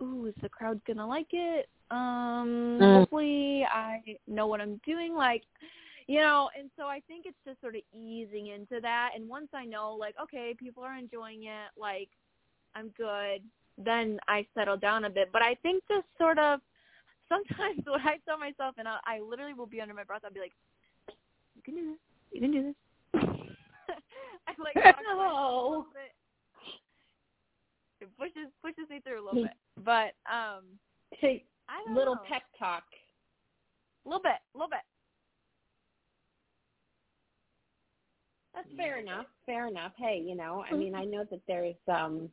ooh, 0.02 0.26
is 0.26 0.34
the 0.42 0.50
crowd 0.50 0.80
gonna 0.86 1.08
like 1.08 1.28
it? 1.32 1.66
Um, 1.90 2.78
Mm. 2.80 2.92
hopefully 2.92 3.64
I 3.64 4.02
know 4.26 4.46
what 4.46 4.60
I'm 4.60 4.78
doing. 4.84 5.14
Like, 5.14 5.44
you 6.06 6.20
know, 6.20 6.50
and 6.58 6.70
so 6.76 6.84
I 6.84 7.00
think 7.08 7.24
it's 7.24 7.38
just 7.46 7.58
sort 7.62 7.74
of 7.74 7.82
easing 7.94 8.48
into 8.48 8.80
that. 8.82 9.12
And 9.16 9.26
once 9.26 9.48
I 9.54 9.64
know, 9.64 9.94
like, 9.94 10.14
okay, 10.22 10.54
people 10.58 10.82
are 10.84 10.96
enjoying 10.96 11.44
it, 11.44 11.70
like, 11.78 12.10
I'm 12.74 12.90
good, 12.98 13.42
then 13.84 14.18
I 14.28 14.46
settle 14.54 14.76
down 14.76 15.04
a 15.04 15.10
bit. 15.10 15.30
But 15.32 15.42
I 15.42 15.54
think 15.56 15.82
this 15.88 16.02
sort 16.18 16.38
of 16.38 16.60
sometimes 17.28 17.80
what 17.86 18.00
I 18.02 18.18
tell 18.26 18.38
myself, 18.38 18.74
and 18.78 18.88
I, 18.88 18.98
I 19.06 19.20
literally 19.20 19.54
will 19.54 19.66
be 19.66 19.80
under 19.80 19.94
my 19.94 20.04
breath, 20.04 20.22
I'll 20.24 20.32
be 20.32 20.40
like, 20.40 20.52
you 21.54 21.62
can 21.62 21.74
do 21.74 21.90
this, 21.90 21.98
you 22.32 22.40
can 22.40 22.52
do 22.52 22.62
this. 22.62 22.74
I 24.46 24.52
like 24.58 24.74
talk 24.74 24.98
to 24.98 25.16
myself 25.16 25.86
a 25.90 25.94
bit. 25.94 26.12
It 28.00 28.08
pushes 28.16 28.48
pushes 28.62 28.88
me 28.88 29.00
through 29.00 29.20
a 29.20 29.24
little 29.24 29.42
bit, 29.42 29.84
but 29.84 30.14
um, 30.30 30.64
So 31.20 31.26
I 31.26 31.84
don't 31.84 31.96
little 31.96 32.14
know. 32.14 32.20
pep 32.28 32.42
talk. 32.58 32.84
a 34.04 34.08
little 34.08 34.22
bit, 34.22 34.38
a 34.54 34.58
little 34.58 34.70
bit. 34.70 34.80
That's 38.54 38.68
fair 38.76 38.98
enough. 38.98 39.26
Fair 39.46 39.66
enough. 39.66 39.92
Hey, 39.96 40.22
you 40.24 40.36
know, 40.36 40.64
I 40.70 40.74
mean, 40.74 40.94
I 40.94 41.04
know 41.04 41.24
that 41.30 41.40
there's 41.46 41.74
um 41.88 42.28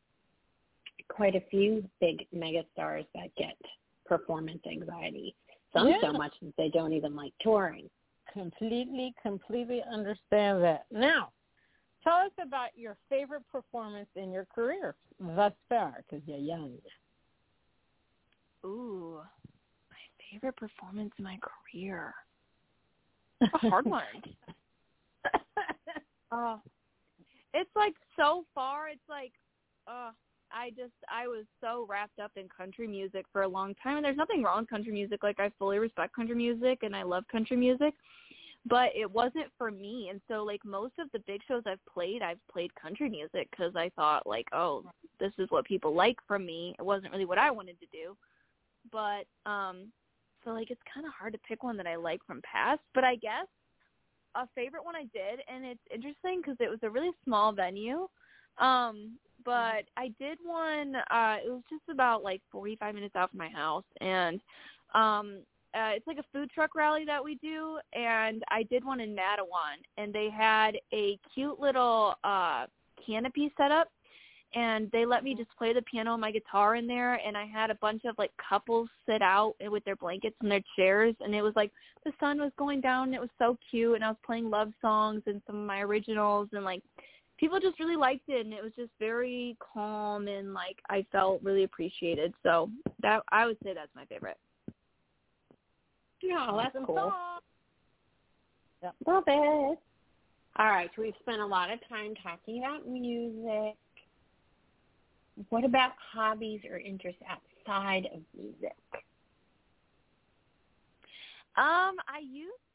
quite 1.09 1.35
a 1.35 1.41
few 1.49 1.87
big 1.99 2.25
megastars 2.35 3.05
that 3.15 3.33
get 3.37 3.57
performance 4.05 4.61
anxiety. 4.69 5.35
Some 5.73 5.89
Yeah. 5.89 5.97
so 6.01 6.13
much 6.13 6.33
that 6.41 6.55
they 6.57 6.69
don't 6.69 6.93
even 6.93 7.15
like 7.15 7.33
touring. 7.41 7.89
completely, 8.31 9.13
completely 9.21 9.81
understand 9.89 10.61
that. 10.61 10.85
Now, 10.91 11.31
tell 12.03 12.15
us 12.17 12.31
about 12.41 12.69
your 12.75 12.97
favorite 13.09 13.47
performance 13.49 14.09
in 14.15 14.31
your 14.31 14.45
career 14.45 14.95
thus 15.19 15.53
far, 15.69 16.03
because 16.09 16.27
you're 16.27 16.37
young. 16.37 16.77
Ooh, 18.65 19.21
my 19.89 19.97
favorite 20.31 20.57
performance 20.57 21.13
in 21.17 21.23
my 21.23 21.37
career. 21.71 22.13
A 23.53 23.57
hard 23.57 23.85
one. 23.85 24.03
Oh, 26.31 26.59
it's 27.53 27.69
like 27.75 27.93
so 28.17 28.43
far. 28.53 28.89
It's 28.89 28.99
like, 29.07 29.31
uh, 29.87 30.11
I 30.55 30.69
just 30.69 30.93
I 31.09 31.27
was 31.27 31.43
so 31.59 31.85
wrapped 31.89 32.19
up 32.19 32.31
in 32.37 32.47
country 32.47 32.87
music 32.87 33.25
for 33.33 33.41
a 33.41 33.47
long 33.47 33.75
time, 33.83 33.97
and 33.97 34.05
there's 34.05 34.15
nothing 34.15 34.41
wrong 34.41 34.61
with 34.61 34.69
country 34.69 34.93
music. 34.93 35.21
Like 35.21 35.39
I 35.39 35.51
fully 35.59 35.79
respect 35.79 36.15
country 36.15 36.35
music, 36.35 36.79
and 36.83 36.95
I 36.95 37.03
love 37.03 37.25
country 37.29 37.57
music, 37.57 37.93
but 38.65 38.89
it 38.95 39.11
wasn't 39.11 39.47
for 39.57 39.69
me. 39.69 40.07
And 40.09 40.21
so 40.29 40.45
like 40.45 40.63
most 40.63 40.93
of 40.97 41.11
the 41.11 41.19
big 41.27 41.41
shows 41.45 41.63
I've 41.65 41.85
played, 41.93 42.21
I've 42.21 42.39
played 42.49 42.73
country 42.75 43.09
music 43.09 43.49
because 43.51 43.75
I 43.75 43.91
thought 43.97 44.25
like, 44.25 44.47
oh, 44.53 44.85
this 45.19 45.33
is 45.37 45.51
what 45.51 45.65
people 45.65 45.93
like 45.93 46.17
from 46.25 46.45
me. 46.45 46.73
It 46.79 46.85
wasn't 46.85 47.11
really 47.11 47.25
what 47.25 47.37
I 47.37 47.51
wanted 47.51 47.77
to 47.81 47.87
do, 47.91 48.15
but 48.93 49.25
um, 49.49 49.91
so 50.45 50.51
like 50.51 50.71
it's 50.71 50.81
kind 50.91 51.05
of 51.05 51.11
hard 51.11 51.33
to 51.33 51.39
pick 51.45 51.63
one 51.63 51.75
that 51.77 51.87
I 51.87 51.97
like 51.97 52.21
from 52.25 52.41
past. 52.49 52.81
But 52.93 53.03
I 53.03 53.17
guess 53.17 53.47
a 54.35 54.47
favorite 54.55 54.85
one 54.85 54.95
I 54.95 55.03
did, 55.13 55.41
and 55.53 55.65
it's 55.65 55.83
interesting 55.93 56.39
because 56.41 56.55
it 56.61 56.69
was 56.69 56.79
a 56.83 56.89
really 56.89 57.11
small 57.25 57.51
venue. 57.51 58.07
Um, 58.57 59.17
but 59.45 59.85
I 59.95 60.11
did 60.19 60.39
one. 60.43 60.95
Uh, 60.95 61.37
it 61.45 61.49
was 61.49 61.63
just 61.69 61.83
about 61.89 62.23
like 62.23 62.41
45 62.51 62.95
minutes 62.95 63.15
out 63.15 63.29
from 63.29 63.39
my 63.39 63.49
house, 63.49 63.85
and 64.01 64.41
um, 64.93 65.39
uh, 65.73 65.91
it's 65.93 66.07
like 66.07 66.17
a 66.17 66.25
food 66.33 66.49
truck 66.53 66.75
rally 66.75 67.05
that 67.05 67.23
we 67.23 67.35
do. 67.35 67.77
And 67.93 68.43
I 68.49 68.63
did 68.63 68.83
one 68.83 68.99
in 68.99 69.15
Mattawan, 69.15 69.83
and 69.97 70.13
they 70.13 70.29
had 70.29 70.77
a 70.93 71.19
cute 71.33 71.59
little 71.59 72.15
uh, 72.23 72.65
canopy 73.05 73.53
set 73.57 73.71
up, 73.71 73.89
and 74.55 74.89
they 74.91 75.05
let 75.05 75.23
me 75.23 75.35
just 75.35 75.49
play 75.57 75.73
the 75.73 75.81
piano 75.83 76.13
and 76.13 76.21
my 76.21 76.31
guitar 76.31 76.75
in 76.75 76.87
there. 76.87 77.15
And 77.15 77.37
I 77.37 77.45
had 77.45 77.69
a 77.69 77.75
bunch 77.75 78.03
of 78.05 78.15
like 78.17 78.31
couples 78.49 78.89
sit 79.07 79.21
out 79.21 79.53
with 79.61 79.83
their 79.85 79.97
blankets 79.97 80.37
and 80.41 80.51
their 80.51 80.63
chairs, 80.75 81.15
and 81.19 81.35
it 81.35 81.41
was 81.41 81.53
like 81.55 81.71
the 82.05 82.13
sun 82.19 82.39
was 82.39 82.51
going 82.57 82.79
down 82.81 83.07
and 83.07 83.15
it 83.15 83.21
was 83.21 83.29
so 83.37 83.57
cute 83.69 83.95
and 83.95 84.03
I 84.03 84.09
was 84.09 84.17
playing 84.25 84.49
love 84.49 84.71
songs 84.79 85.23
and 85.25 85.41
some 85.47 85.57
of 85.57 85.65
my 85.65 85.81
originals 85.81 86.47
and 86.53 86.63
like 86.63 86.83
people 87.37 87.59
just 87.59 87.79
really 87.79 87.95
liked 87.95 88.27
it 88.27 88.45
and 88.45 88.53
it 88.53 88.63
was 88.63 88.71
just 88.75 88.91
very 88.99 89.57
calm 89.73 90.27
and 90.27 90.53
like 90.53 90.79
I 90.89 91.05
felt 91.11 91.41
really 91.43 91.63
appreciated. 91.63 92.33
So 92.43 92.69
that 93.01 93.23
I 93.31 93.45
would 93.45 93.57
say 93.63 93.73
that's 93.73 93.93
my 93.95 94.05
favorite. 94.05 94.37
Yeah, 96.21 96.47
that's 96.55 96.75
Awesome 96.75 96.85
cool. 96.85 96.95
song. 96.95 97.39
Yep. 98.83 98.95
Love 99.07 99.23
it. 99.27 99.79
All 100.57 100.67
right, 100.67 100.89
so 100.95 101.01
we've 101.01 101.13
spent 101.19 101.41
a 101.41 101.45
lot 101.45 101.69
of 101.69 101.79
time 101.89 102.13
talking 102.23 102.59
about 102.59 102.87
music. 102.87 103.75
What 105.49 105.65
about 105.65 105.91
hobbies 106.13 106.61
or 106.69 106.77
interests 106.77 107.21
outside 107.27 108.07
of 108.13 108.21
music? 108.33 108.75
Um, 111.57 111.95
I 112.07 112.19
used 112.21 112.51
to 112.51 112.74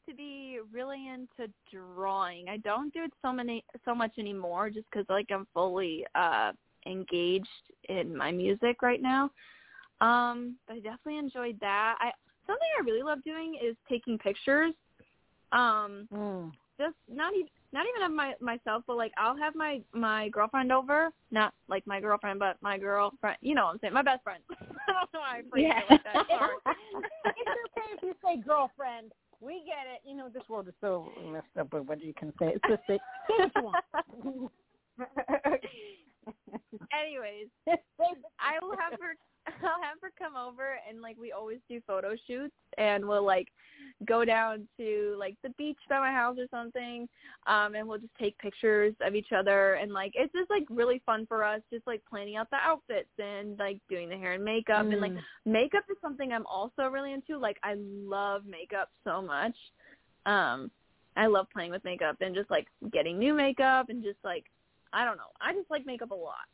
really 0.91 1.07
into 1.07 1.51
drawing. 1.71 2.49
I 2.49 2.57
don't 2.57 2.93
do 2.93 3.03
it 3.03 3.13
so 3.21 3.31
many 3.31 3.63
so 3.85 3.95
much 3.95 4.11
anymore 4.17 4.69
just 4.69 4.89
cuz 4.91 5.05
like 5.09 5.27
I'm 5.31 5.47
fully 5.53 6.05
uh 6.15 6.51
engaged 6.85 7.47
in 7.89 8.15
my 8.15 8.31
music 8.31 8.81
right 8.81 9.01
now. 9.01 9.29
Um, 10.01 10.57
but 10.67 10.77
I 10.77 10.79
definitely 10.79 11.19
enjoyed 11.19 11.59
that. 11.59 11.97
I 11.99 12.11
something 12.47 12.67
I 12.79 12.83
really 12.83 13.03
love 13.03 13.23
doing 13.23 13.57
is 13.61 13.75
taking 13.87 14.17
pictures. 14.17 14.73
Um, 15.51 16.07
Mm. 16.11 16.51
just 16.79 16.95
not 17.07 17.33
even 17.33 17.49
not 17.73 17.85
even 17.87 18.03
of 18.03 18.11
my 18.11 18.35
myself, 18.41 18.83
but 18.87 18.97
like 18.97 19.13
I'll 19.17 19.37
have 19.37 19.55
my 19.55 19.81
my 19.93 20.29
girlfriend 20.29 20.71
over, 20.71 21.11
not 21.29 21.53
like 21.67 21.85
my 21.85 22.01
girlfriend, 22.01 22.39
but 22.39 22.57
my 22.61 22.77
girlfriend. 22.77 23.37
You 23.41 23.55
know 23.55 23.65
what 23.65 23.73
I'm 23.73 23.79
saying? 23.79 23.93
My 23.93 24.01
best 24.01 24.23
friend. 24.23 24.43
I 24.51 24.91
don't 24.93 25.13
know 25.13 25.19
why 25.19 25.37
I 25.37 25.39
it 25.39 25.89
like 25.89 26.03
that. 26.03 26.25
It's 27.41 27.49
okay 27.77 27.87
if 27.93 28.03
you 28.03 28.13
say 28.23 28.37
girlfriend. 28.37 29.13
We 29.41 29.63
get 29.65 29.87
it. 29.91 30.07
You 30.07 30.15
know, 30.15 30.29
this 30.29 30.43
world 30.47 30.67
is 30.67 30.75
so 30.79 31.11
messed 31.31 31.47
up 31.59 31.73
with 31.73 31.87
what 31.87 32.01
you 32.03 32.13
can 32.13 32.31
say. 32.39 32.53
It's 32.55 32.63
just 32.69 32.81
say, 32.87 32.99
say 33.27 33.35
what 33.39 33.51
you 33.55 33.63
want. 33.63 34.51
Anyways, 36.93 37.47
I 38.39 38.59
will 38.61 38.75
have 38.77 38.99
her. 38.99 39.15
I'll 39.47 39.81
have 39.81 39.97
her 40.01 40.11
come 40.19 40.35
over 40.35 40.77
and 40.87 41.01
like 41.01 41.17
we 41.19 41.31
always 41.31 41.59
do 41.67 41.81
photo 41.87 42.15
shoots 42.27 42.53
and 42.77 43.07
we'll 43.07 43.25
like 43.25 43.47
go 44.05 44.23
down 44.23 44.67
to 44.77 45.15
like 45.17 45.35
the 45.41 45.49
beach 45.57 45.77
by 45.89 45.99
my 45.99 46.11
house 46.11 46.37
or 46.37 46.45
something 46.51 47.09
um 47.47 47.73
and 47.75 47.87
we'll 47.87 47.97
just 47.97 48.13
take 48.19 48.37
pictures 48.37 48.93
of 49.01 49.15
each 49.15 49.31
other. 49.35 49.73
And 49.75 49.91
like 49.91 50.11
it's 50.15 50.31
just 50.33 50.49
like 50.49 50.65
really 50.69 51.01
fun 51.05 51.25
for 51.25 51.43
us 51.43 51.61
just 51.73 51.87
like 51.87 52.01
planning 52.09 52.35
out 52.35 52.49
the 52.51 52.57
outfits 52.57 53.09
and 53.17 53.57
like 53.57 53.79
doing 53.89 54.09
the 54.09 54.17
hair 54.17 54.33
and 54.33 54.43
makeup. 54.43 54.85
And 54.91 55.01
like 55.01 55.13
Mm. 55.13 55.21
makeup 55.45 55.83
is 55.89 55.97
something 56.01 56.31
I'm 56.31 56.45
also 56.45 56.83
really 56.83 57.13
into. 57.13 57.37
Like 57.37 57.57
I 57.63 57.75
love 57.77 58.43
makeup 58.45 58.89
so 59.03 59.21
much. 59.21 59.55
Um 60.25 60.69
I 61.17 61.25
love 61.27 61.47
playing 61.51 61.71
with 61.71 61.83
makeup 61.83 62.17
and 62.21 62.35
just 62.35 62.49
like 62.51 62.67
getting 62.93 63.17
new 63.17 63.33
makeup 63.33 63.89
and 63.89 64.03
just 64.03 64.19
like 64.23 64.45
I 64.93 65.03
don't 65.03 65.17
know. 65.17 65.31
I 65.41 65.53
just 65.53 65.69
like 65.71 65.85
makeup 65.85 66.11
a 66.11 66.15
lot 66.15 66.45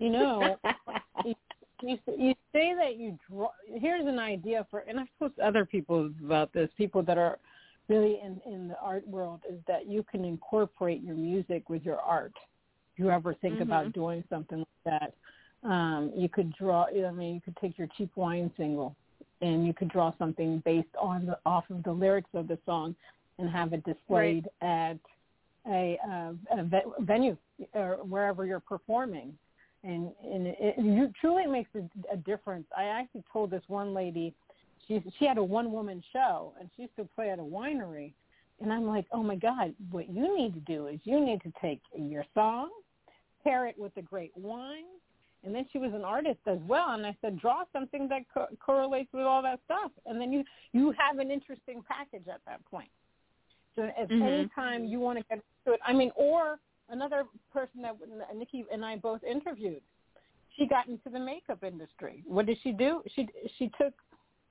You 0.00 0.08
know, 0.08 0.56
you 1.24 1.34
you 1.82 2.34
say 2.52 2.74
that 2.74 2.96
you 2.96 3.18
draw. 3.28 3.50
Here's 3.66 4.06
an 4.06 4.18
idea 4.18 4.66
for, 4.70 4.80
and 4.80 4.98
I've 4.98 5.08
spoken 5.16 5.36
to 5.36 5.46
other 5.46 5.64
people 5.66 6.10
about 6.24 6.52
this. 6.54 6.70
People 6.76 7.02
that 7.02 7.18
are 7.18 7.38
really 7.88 8.18
in 8.24 8.40
in 8.50 8.68
the 8.68 8.78
art 8.80 9.06
world 9.06 9.40
is 9.48 9.58
that 9.68 9.86
you 9.86 10.02
can 10.10 10.24
incorporate 10.24 11.02
your 11.02 11.16
music 11.16 11.68
with 11.68 11.84
your 11.84 11.98
art. 11.98 12.32
If 12.94 12.98
you 12.98 13.10
ever 13.10 13.34
think 13.34 13.58
Mhm. 13.58 13.62
about 13.62 13.92
doing 13.92 14.24
something 14.30 14.58
like 14.58 14.84
that, 14.84 15.14
um, 15.68 16.10
you 16.16 16.30
could 16.30 16.50
draw. 16.54 16.86
I 16.86 17.10
mean, 17.10 17.34
you 17.34 17.40
could 17.42 17.56
take 17.58 17.76
your 17.76 17.88
cheap 17.88 18.16
wine 18.16 18.50
single, 18.56 18.96
and 19.42 19.66
you 19.66 19.74
could 19.74 19.88
draw 19.88 20.12
something 20.16 20.60
based 20.60 20.96
on 20.96 21.26
the 21.26 21.38
off 21.44 21.68
of 21.68 21.82
the 21.82 21.92
lyrics 21.92 22.30
of 22.32 22.48
the 22.48 22.58
song, 22.64 22.96
and 23.38 23.50
have 23.50 23.74
it 23.74 23.84
displayed 23.84 24.48
at 24.62 24.98
a, 25.66 25.98
uh, 26.08 26.32
a 26.52 26.64
ve- 26.64 26.92
venue 27.00 27.36
or 27.74 27.96
wherever 28.04 28.46
you're 28.46 28.60
performing 28.60 29.38
and 29.82 30.10
and 30.24 30.46
it, 30.46 30.56
it 30.60 31.12
truly 31.20 31.46
makes 31.46 31.70
a, 31.74 32.12
a 32.12 32.16
difference. 32.16 32.66
I 32.76 32.84
actually 32.84 33.24
told 33.32 33.50
this 33.50 33.62
one 33.68 33.94
lady, 33.94 34.34
she 34.86 35.02
she 35.18 35.24
had 35.24 35.38
a 35.38 35.44
one 35.44 35.72
woman 35.72 36.02
show 36.12 36.52
and 36.58 36.68
she 36.76 36.82
used 36.82 36.96
to 36.96 37.04
play 37.14 37.30
at 37.30 37.38
a 37.38 37.42
winery, 37.42 38.12
and 38.60 38.72
I'm 38.72 38.86
like, 38.86 39.06
oh 39.12 39.22
my 39.22 39.36
god, 39.36 39.74
what 39.90 40.10
you 40.10 40.36
need 40.36 40.54
to 40.54 40.60
do 40.60 40.86
is 40.88 41.00
you 41.04 41.24
need 41.24 41.40
to 41.42 41.52
take 41.60 41.80
your 41.94 42.24
song, 42.34 42.70
pair 43.42 43.66
it 43.66 43.78
with 43.78 43.96
a 43.96 44.02
great 44.02 44.32
wine, 44.36 44.84
and 45.44 45.54
then 45.54 45.66
she 45.72 45.78
was 45.78 45.92
an 45.94 46.04
artist 46.04 46.40
as 46.46 46.58
well, 46.66 46.90
and 46.90 47.06
I 47.06 47.16
said 47.20 47.38
draw 47.38 47.64
something 47.72 48.08
that 48.08 48.22
co- 48.32 48.48
correlates 48.64 49.12
with 49.12 49.24
all 49.24 49.42
that 49.42 49.60
stuff, 49.64 49.92
and 50.06 50.20
then 50.20 50.32
you 50.32 50.44
you 50.72 50.92
have 50.98 51.18
an 51.18 51.30
interesting 51.30 51.82
package 51.88 52.28
at 52.28 52.40
that 52.46 52.64
point. 52.66 52.90
So 53.76 53.88
if 53.96 54.10
Mhm. 54.10 54.22
anytime 54.22 54.84
you 54.84 55.00
want 55.00 55.18
to 55.18 55.24
get 55.30 55.42
to 55.64 55.72
it, 55.72 55.80
I 55.86 55.92
mean, 55.92 56.10
or 56.16 56.58
another 56.90 57.24
person 57.52 57.82
that 57.82 57.96
Nikki 58.36 58.64
and 58.72 58.84
I 58.84 58.96
both 58.96 59.22
interviewed. 59.24 59.82
She 60.56 60.66
got 60.66 60.88
into 60.88 61.08
the 61.10 61.18
makeup 61.18 61.62
industry. 61.64 62.22
What 62.26 62.46
did 62.46 62.58
she 62.62 62.72
do? 62.72 63.02
She 63.14 63.28
she 63.58 63.70
took 63.80 63.94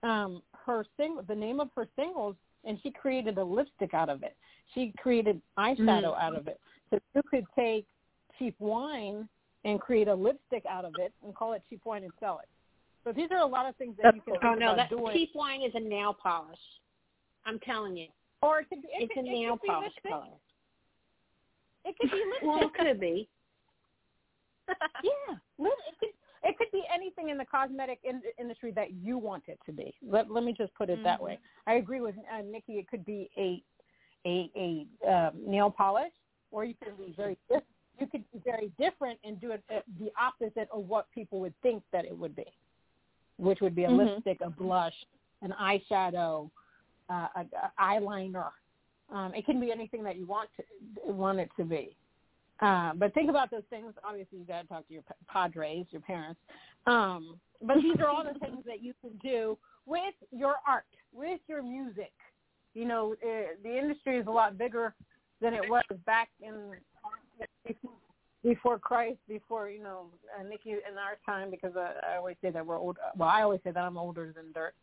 um 0.04 0.42
her 0.66 0.86
sing 0.98 1.18
the 1.28 1.36
name 1.36 1.60
of 1.60 1.70
her 1.76 1.88
singles 1.96 2.36
and 2.64 2.78
she 2.82 2.92
created 2.92 3.38
a 3.38 3.44
lipstick 3.44 3.94
out 3.94 4.10
of 4.10 4.24
it. 4.24 4.36
She 4.74 4.94
created 4.98 5.42
eyeshadow 5.58 6.18
out 6.20 6.36
of 6.36 6.48
it. 6.48 6.60
So 6.90 7.00
you 7.16 7.22
could 7.30 7.46
take 7.58 7.86
cheap 8.38 8.56
wine 8.60 9.28
and 9.66 9.80
create 9.80 10.08
a 10.08 10.16
lipstick 10.16 10.64
out 10.70 10.86
of 10.86 10.94
it 11.00 11.14
and 11.24 11.36
call 11.36 11.54
it 11.54 11.64
cheap 11.70 11.82
wine 11.86 12.04
and 12.04 12.12
sell 12.20 12.40
it. 12.42 12.50
So 13.04 13.14
these 13.14 13.30
are 13.32 13.40
a 13.40 13.46
lot 13.46 13.68
of 13.68 13.76
things 13.76 13.96
that 14.02 14.16
you 14.16 14.22
can 14.22 14.36
oh 14.44 14.54
no, 14.54 14.76
that 14.76 14.90
doing. 14.90 15.14
cheap 15.14 15.32
wine 15.36 15.62
is 15.62 15.72
a 15.76 15.80
nail 15.80 16.16
polish. 16.22 16.60
I'm 17.46 17.60
telling 17.60 17.96
you, 17.96 18.08
or 18.42 18.60
it 18.60 18.70
could 18.70 18.82
be 18.82 18.90
it 18.90 19.04
it's 19.04 19.14
could, 19.14 19.26
a 19.26 19.30
nail 19.30 19.58
polish 19.66 19.94
color. 20.08 20.26
It 21.86 21.96
could 22.00 22.12
be 22.12 22.18
lipstick. 22.30 22.48
Well, 22.48 22.62
it 22.62 22.74
could 22.74 23.00
be. 23.00 23.28
Yeah, 25.04 25.36
it 25.60 26.00
could 26.00 26.10
it 26.44 26.58
could 26.58 26.72
be 26.72 26.84
anything 26.94 27.30
in 27.30 27.38
the 27.38 27.46
cosmetic 27.46 28.00
in- 28.04 28.22
industry 28.40 28.72
that 28.74 28.92
you 28.94 29.18
want 29.18 29.44
it 29.48 29.60
to 29.66 29.72
be. 29.72 29.94
Let 30.06 30.30
let 30.30 30.44
me 30.44 30.54
just 30.54 30.74
put 30.76 30.90
it 30.90 31.04
that 31.04 31.20
Mhm. 31.20 31.24
way. 31.24 31.40
I 31.68 31.74
agree 31.76 32.02
with 32.02 32.16
uh, 32.32 32.42
Nikki. 32.42 32.74
It 32.74 32.88
could 32.88 33.04
be 33.06 33.30
a 33.38 33.64
a 34.26 34.52
a 34.56 35.12
um, 35.12 35.32
nail 35.46 35.72
polish, 35.72 36.14
or 36.52 36.66
you 36.66 36.76
could 36.84 36.98
be 36.98 37.14
very 37.18 37.38
you 37.50 38.08
could 38.08 38.24
be 38.32 38.40
very 38.46 38.72
different 38.78 39.20
and 39.24 39.40
do 39.42 39.52
it 39.52 39.64
uh, 39.74 39.80
the 40.00 40.12
opposite 40.20 40.70
of 40.72 40.88
what 40.88 41.10
people 41.12 41.40
would 41.40 41.54
think 41.62 41.84
that 41.92 42.06
it 42.06 42.18
would 42.18 42.36
be, 42.36 42.46
which 43.38 43.60
would 43.62 43.76
be 43.76 43.86
a 43.86 43.90
Mhm. 43.90 43.98
lipstick, 43.98 44.40
a 44.42 44.50
blush, 44.50 44.96
an 45.42 45.54
eyeshadow, 45.60 46.50
uh, 47.10 47.28
a, 47.36 47.42
a 47.42 47.72
eyeliner. 47.80 48.52
Um, 49.12 49.34
it 49.34 49.46
can 49.46 49.60
be 49.60 49.72
anything 49.72 50.04
that 50.04 50.18
you 50.18 50.26
want 50.26 50.50
to 50.58 51.12
want 51.12 51.40
it 51.40 51.50
to 51.58 51.64
be. 51.64 51.96
Uh, 52.62 52.94
but 52.94 53.14
think 53.14 53.30
about 53.30 53.50
those 53.50 53.64
things. 53.70 53.94
Obviously, 54.04 54.38
you 54.38 54.46
got 54.46 54.62
to 54.64 54.68
talk 54.68 54.88
to 54.88 54.94
your 54.94 55.04
padres, 55.28 55.86
your 55.92 56.02
parents. 56.02 56.40
Um, 56.86 57.40
but 57.62 57.78
these 57.78 58.00
are 58.00 58.08
all 58.08 58.24
the 58.24 58.38
things 58.46 58.64
that 58.66 58.84
you 58.84 58.94
can 59.02 59.12
do 59.24 59.58
with 59.86 60.14
your 60.32 60.56
art, 60.68 60.86
with 61.14 61.40
your 61.48 61.64
music. 61.64 62.12
You 62.74 62.86
know, 62.86 63.16
uh, 63.24 63.56
the 63.64 63.78
industry 63.78 64.18
is 64.18 64.28
a 64.28 64.32
lot 64.32 64.58
bigger 64.58 64.94
than 65.42 65.54
it 65.54 65.68
was 65.70 65.84
back 66.06 66.30
in 66.42 66.72
before 68.44 68.78
Christ, 68.78 69.18
before 69.28 69.70
you 69.70 69.82
know 69.82 70.08
uh, 70.38 70.44
Nikki 70.44 70.72
in 70.72 70.98
our 70.98 71.18
time. 71.26 71.50
Because 71.50 71.76
uh, 71.76 71.94
I 72.12 72.18
always 72.18 72.36
say 72.42 72.52
that 72.52 72.66
we're 72.66 72.78
old. 72.78 72.98
Well, 73.18 73.30
I 73.30 73.42
always 73.42 73.62
say 73.64 73.72
that 73.72 73.84
I'm 73.84 73.98
older 73.98 74.34
than 74.36 74.52
dirt. 74.54 74.76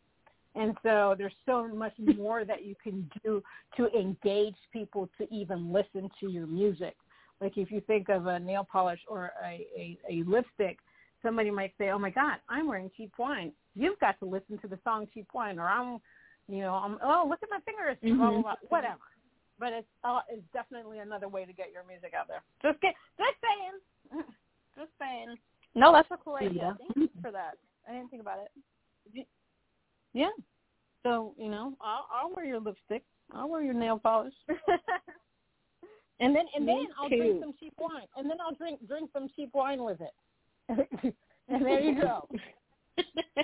And 0.57 0.75
so 0.81 1.15
there's 1.17 1.33
so 1.45 1.67
much 1.67 1.93
more 1.99 2.43
that 2.43 2.65
you 2.65 2.75
can 2.81 3.09
do 3.23 3.43
to 3.75 3.87
engage 3.97 4.55
people 4.73 5.09
to 5.19 5.31
even 5.33 5.71
listen 5.71 6.09
to 6.19 6.29
your 6.29 6.47
music. 6.47 6.95
Like 7.39 7.57
if 7.57 7.71
you 7.71 7.81
think 7.81 8.09
of 8.09 8.25
a 8.25 8.39
nail 8.39 8.67
polish 8.69 8.99
or 9.07 9.31
a, 9.45 9.67
a, 9.77 9.97
a 10.09 10.23
lipstick, 10.23 10.79
somebody 11.21 11.51
might 11.51 11.73
say, 11.77 11.89
"Oh 11.89 11.99
my 11.99 12.09
God, 12.09 12.37
I'm 12.49 12.67
wearing 12.67 12.89
cheap 12.97 13.11
wine." 13.19 13.51
You've 13.75 13.99
got 13.99 14.19
to 14.19 14.25
listen 14.25 14.57
to 14.59 14.67
the 14.67 14.79
song 14.83 15.07
"Cheap 15.13 15.27
Wine," 15.33 15.59
or 15.59 15.67
I'm, 15.67 15.99
you 16.47 16.61
know, 16.61 16.73
I'm. 16.73 16.97
Oh, 17.03 17.27
look 17.29 17.39
at 17.43 17.49
my 17.51 17.59
fingers, 17.59 17.97
blah 18.01 18.31
blah 18.31 18.41
blah, 18.41 18.55
whatever. 18.69 18.97
But 19.59 19.73
it's 19.73 19.87
uh, 20.03 20.21
it's 20.29 20.41
definitely 20.53 20.97
another 20.99 21.27
way 21.27 21.45
to 21.45 21.53
get 21.53 21.71
your 21.71 21.83
music 21.87 22.13
out 22.19 22.27
there. 22.27 22.41
Just 22.63 22.81
get, 22.81 22.95
just 23.19 23.37
saying, 23.45 24.23
just 24.77 24.91
saying. 24.99 25.35
no 25.75 25.91
that's 25.91 26.09
a 26.11 26.17
cool 26.17 26.35
idea 26.35 26.53
Yeah. 26.53 26.73
thank 26.79 26.95
you 26.95 27.21
for 27.21 27.31
that 27.31 27.57
I 27.87 27.93
didn't 27.93 28.09
think 28.09 28.21
about 28.21 28.39
it 28.39 29.27
Yeah. 30.17 30.29
So 31.03 31.35
you 31.37 31.49
know, 31.49 31.73
I'll, 31.79 32.07
I'll 32.11 32.35
wear 32.35 32.45
your 32.45 32.59
lipstick. 32.59 33.03
I'll 33.31 33.49
wear 33.49 33.61
your 33.61 33.75
nail 33.75 33.99
polish. 33.99 34.33
And 36.19 36.35
then 36.35 36.45
and 36.55 36.65
Me 36.65 36.73
then 36.73 36.87
I'll 36.99 37.09
drink 37.09 37.39
some 37.41 37.53
cheap 37.59 37.73
wine. 37.77 38.07
And 38.15 38.29
then 38.29 38.37
I'll 38.41 38.55
drink 38.55 38.79
drink 38.87 39.09
some 39.13 39.29
cheap 39.35 39.51
wine 39.53 39.83
with 39.83 39.99
it. 40.01 40.15
and 41.47 41.63
there 41.63 41.79
you 41.79 42.01
go. 42.01 42.27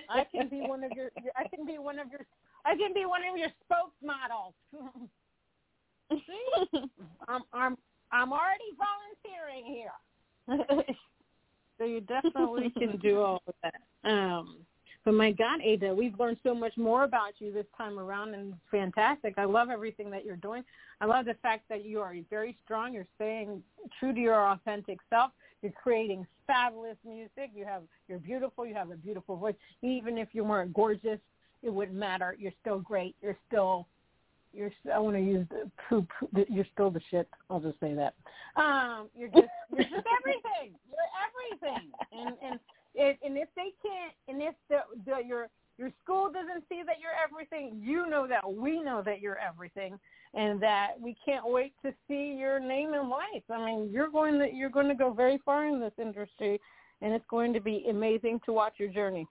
I 0.10 0.26
can 0.32 0.50
be 0.50 0.62
one 0.62 0.84
of 0.84 0.92
your 0.96 1.12
I 1.36 1.48
can 1.48 1.66
be 1.66 1.78
one 1.78 2.00
of 2.00 2.08
your 2.10 2.22
I 2.66 2.76
can 2.76 2.94
be 2.94 3.06
one 3.06 3.22
of 3.30 3.38
your 3.38 3.50
spokesmodels. 3.70 4.54
See? 6.12 6.80
I'm 7.28 7.44
I'm 7.54 7.78
I'm 8.12 8.34
already 8.34 8.72
volunteering 8.82 9.66
here. 9.66 10.86
so 11.78 11.86
you 11.86 12.02
definitely 12.02 12.72
can 12.72 12.98
do 12.98 13.22
all 13.22 13.44
of 13.48 13.54
that. 13.62 14.10
Um 14.10 14.66
But 15.06 15.16
my 15.16 15.32
God, 15.32 15.60
Ada, 15.62 15.94
we've 15.94 16.18
learned 16.18 16.38
so 16.44 16.56
much 16.56 16.78
more 16.78 17.04
about 17.04 17.34
you 17.40 17.52
this 17.52 17.66
time 17.78 18.00
around, 18.00 18.34
and 18.34 18.54
it's 18.54 18.62
fantastic. 18.72 19.34
I 19.38 19.44
love 19.44 19.70
everything 19.70 20.10
that 20.12 20.24
you're 20.24 20.38
doing. 20.38 20.64
I 21.02 21.06
love 21.06 21.26
the 21.26 21.36
fact 21.42 21.68
that 21.70 21.84
you 21.84 22.00
are 22.00 22.16
very 22.30 22.58
strong. 22.64 22.94
You're 22.94 23.08
staying 23.16 23.62
true 24.00 24.14
to 24.14 24.20
your 24.20 24.52
authentic 24.52 25.00
self. 25.10 25.32
You're 25.62 25.74
creating 25.74 26.26
fabulous 26.48 26.98
music. 27.06 27.52
You 27.56 27.66
have 27.66 27.84
you're 28.08 28.20
beautiful. 28.20 28.66
You 28.66 28.76
have 28.76 28.92
a 28.92 28.96
beautiful 28.96 29.36
voice. 29.36 29.56
Even 29.82 30.18
if 30.18 30.30
you 30.32 30.44
weren't 30.44 30.74
gorgeous, 30.74 31.20
it 31.62 31.74
wouldn't 31.74 31.98
matter. 31.98 32.36
You're 32.38 32.54
still 32.62 32.80
great. 32.80 33.16
You're 33.22 33.38
still 33.48 33.88
you're 34.54 34.72
I 34.94 35.00
want 35.00 35.16
to 35.16 35.22
use 35.22 35.48
the 35.50 35.70
poop. 35.90 36.08
You're 36.50 36.68
still 36.74 36.92
the 36.92 37.02
shit. 37.10 37.28
I'll 37.50 37.60
just 37.60 37.80
say 37.80 37.94
that. 37.94 38.14
Um, 38.56 39.10
you're 39.18 39.30
just 39.30 39.48
you're 39.72 39.84
just 39.84 40.08
everything. 40.20 40.76
You're 40.90 41.60
everything. 41.60 41.92
And 42.12 42.36
and 42.44 42.60
it, 42.96 43.18
and 43.24 43.38
if 43.38 43.50
they 43.56 43.74
can't, 43.82 44.14
and 44.28 44.42
if 44.42 44.56
the, 44.70 44.80
the 45.06 45.26
your 45.26 45.48
your 45.78 45.92
school 46.04 46.30
doesn't 46.32 46.64
see 46.70 46.82
that 46.86 46.98
you're 47.02 47.12
everything, 47.24 47.82
you 47.84 48.08
know 48.08 48.28
that 48.28 48.52
we 48.52 48.82
know 48.82 49.02
that 49.04 49.22
you're 49.22 49.40
everything, 49.40 50.00
and 50.34 50.62
that 50.62 50.92
we 51.00 51.16
can't 51.26 51.48
wait 51.48 51.74
to 51.84 51.94
see 52.08 52.36
your 52.38 52.60
name 52.60 52.94
in 52.94 53.10
lights. 53.10 53.46
I 53.50 53.66
mean, 53.66 53.90
you're 53.92 54.10
going 54.10 54.40
to 54.40 54.54
you're 54.54 54.70
going 54.70 54.88
to 54.88 54.96
go 54.96 55.12
very 55.12 55.40
far 55.44 55.68
in 55.68 55.80
this 55.80 55.94
industry, 56.00 56.60
and 57.02 57.14
it's 57.14 57.26
going 57.30 57.54
to 57.54 57.60
be 57.60 57.86
amazing 57.90 58.40
to 58.46 58.54
watch 58.54 58.74
your 58.78 58.90
journey. 58.90 59.28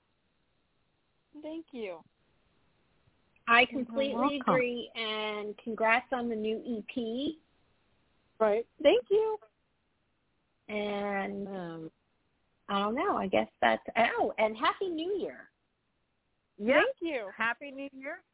Thank 1.43 1.67
you. 1.73 1.99
I 3.49 3.65
completely 3.67 4.41
agree, 4.41 4.91
and 4.95 5.55
congrats 5.63 6.07
on 6.13 6.29
the 6.29 6.37
new 6.37 6.61
EP. 6.79 7.35
Right. 8.39 8.67
Thank 8.83 9.05
you. 9.11 9.37
And 10.69 11.49
um, 11.49 11.91
I 12.73 12.79
don't 12.79 12.95
know. 12.95 13.19
I 13.19 13.27
guess 13.27 13.49
that's 13.61 13.85
oh, 14.19 14.33
and 14.39 14.57
Happy 14.57 14.89
New 14.89 15.13
Year. 15.21 15.51
Yep. 16.57 16.73
Thank 16.73 16.97
you. 17.03 17.29
Happy 17.37 17.71
New 17.71 17.89
Year. 17.93 18.25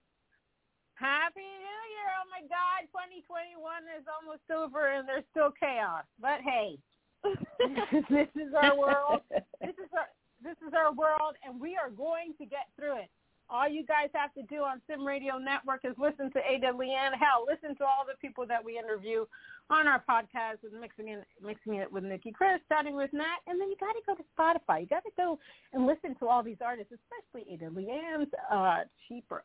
Happy 0.95 1.43
New 1.43 1.81
Year. 1.91 2.09
Oh 2.23 2.27
my 2.31 2.47
God, 2.47 2.87
2021 2.95 3.59
is 3.99 4.07
almost 4.07 4.47
over 4.55 4.95
and 4.95 5.09
there's 5.09 5.27
still 5.35 5.51
chaos. 5.59 6.07
But 6.23 6.39
hey, 6.47 6.79
this 8.07 8.31
is 8.39 8.55
our 8.55 8.79
world. 8.79 9.27
This 9.61 9.75
is 9.75 9.91
our 9.91 10.07
this 10.41 10.55
is 10.63 10.73
our 10.73 10.95
world 10.95 11.35
and 11.43 11.61
we 11.61 11.75
are 11.75 11.91
going 11.91 12.31
to 12.39 12.47
get 12.47 12.71
through 12.79 13.03
it. 13.03 13.11
All 13.51 13.69
you 13.69 13.85
guys 13.85 14.11
have 14.15 14.35
to 14.35 14.43
do 14.43 14.63
on 14.63 14.81
SIM 14.87 15.07
Radio 15.07 15.39
Network 15.39 15.81
is 15.85 15.95
listen 15.97 16.31
to 16.33 16.41
Ada 16.41 16.73
LeAnn. 16.73 17.17
Hell, 17.17 17.47
listen 17.49 17.75
to 17.77 17.85
all 17.85 18.05
the 18.07 18.17
people 18.21 18.47
that 18.47 18.63
we 18.63 18.79
interview 18.79 19.25
on 19.71 19.87
our 19.87 20.03
podcast 20.09 20.65
and 20.71 20.81
mixing 20.81 21.09
it 21.09 21.25
mixing 21.43 21.77
it 21.77 21.91
with 21.91 22.05
Nikki 22.05 22.31
Chris, 22.31 22.61
starting 22.67 22.95
with 22.95 23.13
Nat, 23.13 23.41
and 23.47 23.61
then 23.61 23.71
you 23.71 23.77
got 23.81 23.93
to 23.93 24.01
go 24.07 24.15
to 24.15 24.25
Spotify. 24.37 24.83
You 24.83 24.87
got 24.87 25.05
to 25.05 25.11
go 25.17 25.39
and 25.73 25.87
listen 25.87 26.15
to 26.17 26.27
all 26.27 26.43
these 26.43 26.61
artists, 26.65 26.93
especially 26.93 27.53
Ada 27.53 27.71
LeAnn's 27.71 28.31
uh, 28.53 28.85
cheaper 29.09 29.45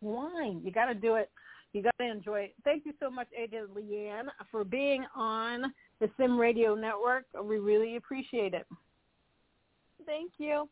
wine. 0.00 0.60
You 0.64 0.70
got 0.70 0.86
to 0.86 0.94
do 0.94 1.14
it. 1.16 1.30
You 1.72 1.82
got 1.82 1.94
to 2.00 2.10
enjoy 2.10 2.40
it. 2.40 2.54
Thank 2.64 2.86
you 2.86 2.92
so 3.00 3.10
much, 3.10 3.28
Ada 3.36 3.66
LeAnn, 3.76 4.24
for 4.50 4.64
being 4.64 5.04
on 5.14 5.72
the 6.00 6.10
SIM 6.16 6.38
Radio 6.38 6.74
Network. 6.74 7.24
We 7.42 7.58
really 7.58 7.96
appreciate 7.96 8.54
it. 8.54 8.66
Thank 10.06 10.32
you. 10.38 10.68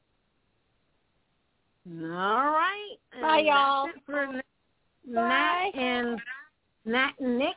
All 1.86 2.50
right. 2.50 2.96
Bye, 3.20 3.38
And 3.38 3.46
y'all. 3.46 3.86
that's 3.86 3.98
it 3.98 4.02
for 4.06 4.26
Nat 4.26 4.44
Bye. 5.14 5.70
and 5.74 6.20
Nat 6.84 7.12
and 7.20 7.38
Nick. 7.38 7.54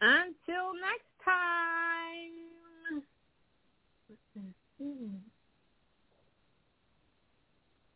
Until 0.00 0.72
next 0.80 1.04
time. 1.24 3.02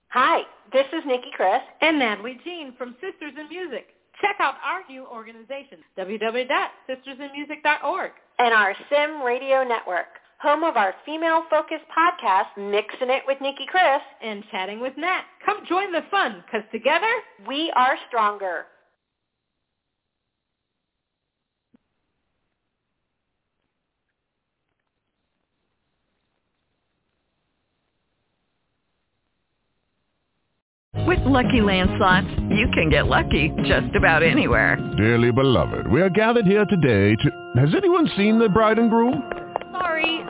Hi, 0.09 0.42
this 0.72 0.86
is 0.92 1.02
Nikki 1.07 1.30
Chris. 1.36 1.61
and 1.80 1.98
Natalie 1.98 2.38
Jean 2.44 2.72
from 2.78 2.94
Sisters 3.00 3.32
in 3.38 3.48
Music. 3.48 3.88
Check 4.20 4.36
out 4.40 4.54
our 4.64 4.82
new 4.88 5.04
organization, 5.07 5.78
www.sistersinmusic.org. 5.98 8.11
and 8.38 8.52
our 8.54 8.74
SIM 8.90 9.22
Radio 9.22 9.62
Network, 9.64 10.07
home 10.39 10.64
of 10.64 10.76
our 10.76 10.95
female-focused 11.05 11.84
podcast, 11.97 12.57
Mixing 12.57 13.11
It 13.11 13.22
with 13.26 13.41
Nikki 13.41 13.66
Chris. 13.68 14.03
And 14.22 14.45
chatting 14.51 14.80
with 14.80 14.97
Nat. 14.97 15.22
Come 15.45 15.64
join 15.68 15.93
the 15.93 16.03
fun, 16.11 16.45
because 16.47 16.66
together, 16.72 17.12
We 17.47 17.72
are 17.76 17.97
stronger. 18.09 18.66
With 31.07 31.20
Lucky 31.20 31.61
Land 31.61 31.91
slots, 31.99 32.26
you 32.51 32.66
can 32.74 32.91
get 32.91 33.07
lucky 33.07 33.53
just 33.64 33.95
about 33.95 34.24
anywhere. 34.24 34.76
Dearly 34.97 35.30
beloved, 35.30 35.87
we 35.87 36.01
are 36.01 36.11
gathered 36.11 36.47
here 36.47 36.64
today 36.64 37.14
to... 37.14 37.30
Has 37.61 37.74
anyone 37.76 38.11
seen 38.16 38.41
the 38.41 38.49
bride 38.49 38.78
and 38.78 38.91
groom? 38.91 39.22
Sorry, 39.70 40.24